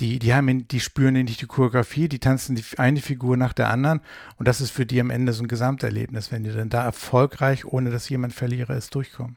die, 0.00 0.18
die 0.18 0.34
haben, 0.34 0.66
die 0.66 0.80
spüren 0.80 1.14
nicht 1.14 1.40
die 1.40 1.46
Choreografie, 1.46 2.08
die 2.08 2.18
tanzen 2.18 2.56
die 2.56 2.64
eine 2.78 3.00
Figur 3.00 3.36
nach 3.36 3.52
der 3.52 3.70
anderen 3.70 4.00
und 4.36 4.48
das 4.48 4.60
ist 4.60 4.70
für 4.70 4.86
die 4.86 5.00
am 5.00 5.10
Ende 5.10 5.32
so 5.32 5.44
ein 5.44 5.48
Gesamterlebnis, 5.48 6.32
wenn 6.32 6.44
die 6.44 6.50
dann 6.50 6.70
da 6.70 6.84
erfolgreich, 6.84 7.64
ohne 7.64 7.90
dass 7.90 8.08
jemand 8.08 8.32
Verlierer 8.32 8.76
ist, 8.76 8.94
durchkommen. 8.94 9.36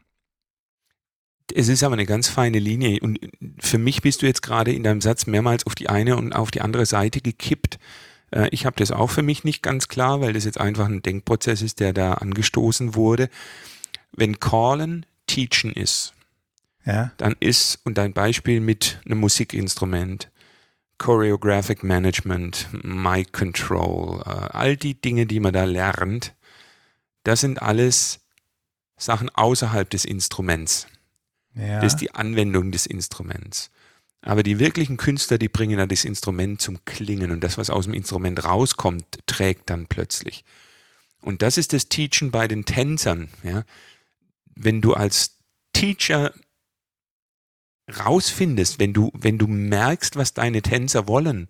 Es 1.54 1.68
ist 1.68 1.84
aber 1.84 1.94
eine 1.94 2.06
ganz 2.06 2.30
feine 2.30 2.60
Linie 2.60 3.00
und 3.02 3.20
für 3.60 3.78
mich 3.78 4.02
bist 4.02 4.22
du 4.22 4.26
jetzt 4.26 4.42
gerade 4.42 4.72
in 4.72 4.84
deinem 4.84 5.02
Satz 5.02 5.28
mehrmals 5.28 5.68
auf 5.68 5.76
die 5.76 5.90
eine 5.90 6.16
und 6.16 6.34
auf 6.34 6.52
die 6.52 6.62
andere 6.62 6.86
Seite 6.86 7.20
gekippt. 7.20 7.78
Äh, 8.32 8.48
ich 8.52 8.66
habe 8.66 8.78
das 8.78 8.92
auch 8.92 9.10
für 9.10 9.24
mich 9.24 9.44
nicht 9.44 9.62
ganz 9.62 9.90
klar, 9.90 10.22
weil 10.22 10.34
das 10.34 10.46
jetzt 10.46 10.60
einfach 10.60 10.86
ein 10.86 11.02
Denkprozess 11.02 11.62
ist, 11.62 11.80
der 11.80 11.94
da 11.94 12.14
angestoßen 12.14 12.96
wurde. 12.96 13.30
Wenn 14.14 14.40
Callen 14.40 15.06
Teachen 15.28 15.74
ist, 15.74 16.14
ja. 16.86 17.12
dann 17.18 17.36
ist, 17.40 17.80
und 17.84 17.98
dein 17.98 18.14
Beispiel 18.14 18.62
mit 18.62 19.02
einem 19.06 19.20
Musikinstrument, 19.20 20.30
Choreographic 20.98 21.84
Management, 21.84 22.68
Mic 22.84 23.32
Control, 23.32 24.22
äh, 24.26 24.30
all 24.30 24.78
die 24.78 25.00
Dinge, 25.00 25.26
die 25.26 25.40
man 25.40 25.54
da 25.54 25.64
lernt, 25.66 26.34
das 27.24 27.42
sind 27.42 27.62
alles 27.62 28.20
Sachen 28.98 29.30
außerhalb 29.30 29.90
des 29.90 30.06
Instruments. 30.06 30.88
Ja. 31.56 31.82
Das 31.82 31.94
ist 31.94 32.02
die 32.02 32.14
Anwendung 32.14 32.72
des 32.72 32.86
Instruments. 32.86 33.70
Aber 34.22 34.42
die 34.42 34.58
wirklichen 34.58 34.98
Künstler, 34.98 35.38
die 35.38 35.50
bringen 35.50 35.78
dann 35.78 35.90
das 35.90 36.06
Instrument 36.06 36.62
zum 36.62 36.84
Klingen 36.86 37.32
und 37.32 37.44
das, 37.44 37.58
was 37.58 37.70
aus 37.70 37.86
dem 37.86 37.94
Instrument 37.94 38.44
rauskommt, 38.46 39.06
trägt 39.26 39.70
dann 39.70 39.88
plötzlich. 39.88 40.46
Und 41.22 41.42
das 41.42 41.58
ist 41.58 41.74
das 41.74 41.90
Teachen 41.90 42.32
bei 42.32 42.48
den 42.48 42.66
Tänzern. 42.66 43.30
Ja? 43.44 43.64
Wenn 44.56 44.82
du 44.82 44.94
als 44.94 45.38
Teacher 45.74 46.34
rausfindest, 47.88 48.80
wenn 48.80 48.94
du, 48.94 49.12
wenn 49.14 49.38
du 49.38 49.48
merkst, 49.48 50.16
was 50.16 50.34
deine 50.34 50.62
Tänzer 50.62 51.08
wollen 51.08 51.48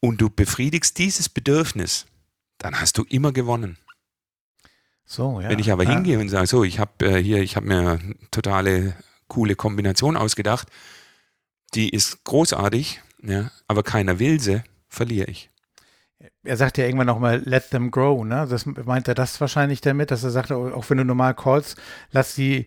und 0.00 0.20
du 0.20 0.30
befriedigst 0.30 0.98
dieses 0.98 1.28
Bedürfnis, 1.28 2.06
dann 2.58 2.80
hast 2.80 2.98
du 2.98 3.04
immer 3.04 3.32
gewonnen. 3.32 3.78
So, 5.04 5.40
ja. 5.40 5.48
Wenn 5.48 5.58
ich 5.58 5.72
aber 5.72 5.84
ja. 5.84 5.90
hingehe 5.90 6.20
und 6.20 6.28
sage, 6.28 6.46
so, 6.46 6.62
ich 6.62 6.78
habe 6.78 7.04
äh, 7.04 7.22
hier, 7.22 7.42
ich 7.42 7.56
habe 7.56 7.66
mir 7.66 7.80
eine 7.80 8.14
totale 8.30 8.94
coole 9.26 9.56
Kombination 9.56 10.16
ausgedacht, 10.16 10.68
die 11.74 11.88
ist 11.88 12.22
großartig, 12.24 13.00
ja, 13.22 13.50
aber 13.66 13.82
keiner 13.82 14.18
will 14.18 14.40
sie, 14.40 14.62
verliere 14.88 15.30
ich. 15.30 15.50
Er 16.44 16.56
sagt 16.56 16.78
ja 16.78 16.84
irgendwann 16.84 17.06
nochmal, 17.06 17.42
let 17.44 17.70
them 17.70 17.90
grow, 17.90 18.24
ne? 18.24 18.46
Das 18.48 18.66
meint 18.66 19.08
er 19.08 19.14
das 19.14 19.40
wahrscheinlich 19.40 19.80
damit, 19.80 20.10
dass 20.10 20.22
er 20.22 20.30
sagt, 20.30 20.52
auch 20.52 20.90
wenn 20.90 20.98
du 20.98 21.04
normal 21.04 21.34
callst, 21.34 21.80
lass 22.10 22.34
sie 22.34 22.66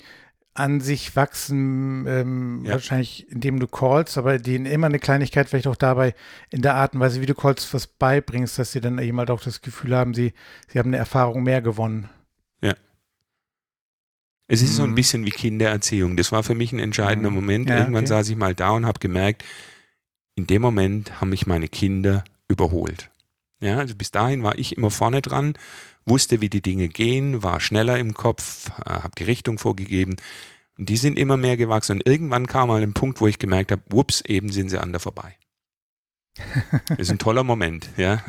an 0.55 0.81
sich 0.81 1.15
wachsen, 1.15 2.05
ähm, 2.07 2.61
ja. 2.65 2.73
wahrscheinlich 2.73 3.29
indem 3.31 3.59
du 3.59 3.67
callst, 3.67 4.17
aber 4.17 4.37
denen 4.37 4.65
immer 4.65 4.87
eine 4.87 4.99
Kleinigkeit 4.99 5.49
vielleicht 5.49 5.67
auch 5.67 5.75
dabei 5.75 6.13
in 6.51 6.61
der 6.61 6.75
Art 6.75 6.93
und 6.93 6.99
Weise, 6.99 7.21
wie 7.21 7.25
du 7.25 7.33
callst, 7.33 7.73
was 7.73 7.87
beibringst, 7.87 8.59
dass 8.59 8.71
sie 8.71 8.81
dann 8.81 8.99
eben 8.99 9.17
halt 9.17 9.31
auch 9.31 9.41
das 9.41 9.61
Gefühl 9.61 9.95
haben, 9.95 10.13
sie, 10.13 10.33
sie 10.67 10.77
haben 10.77 10.89
eine 10.89 10.97
Erfahrung 10.97 11.43
mehr 11.43 11.61
gewonnen. 11.61 12.09
Ja. 12.61 12.75
Es 14.47 14.61
ist 14.61 14.73
mhm. 14.73 14.75
so 14.75 14.83
ein 14.83 14.89
mhm. 14.91 14.95
bisschen 14.95 15.25
wie 15.25 15.31
Kindererziehung. 15.31 16.17
Das 16.17 16.31
war 16.31 16.43
für 16.43 16.55
mich 16.55 16.71
ein 16.71 16.79
entscheidender 16.79 17.31
mhm. 17.31 17.35
Moment. 17.35 17.69
Ja, 17.69 17.79
Irgendwann 17.79 18.03
okay. 18.03 18.09
saß 18.09 18.29
ich 18.29 18.35
mal 18.35 18.53
da 18.53 18.71
und 18.71 18.85
habe 18.85 18.99
gemerkt, 18.99 19.43
in 20.35 20.45
dem 20.45 20.61
Moment 20.61 21.19
haben 21.19 21.29
mich 21.29 21.47
meine 21.47 21.67
Kinder 21.67 22.23
überholt. 22.47 23.09
Ja, 23.59 23.77
also 23.77 23.95
bis 23.95 24.11
dahin 24.11 24.43
war 24.43 24.57
ich 24.57 24.77
immer 24.77 24.91
vorne 24.91 25.21
dran, 25.21 25.53
wusste, 26.05 26.41
wie 26.41 26.49
die 26.49 26.61
Dinge 26.61 26.89
gehen, 26.89 27.43
war 27.43 27.59
schneller 27.59 27.97
im 27.97 28.13
Kopf, 28.13 28.69
äh, 28.85 28.89
habe 28.89 29.15
die 29.17 29.23
Richtung 29.23 29.57
vorgegeben. 29.57 30.15
Und 30.77 30.89
die 30.89 30.97
sind 30.97 31.17
immer 31.17 31.37
mehr 31.37 31.57
gewachsen. 31.57 31.97
Und 31.97 32.07
irgendwann 32.07 32.47
kam 32.47 32.69
mal 32.69 32.81
ein 32.81 32.93
Punkt, 32.93 33.21
wo 33.21 33.27
ich 33.27 33.39
gemerkt 33.39 33.71
habe, 33.71 33.83
whoops, 33.89 34.21
eben 34.21 34.51
sind 34.51 34.69
sie 34.69 34.81
an 34.81 34.91
der 34.91 34.99
vorbei. 34.99 35.35
Das 36.89 36.97
ist 36.97 37.11
ein 37.11 37.19
toller 37.19 37.43
Moment, 37.43 37.89
ja. 37.95 38.23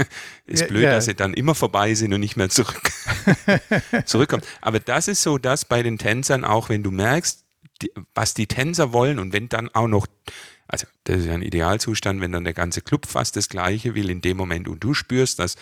Ist 0.46 0.60
ja, 0.60 0.66
blöd, 0.68 0.84
ja. 0.84 0.90
dass 0.92 1.06
sie 1.06 1.14
dann 1.14 1.34
immer 1.34 1.54
vorbei 1.54 1.94
sind 1.94 2.12
und 2.14 2.20
nicht 2.20 2.36
mehr 2.36 2.48
zurück, 2.48 2.90
zurückkommen. 4.06 4.42
Aber 4.62 4.80
das 4.80 5.08
ist 5.08 5.22
so 5.22 5.36
das 5.36 5.64
bei 5.64 5.82
den 5.82 5.98
Tänzern 5.98 6.44
auch, 6.44 6.68
wenn 6.68 6.82
du 6.82 6.90
merkst, 6.90 7.44
die, 7.82 7.92
was 8.14 8.32
die 8.32 8.46
Tänzer 8.46 8.92
wollen 8.92 9.18
und 9.18 9.32
wenn 9.32 9.48
dann 9.48 9.68
auch 9.74 9.88
noch, 9.88 10.06
also 10.68 10.86
das 11.04 11.18
ist 11.18 11.26
ja 11.26 11.34
ein 11.34 11.42
Idealzustand, 11.42 12.20
wenn 12.20 12.32
dann 12.32 12.44
der 12.44 12.54
ganze 12.54 12.80
Club 12.80 13.06
fast 13.06 13.36
das 13.36 13.48
Gleiche 13.48 13.94
will 13.94 14.08
in 14.08 14.20
dem 14.20 14.36
Moment 14.36 14.68
und 14.68 14.82
du 14.82 14.94
spürst 14.94 15.38
das 15.38 15.56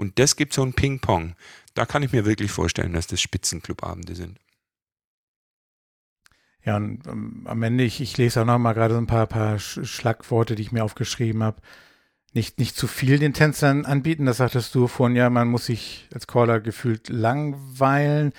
und 0.00 0.18
das 0.18 0.34
gibt 0.34 0.54
so 0.54 0.62
ein 0.62 0.72
Ping-Pong. 0.72 1.34
Da 1.74 1.84
kann 1.84 2.02
ich 2.02 2.10
mir 2.12 2.24
wirklich 2.24 2.50
vorstellen, 2.50 2.94
dass 2.94 3.06
das 3.06 3.20
Spitzenclubabende 3.20 4.14
sind. 4.14 4.38
Ja, 6.64 6.76
und 6.76 7.06
um, 7.06 7.46
am 7.46 7.62
Ende, 7.62 7.84
ich, 7.84 8.00
ich 8.00 8.16
lese 8.16 8.40
auch 8.40 8.46
noch 8.46 8.58
mal 8.58 8.72
gerade 8.72 8.94
so 8.94 9.00
ein 9.00 9.06
paar, 9.06 9.26
paar 9.26 9.58
Schlagworte, 9.58 10.54
die 10.54 10.62
ich 10.62 10.72
mir 10.72 10.84
aufgeschrieben 10.84 11.42
habe. 11.42 11.60
Nicht, 12.32 12.58
nicht 12.58 12.76
zu 12.76 12.86
viel 12.86 13.18
den 13.18 13.34
Tänzern 13.34 13.84
anbieten, 13.84 14.24
das 14.24 14.38
sagtest 14.38 14.74
du 14.74 14.86
vorhin, 14.86 15.16
ja, 15.16 15.28
man 15.28 15.48
muss 15.48 15.66
sich 15.66 16.08
als 16.14 16.26
Caller 16.26 16.60
gefühlt 16.60 17.10
langweilen. 17.10 18.32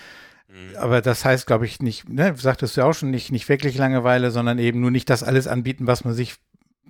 Mhm. 0.47 0.77
Aber 0.77 1.01
das 1.01 1.25
heißt, 1.25 1.45
glaube 1.45 1.67
ich, 1.67 1.79
nicht, 1.79 2.09
ne, 2.09 2.33
sagtest 2.37 2.75
du 2.75 2.81
auch 2.83 2.93
schon, 2.93 3.11
nicht, 3.11 3.31
nicht 3.31 3.49
wirklich 3.49 3.77
Langeweile, 3.77 4.31
sondern 4.31 4.57
eben 4.57 4.79
nur 4.79 4.89
nicht 4.89 5.11
das 5.11 5.21
alles 5.21 5.45
anbieten, 5.45 5.85
was 5.85 6.05
man 6.05 6.15
sich 6.15 6.37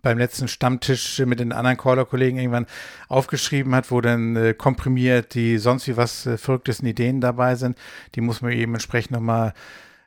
beim 0.01 0.17
letzten 0.17 0.47
Stammtisch 0.47 1.19
mit 1.19 1.39
den 1.39 1.51
anderen 1.51 1.77
Caller-Kollegen 1.77 2.37
irgendwann 2.37 2.65
aufgeschrieben 3.07 3.75
hat, 3.75 3.91
wo 3.91 4.01
dann 4.01 4.35
äh, 4.35 4.53
komprimiert 4.53 5.35
die 5.35 5.57
sonst 5.57 5.87
wie 5.87 5.97
was 5.97 6.25
äh, 6.25 6.37
verrücktesten 6.37 6.87
Ideen 6.87 7.21
dabei 7.21 7.55
sind. 7.55 7.77
Die 8.15 8.21
muss 8.21 8.41
man 8.41 8.51
eben 8.51 8.73
entsprechend 8.73 9.11
nochmal 9.11 9.53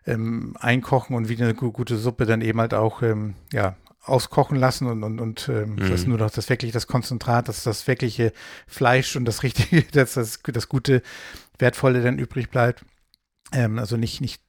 ähm, 0.07 0.57
einkochen 0.59 1.17
und 1.17 1.29
wie 1.29 1.41
eine 1.41 1.55
gute 1.55 1.97
Suppe 1.97 2.27
dann 2.27 2.41
eben 2.41 2.61
halt 2.61 2.75
auch 2.75 3.03
ähm, 3.03 3.35
ja, 3.53 3.77
auskochen 4.05 4.59
lassen 4.59 4.87
und, 4.87 5.03
und, 5.03 5.21
und 5.21 5.49
ähm, 5.49 5.73
mhm. 5.73 5.77
das 5.77 5.91
ist 5.91 6.07
nur 6.07 6.19
noch 6.19 6.31
das 6.31 6.49
wirklich 6.49 6.73
das 6.73 6.87
Konzentrat, 6.87 7.49
dass 7.49 7.65
das 7.65 7.87
wirkliche 7.87 8.33
Fleisch 8.67 9.17
und 9.17 9.25
das 9.25 9.43
richtige, 9.43 9.83
dass 9.93 10.15
das, 10.15 10.41
das 10.43 10.69
gute, 10.69 11.03
wertvolle 11.59 12.03
dann 12.03 12.19
übrig 12.19 12.51
bleibt. 12.51 12.85
Ähm, 13.53 13.79
also 13.79 13.97
nicht, 13.97 14.21
nicht, 14.21 14.43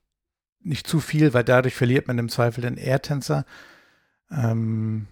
nicht 0.62 0.88
zu 0.88 1.00
viel, 1.00 1.34
weil 1.34 1.44
dadurch 1.44 1.76
verliert 1.76 2.08
man 2.08 2.18
im 2.18 2.30
Zweifel 2.30 2.62
den 2.62 2.78
Airtänzer. 2.78 3.46
Ähm, 4.32 5.08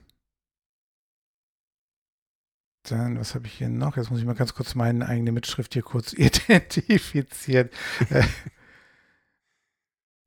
dann, 2.83 3.19
was 3.19 3.35
habe 3.35 3.47
ich 3.47 3.53
hier 3.53 3.69
noch? 3.69 3.97
Jetzt 3.97 4.11
muss 4.11 4.19
ich 4.19 4.25
mal 4.25 4.35
ganz 4.35 4.53
kurz 4.53 4.75
meine 4.75 5.07
eigene 5.07 5.31
Mitschrift 5.31 5.73
hier 5.73 5.83
kurz 5.83 6.13
identifizieren. 6.17 7.69
Äh, 8.09 8.23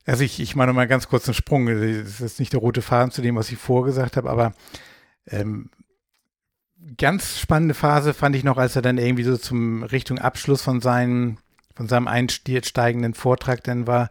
also 0.06 0.22
ich, 0.22 0.40
ich 0.40 0.56
mache 0.56 0.72
mal 0.72 0.86
ganz 0.86 1.08
kurz 1.08 1.26
einen 1.28 1.34
Sprung. 1.34 1.66
Das 1.66 2.20
ist 2.20 2.38
nicht 2.38 2.52
der 2.52 2.60
rote 2.60 2.80
Faden 2.80 3.10
zu 3.10 3.22
dem, 3.22 3.36
was 3.36 3.50
ich 3.50 3.58
vorgesagt 3.58 4.16
habe, 4.16 4.30
aber 4.30 4.54
ähm, 5.26 5.70
ganz 6.96 7.38
spannende 7.40 7.74
Phase 7.74 8.14
fand 8.14 8.36
ich 8.36 8.44
noch, 8.44 8.56
als 8.56 8.76
er 8.76 8.82
dann 8.82 8.98
irgendwie 8.98 9.24
so 9.24 9.36
zum 9.36 9.82
Richtung 9.82 10.18
Abschluss 10.18 10.62
von 10.62 10.80
seinem, 10.80 11.38
von 11.74 11.88
seinem 11.88 12.08
einsteigenden 12.08 13.14
Vortrag 13.14 13.64
dann 13.64 13.86
war, 13.86 14.10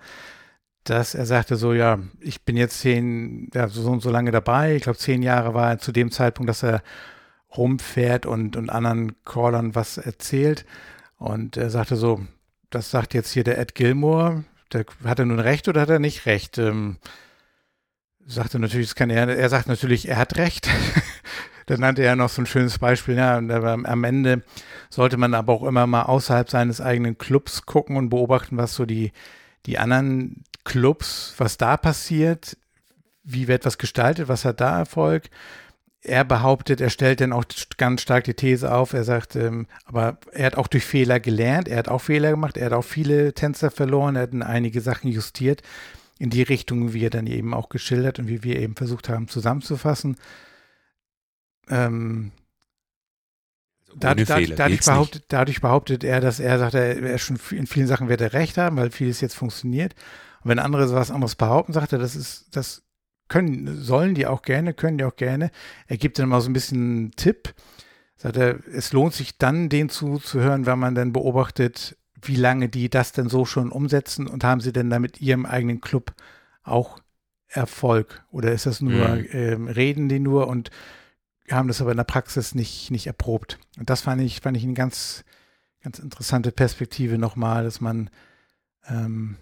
dass 0.84 1.16
er 1.16 1.26
sagte 1.26 1.56
so, 1.56 1.74
ja, 1.74 2.00
ich 2.20 2.44
bin 2.44 2.58
jetzt 2.58 2.80
zehn, 2.82 3.50
ja, 3.54 3.68
so 3.70 3.90
und 3.90 4.02
so 4.02 4.12
lange 4.12 4.32
dabei. 4.32 4.76
Ich 4.76 4.84
glaube, 4.84 5.00
zehn 5.00 5.24
Jahre 5.24 5.54
war 5.54 5.72
er 5.72 5.80
zu 5.80 5.92
dem 5.92 6.12
Zeitpunkt, 6.12 6.50
dass 6.50 6.62
er 6.62 6.84
rumfährt 7.58 8.26
und, 8.26 8.56
und 8.56 8.70
anderen 8.70 9.16
Callern 9.24 9.76
was 9.76 9.98
erzählt. 9.98 10.66
Und 11.18 11.58
er 11.58 11.70
sagte 11.70 11.96
so, 11.96 12.26
das 12.70 12.92
sagt 12.92 13.14
jetzt 13.14 13.32
hier 13.32 13.44
der 13.44 13.58
Ed 13.58 13.76
Gilmore, 13.76 14.44
der, 14.74 14.86
hat 15.06 15.20
er 15.20 15.26
nun 15.26 15.40
recht 15.40 15.68
oder 15.68 15.82
hat 15.82 15.90
er 15.90 16.00
nicht 16.00 16.26
recht? 16.26 16.58
Ähm, 16.58 16.98
sagte 18.26 18.60
natürlich, 18.60 18.96
kann 18.96 19.10
er, 19.10 19.28
er 19.30 19.50
sagt 19.50 19.68
natürlich, 19.68 20.08
er 20.08 20.18
hat 20.18 20.38
recht. 20.38 20.70
Dann 21.68 21.80
nannte 21.80 22.04
er 22.04 22.16
noch 22.16 22.30
so 22.30 22.42
ein 22.42 22.46
schönes 22.46 22.78
Beispiel, 22.78 23.16
ja, 23.16 23.38
am 23.38 24.04
Ende 24.04 24.44
sollte 24.92 25.18
man 25.18 25.34
aber 25.34 25.54
auch 25.54 25.64
immer 25.64 25.88
mal 25.88 26.04
außerhalb 26.04 26.48
seines 26.50 26.80
eigenen 26.80 27.18
Clubs 27.18 27.66
gucken 27.66 27.98
und 27.98 28.10
beobachten, 28.10 28.58
was 28.58 28.76
so 28.76 28.86
die, 28.86 29.12
die 29.66 29.80
anderen 29.80 30.44
Clubs, 30.64 31.34
was 31.38 31.58
da 31.58 31.76
passiert, 31.76 32.56
wie 33.24 33.48
wird 33.48 33.66
was 33.66 33.80
gestaltet, 33.80 34.28
was 34.28 34.46
hat 34.46 34.62
da 34.62 34.78
Erfolg. 34.78 35.30
Er 36.06 36.24
behauptet, 36.24 36.82
er 36.82 36.90
stellt 36.90 37.20
dann 37.20 37.34
auch 37.34 37.46
ganz 37.78 38.02
stark 38.02 38.26
die 38.26 38.36
These 38.36 38.72
auf, 38.72 38.94
er 38.94 39.04
sagt, 39.04 39.36
ähm, 39.36 39.68
aber 39.86 40.20
er 40.32 40.46
hat 40.46 40.56
auch 40.56 40.68
durch 40.68 40.86
Fehler 40.86 41.20
gelernt, 41.20 41.68
er 41.68 41.78
hat 41.78 41.88
auch 41.90 42.02
Fehler 42.02 42.32
gemacht, 42.32 42.58
er 42.58 42.68
hat 42.68 42.74
auch 42.74 42.84
viele 42.84 43.34
Tänzer 43.34 43.72
verloren, 43.72 44.16
er 44.16 44.24
hat 44.24 44.34
einige 44.34 44.82
Sachen 44.82 45.12
justiert 45.12 45.64
in 46.20 46.30
die 46.30 46.44
Richtung, 46.44 46.94
wie 46.94 47.06
er 47.06 47.10
dann 47.10 47.28
eben 47.28 47.54
auch 47.54 47.70
geschildert 47.70 48.20
und 48.20 48.28
wie 48.28 48.44
wir 48.44 48.60
eben 48.60 48.76
versucht 48.76 49.10
haben 49.10 49.28
zusammenzufassen. 49.28 50.18
Ähm, 51.70 52.32
dadurch, 53.96 54.28
dadurch, 54.28 54.56
dadurch, 54.56 54.86
behauptet, 54.86 55.26
dadurch, 55.30 55.62
behauptet, 55.62 56.04
er, 56.04 56.22
dass 56.22 56.40
er 56.40 56.60
sagt, 56.60 56.76
er, 56.76 57.02
er 57.02 57.18
schon 57.18 57.40
in 57.52 57.68
vielen 57.68 57.88
Sachen 57.88 58.10
wird 58.10 58.22
er 58.22 58.34
recht 58.34 58.58
haben, 58.58 58.78
weil 58.78 58.92
vieles 58.92 59.22
jetzt 59.22 59.36
funktioniert. 59.36 59.96
Und 60.44 60.52
wenn 60.52 60.60
andere 60.60 60.94
was 60.94 61.12
anderes 61.12 61.36
behaupten, 61.36 61.74
sagt 61.74 61.94
er, 61.94 62.00
das 62.00 62.16
ist, 62.16 62.56
das 62.56 62.85
können, 63.28 63.82
sollen 63.82 64.16
die 64.16 64.28
auch 64.28 64.42
gerne, 64.42 64.74
können 64.74 64.98
die 64.98 65.04
auch 65.04 65.16
gerne. 65.16 65.52
Er 65.88 65.98
gibt 65.98 66.20
dann 66.20 66.30
mal 66.30 66.42
so 66.42 66.50
ein 66.50 66.54
bisschen 66.54 66.82
einen 66.82 67.12
Tipp. 67.12 67.54
Sagt 68.16 68.38
er, 68.38 68.60
es 68.68 68.94
lohnt 68.94 69.14
sich 69.14 69.38
dann, 69.38 69.70
den 69.70 69.90
zuzuhören, 69.90 70.66
wenn 70.66 70.80
man 70.80 70.96
dann 70.96 71.12
beobachtet, 71.12 71.98
wie 72.22 72.36
lange 72.36 72.70
die 72.70 72.90
das 72.90 73.12
denn 73.12 73.30
so 73.30 73.46
schon 73.46 73.72
umsetzen 73.72 74.28
und 74.28 74.44
haben 74.44 74.62
sie 74.62 74.74
denn 74.74 74.90
da 74.90 75.00
mit 75.00 75.22
ihrem 75.22 75.46
eigenen 75.46 75.82
Club 75.82 76.14
auch 76.64 77.00
Erfolg? 77.48 78.24
Oder 78.32 78.52
ist 78.52 78.66
das 78.66 78.82
nur, 78.82 79.08
mhm. 79.08 79.28
ähm, 79.32 79.68
reden 79.68 80.10
die 80.10 80.20
nur 80.20 80.48
und 80.48 80.72
haben 81.50 81.68
das 81.68 81.82
aber 81.82 81.92
in 81.92 81.98
der 81.98 82.04
Praxis 82.04 82.56
nicht, 82.56 82.92
nicht 82.92 83.08
erprobt? 83.08 83.60
Und 83.78 83.90
das 83.90 84.02
fand 84.02 84.22
ich, 84.22 84.42
fand 84.42 84.58
ich 84.58 84.64
eine 84.64 84.74
ganz, 84.74 85.24
ganz 85.84 86.00
interessante 86.00 86.52
Perspektive 86.52 87.18
nochmal, 87.18 87.64
dass 87.64 87.82
man 87.82 88.10
ähm, 88.88 89.38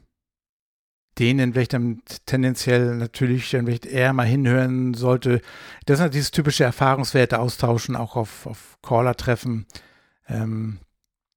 denen 1.20 1.54
vielleicht 1.54 1.74
dann 1.74 2.02
tendenziell 2.26 2.96
natürlich 2.96 3.50
dann 3.52 3.66
vielleicht 3.66 3.86
eher 3.86 4.14
mal 4.14 4.26
hinhören 4.26 4.94
sollte. 4.94 5.42
Das 5.86 6.00
sind 6.00 6.14
dieses 6.14 6.32
typische 6.32 6.64
Erfahrungswerte 6.64 7.40
austauschen, 7.40 7.96
auch 7.96 8.16
auf, 8.16 8.48
auf 8.48 8.78
Caller-Treffen. 8.82 9.66
Ähm, 10.28 10.80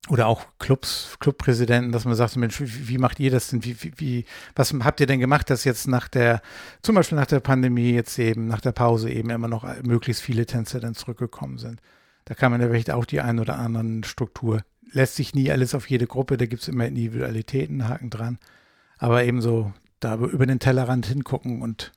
oder 0.09 0.29
auch 0.29 0.47
Clubs, 0.59 1.17
Clubpräsidenten, 1.19 1.91
dass 1.91 2.05
man 2.05 2.15
sagt, 2.15 2.37
Mensch, 2.37 2.61
wie, 2.61 2.89
wie 2.89 2.99
macht 2.99 3.19
ihr 3.19 3.31
das 3.31 3.49
denn? 3.49 3.65
Wie, 3.65 3.83
wie, 3.83 3.93
wie, 3.97 4.25
was 4.55 4.73
habt 4.73 5.01
ihr 5.01 5.07
denn 5.07 5.19
gemacht, 5.19 5.51
dass 5.51 5.65
jetzt 5.65 5.89
nach 5.89 6.07
der, 6.09 6.43
zum 6.83 6.95
Beispiel 6.95 7.19
nach 7.19 7.27
der 7.27 7.41
Pandemie, 7.41 7.93
jetzt 7.93 8.19
eben, 8.19 8.47
nach 8.47 8.61
der 8.61 8.73
Pause 8.73 9.11
eben 9.11 9.31
immer 9.31 9.49
noch 9.49 9.65
möglichst 9.83 10.23
viele 10.23 10.47
Tänzer 10.47 10.79
dann 10.79 10.95
zurückgekommen 10.95 11.59
sind? 11.59 11.81
Da 12.25 12.35
kann 12.35 12.53
man 12.53 12.61
ja 12.61 12.69
vielleicht 12.69 12.91
auch 12.91 13.05
die 13.05 13.21
ein 13.21 13.41
oder 13.41 13.59
anderen 13.59 14.05
Struktur. 14.05 14.63
Lässt 14.93 15.17
sich 15.17 15.35
nie 15.35 15.51
alles 15.51 15.75
auf 15.75 15.91
jede 15.91 16.07
Gruppe, 16.07 16.37
da 16.37 16.47
gibt 16.47 16.63
es 16.63 16.69
immer 16.69 16.87
Individualitäten, 16.87 17.89
Haken 17.89 18.11
dran. 18.11 18.39
Aber 18.99 19.25
eben 19.25 19.41
so 19.41 19.73
da 20.01 20.17
über 20.17 20.47
den 20.47 20.59
Tellerrand 20.59 21.07
hingucken 21.07 21.63
und 21.63 21.93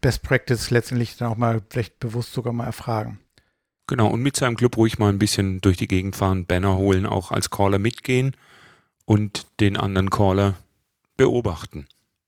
Best 0.00 0.22
Practice 0.22 0.70
letztendlich 0.70 1.16
dann 1.16 1.28
auch 1.28 1.36
mal 1.36 1.62
vielleicht 1.70 1.98
bewusst 1.98 2.32
sogar 2.32 2.52
mal 2.52 2.66
erfragen. 2.66 3.20
Genau, 3.86 4.08
und 4.08 4.22
mit 4.22 4.36
seinem 4.36 4.56
Club 4.56 4.76
ruhig 4.76 4.98
mal 4.98 5.10
ein 5.10 5.18
bisschen 5.18 5.60
durch 5.60 5.76
die 5.76 5.88
Gegend 5.88 6.16
fahren, 6.16 6.46
Banner 6.46 6.76
holen, 6.76 7.06
auch 7.06 7.32
als 7.32 7.50
Caller 7.50 7.78
mitgehen 7.78 8.36
und 9.04 9.46
den 9.60 9.76
anderen 9.76 10.10
Caller 10.10 10.54
beobachten. 11.16 11.86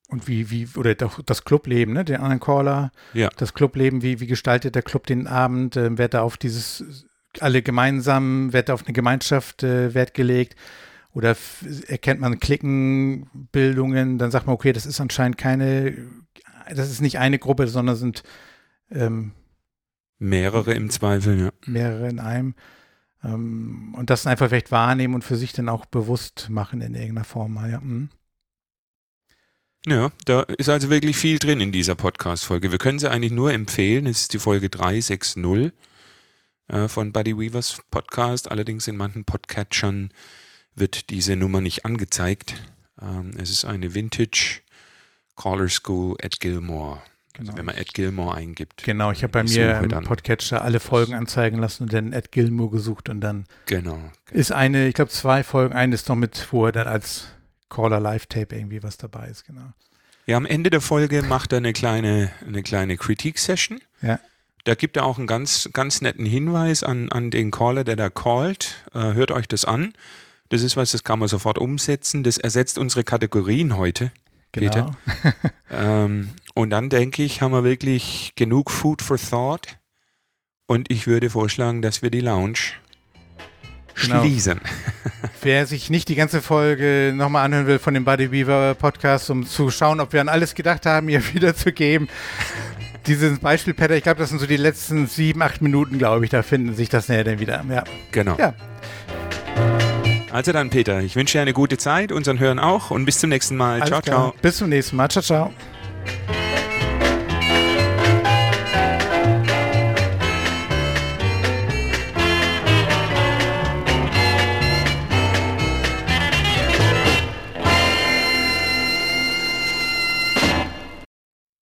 Und 0.09 0.29
wie, 0.29 0.51
wie, 0.51 0.69
oder 0.77 0.95
das 0.95 1.45
Clubleben, 1.45 1.95
ne, 1.95 2.05
den 2.05 2.17
anderen 2.17 2.41
Caller, 2.41 2.93
ja. 3.13 3.29
das 3.37 3.55
Clubleben, 3.55 4.03
wie, 4.03 4.21
wie 4.21 4.27
gestaltet 4.27 4.75
der 4.75 4.83
Club 4.83 5.07
den 5.07 5.27
Abend, 5.27 5.77
äh, 5.77 5.99
wird 5.99 6.15
da 6.15 6.23
auf 6.23 6.37
dieses, 6.37 7.07
alle 7.41 7.63
gemeinsam, 7.63 8.53
wird 8.53 8.69
da 8.69 8.75
auf 8.75 8.85
eine 8.85 8.93
Gemeinschaft 8.93 9.63
äh, 9.63 9.95
Wert 9.95 10.15
gelegt 10.15 10.57
oder 11.17 11.35
erkennt 11.87 12.21
man 12.21 12.41
Klickenbildungen, 12.41 14.19
dann 14.19 14.31
sagt 14.31 14.47
man, 14.47 14.53
okay, 14.53 14.75
das 14.75 14.85
ist 14.85 15.01
anscheinend 15.01 15.39
keine, 15.39 15.97
das 16.69 16.91
ist 16.91 17.01
nicht 17.01 17.19
eine 17.19 17.39
Gruppe, 17.39 17.69
sondern 17.69 17.97
sind 17.97 18.23
ähm, 18.91 19.33
Mehrere 20.19 20.75
im 20.75 20.91
Zweifel, 20.91 21.41
ja. 21.41 21.51
Mehrere 21.65 22.11
in 22.11 22.21
einem. 22.21 22.55
Ähm, 23.25 23.95
und 23.97 24.11
das 24.11 24.27
einfach 24.27 24.51
vielleicht 24.51 24.71
wahrnehmen 24.71 25.15
und 25.15 25.25
für 25.25 25.37
sich 25.37 25.55
dann 25.55 25.71
auch 25.71 25.87
bewusst 25.87 26.49
machen 26.51 26.83
in 26.83 26.95
irgendeiner 26.95 27.25
Form. 27.25 27.57
Ja, 27.67 27.81
mhm. 27.81 28.11
ja 29.87 30.11
da 30.27 30.43
ist 30.43 30.69
also 30.69 30.91
wirklich 30.91 31.17
viel 31.17 31.39
drin 31.39 31.63
in 31.63 31.73
dieser 31.73 31.95
Podcast-Folge. 31.95 32.73
Wir 32.73 32.79
können 32.79 32.99
sie 32.99 33.11
eigentlich 33.11 33.33
nur 33.33 33.55
empfehlen. 33.55 34.05
Es 34.05 34.21
ist 34.21 34.35
die 34.35 34.39
Folge 34.39 34.69
360 34.69 35.73
äh, 36.69 36.89
von 36.89 37.13
Buddy 37.13 37.39
Weavers 37.39 37.81
Podcast. 37.91 38.51
Allerdings 38.51 38.87
in 38.87 38.99
manchen 38.99 39.25
Podcatchern 39.25 40.11
wird 40.77 41.11
diese 41.11 41.35
Nummer 41.37 41.61
nicht 41.61 41.85
angezeigt. 41.85 42.63
Ähm, 43.01 43.33
es 43.39 43.51
ist 43.51 43.65
eine 43.65 43.95
Vintage 43.95 44.61
Caller 45.37 45.69
School 45.69 46.17
at 46.23 46.41
Gilmore. 46.41 47.03
Genau. 47.33 47.49
Also 47.49 47.59
wenn 47.59 47.67
man 47.67 47.75
Ed 47.75 47.93
Gilmore 47.93 48.35
eingibt. 48.35 48.83
Genau, 48.85 49.11
ich 49.11 49.23
habe 49.23 49.33
bei 49.33 49.43
mir 49.43 49.81
im 49.81 50.05
Podcatcher 50.05 50.63
alle 50.63 50.81
Folgen 50.81 51.13
anzeigen 51.13 51.59
lassen 51.59 51.83
und 51.83 51.93
dann 51.93 52.15
Ed 52.15 52.33
Gilmore 52.33 52.71
gesucht 52.71 53.11
und 53.11 53.21
dann 53.21 53.45
genau, 53.67 53.97
genau. 53.97 54.11
ist 54.31 54.53
eine, 54.53 54.89
ich 54.89 54.95
glaube 54.95 55.11
zwei 55.11 55.45
Folgen, 55.45 55.75
eine 55.75 55.95
ist 55.95 56.09
noch 56.09 56.17
mit, 56.17 56.49
wo 56.51 56.65
er 56.65 56.73
dann 56.73 56.87
als 56.87 57.27
Caller 57.69 58.01
Live-Tape 58.01 58.57
irgendwie 58.57 58.83
was 58.83 58.97
dabei 58.97 59.29
ist, 59.29 59.45
genau. 59.45 59.73
Ja, 60.25 60.39
am 60.39 60.47
Ende 60.47 60.71
der 60.71 60.81
Folge 60.81 61.23
macht 61.23 61.53
er 61.53 61.59
eine 61.59 61.73
kleine, 61.73 62.33
eine 62.47 62.63
kleine 62.63 62.97
Kritik-Session. 62.97 63.81
Ja. 64.01 64.19
Da 64.65 64.75
gibt 64.75 64.97
er 64.97 65.05
auch 65.05 65.19
einen 65.19 65.29
ganz, 65.29 65.69
ganz 65.73 66.01
netten 66.01 66.27
Hinweis 66.27 66.83
an, 66.83 67.13
an 67.13 67.31
den 67.31 67.53
Caller, 67.53 67.85
der 67.85 67.95
da 67.95 68.11
callt. 68.11 68.83
Äh, 68.93 69.13
hört 69.13 69.31
euch 69.31 69.47
das 69.47 69.65
an. 69.65 69.93
Das 70.49 70.63
ist 70.63 70.77
was, 70.77 70.93
das 70.93 71.05
kann 71.05 71.19
man 71.19 71.29
sofort 71.29 71.59
umsetzen. 71.59 72.23
Das 72.23 72.39
ersetzt 72.39 72.79
unsere 72.79 73.05
Kategorien 73.05 73.77
heute. 73.77 74.13
Genau. 74.53 74.91
ähm, 75.71 76.31
und 76.55 76.71
dann 76.71 76.89
denke 76.89 77.23
ich, 77.23 77.43
haben 77.43 77.53
wir 77.53 77.65
wirklich 77.65 78.33
genug 78.37 78.71
Food 78.71 79.03
for 79.03 79.19
Thought. 79.19 79.79
Und 80.67 80.91
ich 80.91 81.07
würde 81.07 81.31
vorschlagen, 81.31 81.83
dass 81.83 82.03
wir 82.03 82.11
die 82.11 82.21
Lounge 82.21 82.59
genau. 84.01 84.21
schließen. 84.21 84.61
Wer 85.43 85.67
sich 85.67 85.91
nicht 85.91 86.09
die 86.09 86.15
ganze 86.15 86.43
Folge 86.43 87.13
nochmal 87.15 87.45
anhören 87.45 87.67
will 87.67 87.79
von 87.79 87.95
dem 87.95 88.05
Buddy 88.05 88.33
Weaver 88.33 88.75
Podcast, 88.75 89.31
um 89.31 89.47
zu 89.47 89.71
schauen, 89.71 90.01
ob 90.01 90.13
wir 90.13 90.21
an 90.21 90.29
alles 90.29 90.55
gedacht 90.55 90.87
haben, 90.87 91.09
ihr 91.11 91.23
wiederzugeben. 91.35 92.09
Dieses 93.07 93.39
Beispiel, 93.39 93.75
Peter, 93.75 93.95
ich 93.95 94.03
glaube, 94.03 94.19
das 94.19 94.31
sind 94.31 94.41
so 94.41 94.47
die 94.47 94.57
letzten 94.57 95.07
sieben, 95.07 95.41
acht 95.43 95.63
Minuten, 95.63 95.99
glaube 95.99 96.25
ich, 96.25 96.31
da 96.31 96.43
finden 96.43 96.75
sich 96.75 96.89
das 96.89 97.09
näher 97.09 97.23
dann 97.23 97.39
wieder. 97.39 97.65
Ja. 97.71 97.85
Genau. 98.11 98.37
Ja. 98.37 98.55
Also 100.33 100.53
dann, 100.53 100.71
Peter, 100.71 101.01
ich 101.01 101.17
wünsche 101.17 101.39
dir 101.39 101.43
eine 101.43 101.53
gute 101.53 101.79
Zeit, 101.79 102.13
unseren 102.13 102.39
Hören 102.39 102.59
auch 102.59 102.91
und 102.91 103.05
bis 103.05 103.21
zum 103.21 103.31
nächsten 103.31 103.57
Mal. 103.57 103.81
Alles 103.81 103.89
ciao, 103.89 104.03
klar. 104.03 104.17
ciao. 104.17 104.35
Bis 104.43 104.57
zum 104.57 104.69
nächsten 104.69 104.97
Mal. 104.97 105.09
Ciao, 105.09 105.23
ciao. 105.23 105.53